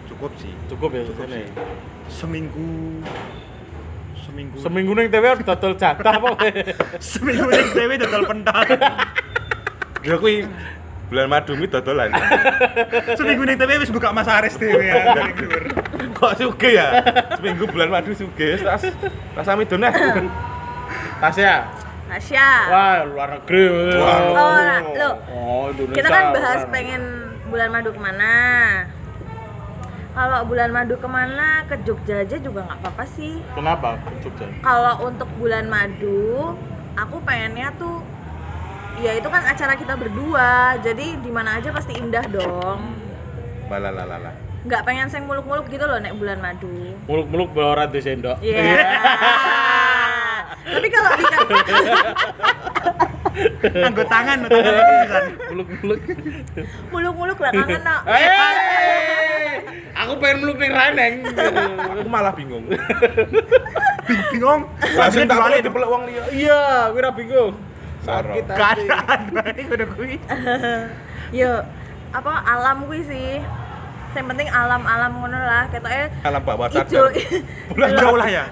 [0.06, 0.54] cukup sih.
[0.66, 1.42] Cukup ya sini.
[2.06, 3.02] Seminggu
[4.20, 6.28] seminggu Seminggu ning TW harus dodol jatah apa?
[6.98, 8.62] seminggu ning dewe dodol pentol.
[10.06, 10.46] ya kuwi
[11.10, 12.08] bulan madu mi dodolan
[13.18, 15.10] seminggu ning dewe wis buka Mas Aris dewe ya.
[16.18, 17.02] kok suge ya
[17.34, 18.86] seminggu bulan madu suge tas
[19.34, 19.92] tas amidon eh
[21.20, 21.68] Tasya.
[22.08, 22.48] Tasya.
[22.72, 23.62] Wah, luar negeri.
[24.00, 24.58] Wah, Oh,
[24.96, 25.10] lo.
[25.30, 25.96] Oh, Indonesia.
[26.00, 27.02] Kita kan bahas pengen
[27.46, 28.34] bulan madu ke mana.
[30.10, 33.38] Kalau bulan madu ke mana ke Jogja aja juga nggak apa-apa sih.
[33.54, 34.48] Kenapa ke Jogja?
[34.58, 36.56] Kalau untuk bulan madu,
[36.98, 38.02] aku pengennya tuh
[38.98, 40.50] ya itu kan acara kita berdua.
[40.80, 42.98] Jadi di mana aja pasti indah dong.
[43.66, 46.68] balalalala Nggak pengen sing muluk-muluk gitu loh nek bulan madu.
[47.06, 48.42] Muluk-muluk bawa ora di sendok.
[48.42, 48.60] Iya.
[50.60, 51.24] Tapi kalau di
[53.80, 55.24] Anggo tangan tangan iki pisan.
[55.48, 56.00] Muluk-muluk.
[56.90, 58.00] muluk-muluk lah kangen nak.
[58.04, 59.54] Eh,
[59.94, 61.14] aku pengen meluk ning Raneng.
[61.80, 64.66] aku malah bingung Bing- Bingung.
[64.92, 66.60] langsung tak boleh dipeluk wong liya Iya,
[66.90, 67.54] aku ora bingung.
[68.00, 68.56] Sakit hati.
[68.56, 70.16] keadaan baik udah kuwi.
[71.30, 71.52] Yo,
[72.10, 73.38] apa alam kuwi sih.
[74.10, 75.64] Yang penting alam-alam ngono lah.
[75.70, 77.14] Ketoknya alam bawah sadar
[77.76, 78.44] Bulan jauh lah ya.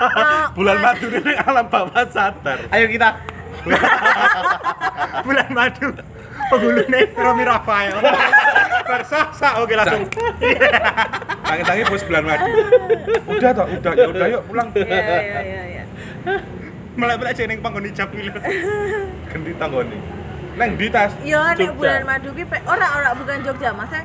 [0.58, 3.08] Bulan madu ini alam bawah sadar Ayo kita.
[5.26, 5.86] Bulan madu.
[6.48, 7.96] Penghulune Romi Rafael.
[8.84, 10.04] Bersasa oke langsung.
[11.48, 12.52] tangi-tangi bos bulan madu
[13.24, 15.82] udah toh udah ya udah yuk pulang Iya, iya, iya,
[16.98, 17.06] iya.
[17.06, 18.40] Melek-melek aja ning panggon hijab kuwi lho.
[19.30, 19.98] ganti tanggone
[20.58, 21.70] neng di tas nek Jogja.
[21.78, 24.02] bulan madu ki pe- ora ora bukan Jogja, maksudnya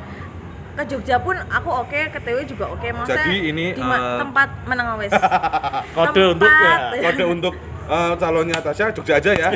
[0.73, 2.85] ke Jogja pun aku oke, ke TW juga oke.
[2.85, 5.13] Maksudnya Jadi ini, di ma- eh, tempat menang wes.
[5.97, 6.73] Kode untuk ya.
[7.09, 7.53] kode untuk
[7.89, 9.49] eh, calonnya Tasya Jogja aja ya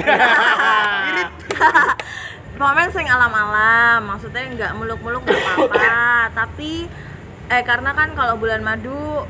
[2.57, 6.89] Momen sing alam-alam, maksudnya nggak muluk-muluk nggak apa-apa, tapi
[7.47, 9.30] eh karena kan kalau bulan madu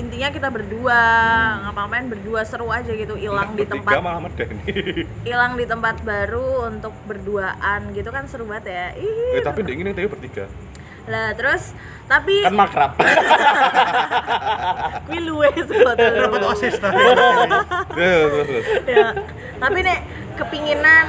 [0.00, 1.00] intinya kita berdua
[1.68, 4.00] ngapa-ngapain berdua seru aja gitu hilang di tempat
[5.28, 9.36] hilang di tempat baru untuk berduaan gitu kan seru banget ya Ih.
[9.36, 10.48] eh tapi dingin ini bertiga
[11.04, 11.74] lah terus
[12.06, 12.92] tapi Kan makrab.
[15.06, 17.02] kuwi luwe sebetulnya Dapat osis tadi.
[17.94, 19.06] terus terus ya
[19.58, 20.00] tapi nek
[20.38, 21.06] kepinginan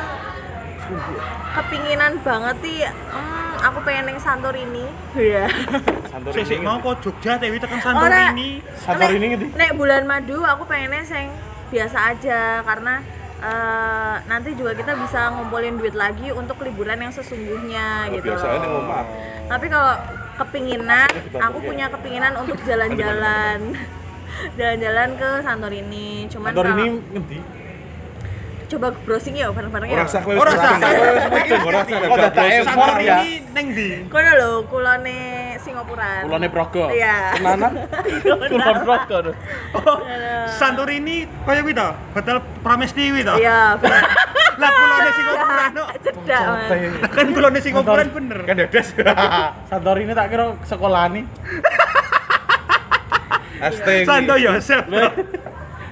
[1.53, 4.87] kepinginan banget sih hmm, aku pengen neng Santorini.
[5.15, 5.45] Iya.
[6.21, 6.45] Santorini.
[6.45, 7.79] Sik mau kok Jogja tapi tekan.
[7.81, 8.49] Santorini.
[8.77, 9.47] Santorini ngerti?
[9.57, 11.33] Nek bulan madu aku pengennya sing
[11.73, 13.01] biasa aja karena
[13.41, 18.25] eh, nanti juga kita bisa ngumpulin duit lagi untuk liburan yang sesungguhnya Oh, gitu.
[18.29, 18.61] biasanya loh.
[18.61, 19.03] ning omah.
[19.49, 19.93] Tapi kalau
[20.37, 23.59] kepinginan, aku punya kepinginan untuk jalan-jalan.
[24.57, 26.25] Jalan-jalan ke Santorini.
[26.25, 27.37] Cuman Santorini kalau ngerti?
[28.71, 29.95] Coba browsing ya bareng-bareng ya.
[29.99, 30.33] Ora sah kowe.
[30.39, 30.79] Ora sah.
[31.67, 31.99] Ora sah.
[32.07, 33.17] Oh, dadak effort ya.
[33.51, 33.89] Ning ndi?
[34.07, 35.17] Kono lho, kulone
[35.59, 36.23] Singapura.
[36.23, 36.87] Kulone Progo.
[36.87, 37.35] Iya.
[37.35, 37.73] Tenanan.
[38.51, 39.17] Kulon Progo.
[39.75, 39.97] Oh,
[40.55, 43.35] Santorini kaya kuwi to, Hotel Pramesti kuwi to.
[43.35, 43.75] Iya.
[44.55, 45.83] Lah kulone Singapura no.
[45.99, 46.43] Cedak.
[47.11, 48.39] Kan kulone Singapura bener.
[48.47, 48.87] Kan dedes.
[49.69, 51.27] Santorini tak kira sekolah nih.
[53.61, 53.87] ST.
[54.09, 54.87] Santo Yosef.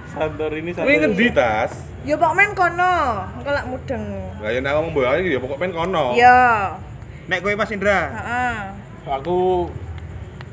[0.09, 0.99] Kuwi Santorini Santorini.
[1.05, 1.71] ngendi tas?
[2.01, 2.95] Ya pok men kono,
[3.37, 4.03] engko lak mudeng.
[4.41, 6.17] Lah ya nek ngomong bola iki ya pokok pen kono.
[6.17, 6.73] Iya.
[7.29, 8.57] Nek kowe Mas Indra, Heeh.
[9.05, 9.69] Aku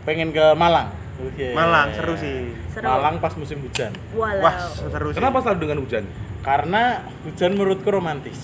[0.05, 0.93] pengen ke Malang.
[1.17, 1.57] Oke.
[1.57, 2.53] Malang seru sih.
[2.69, 2.85] Seru.
[2.85, 3.93] Malang pas musim hujan.
[4.13, 4.45] Walau.
[4.45, 5.17] Wah, seru sih.
[5.17, 6.05] Kenapa selalu dengan hujan?
[6.45, 8.37] Karena hujan menurutku romantis.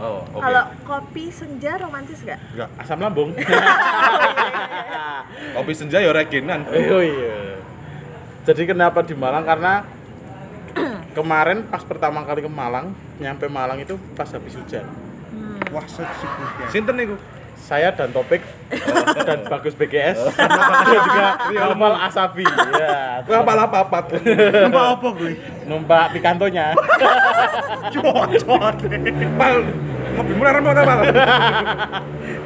[0.00, 0.40] Oh, oke.
[0.40, 2.40] Kalau kopi senja romantis gak?
[2.56, 2.68] Enggak.
[2.80, 3.36] Asam lambung.
[5.56, 6.64] Kopi senja ya regenan.
[6.68, 7.60] oh iya.
[8.50, 9.46] Jadi kenapa di Malang?
[9.46, 9.86] Karena
[11.16, 12.90] kemarin pas pertama kali ke Malang,
[13.22, 14.82] nyampe Malang itu pas habis hujan.
[15.70, 16.26] Wah, sejuk
[16.58, 16.66] ya.
[16.66, 17.14] Sinten niku?
[17.54, 18.42] Saya dan Topik
[19.28, 20.16] dan Bagus BGS
[20.88, 22.42] dia juga Novel Asabi
[22.74, 24.16] ya Kowe apa-apa.
[24.66, 25.34] Numpak apa kuwi?
[25.68, 26.74] numpak pikantonya
[27.94, 28.74] Cocot.
[29.38, 29.56] Pal.
[30.18, 31.04] Ngopi murah rembang apa?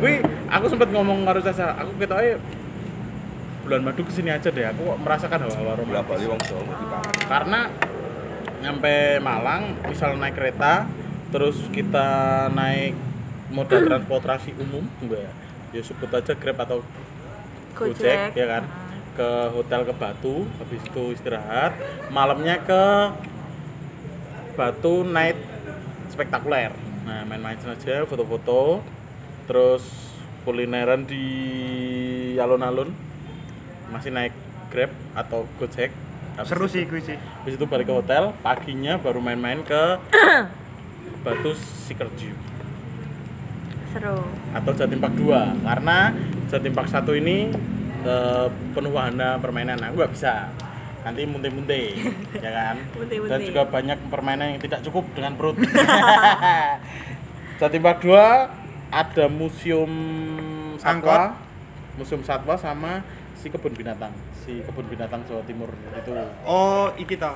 [0.04, 0.20] Wih,
[0.52, 2.36] aku sempat ngomong karo Sasa, aku ketoke
[3.64, 6.04] bulan madu ke sini aja deh, aku kok merasakan hawa-hawa romantis.
[6.04, 7.14] Bali wong Jawa ngerti banget.
[7.24, 7.60] Karena
[8.60, 10.84] nyampe Malang, misal naik kereta,
[11.32, 12.08] terus kita
[12.52, 12.92] naik
[13.48, 15.24] moda transportasi umum, enggak
[15.72, 15.80] ya.
[15.82, 16.78] Sebut aja Grab atau
[17.74, 18.38] Gojek, Gojek.
[18.38, 18.64] ya kan?
[19.18, 21.74] Ke hotel ke Batu habis itu istirahat.
[22.14, 22.84] Malamnya ke
[24.54, 25.34] Batu night
[26.14, 26.70] spektakuler.
[27.02, 28.86] Nah main-main saja foto-foto.
[29.50, 29.82] Terus
[30.46, 31.26] kulineran di
[32.38, 32.94] alun-alun
[33.86, 34.32] masih naik
[34.68, 35.90] Grab atau Gojek
[36.34, 37.14] Habis Seru itu- sih kuwi sih.
[37.14, 39.82] habis itu balik ke hotel paginya baru main-main ke
[41.22, 42.34] Batu Sikerju
[43.88, 44.18] Seru.
[44.50, 45.30] atau Jatim Park 2
[45.62, 46.10] karena
[46.46, 47.54] Jatim Park 1 ini
[48.02, 50.50] eh, penuh wahana permainan aku nggak bisa
[51.00, 51.94] nanti munte-munte
[52.44, 53.30] ya kan Munte-munte.
[53.30, 55.54] dan juga banyak permainan yang tidak cukup dengan perut
[57.60, 58.10] Jatim Park 2
[58.90, 59.90] ada museum
[60.76, 61.06] Angkot.
[61.06, 61.38] satwa
[61.94, 64.12] museum satwa sama si kebun binatang
[64.44, 66.10] si kebun binatang Jawa Timur itu
[66.46, 67.32] Oh, iki to.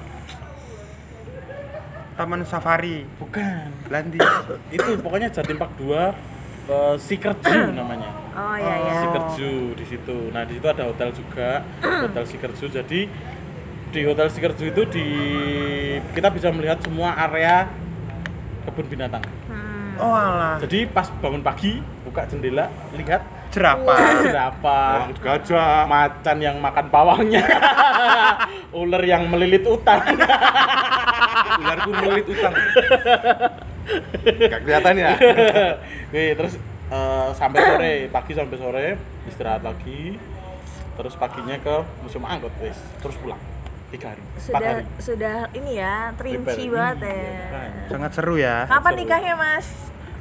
[2.18, 3.06] Taman Safari.
[3.18, 4.18] bukan Landi.
[4.76, 5.86] itu pokoknya Jatim Park 2
[6.66, 8.94] eh, Sikerju namanya Oh iya iya.
[9.02, 10.18] Sikerju di situ.
[10.30, 11.66] Nah, di situ ada hotel juga,
[12.06, 12.70] hotel Sikerju.
[12.70, 13.00] Jadi
[13.90, 15.06] di hotel Sikerju itu di
[16.14, 17.66] kita bisa melihat semua area
[18.62, 19.26] kebun binatang.
[19.50, 19.98] Hmm.
[19.98, 20.62] Oh alah.
[20.62, 23.98] Jadi pas bangun pagi, buka jendela, lihat Jerapah.
[24.20, 25.82] jerapah, Bawang gajah.
[25.84, 27.44] macan yang makan pawangnya,
[28.76, 30.04] ular yang melilit utang.
[31.58, 32.54] Ularku melit utang.
[34.38, 35.12] Gak kelihatan ya.
[36.08, 36.54] Oke, terus
[36.88, 38.86] eh, sampai sore, pagi sampai sore
[39.24, 40.20] istirahat lagi.
[40.94, 42.76] Terus paginya ke museum angkut, wis.
[42.98, 43.40] Terus pulang.
[43.88, 44.84] Tiga hari, empat Sudah hari.
[45.00, 47.16] sudah ini ya, terinci banget ya.
[47.16, 48.68] Iya, Sangat seru ya.
[48.68, 49.00] Kapan Seru.
[49.00, 49.68] nikahnya, Mas?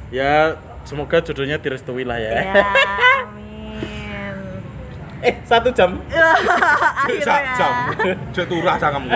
[0.08, 0.56] Ya,
[0.88, 2.32] semoga jodohnya direstui lah ya.
[2.32, 2.64] Ya,
[3.28, 3.76] amin.
[5.20, 6.00] eh, satu jam.
[7.04, 7.72] Akhirnya Sak jam.
[8.32, 9.08] Cek turah kamu.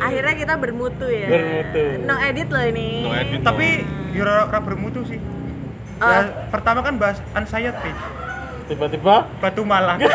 [0.00, 1.28] Akhirnya kita bermutu ya.
[1.28, 1.84] Bermutu.
[2.08, 3.04] No edit loh ini.
[3.04, 3.44] No edit.
[3.44, 3.84] Tapi
[4.16, 5.20] ya ora ora bermutu sih.
[6.00, 6.08] Oh.
[6.08, 7.88] Ya, pertama kan bahas Ansayati,
[8.68, 10.00] Tiba-tiba Batu Malang.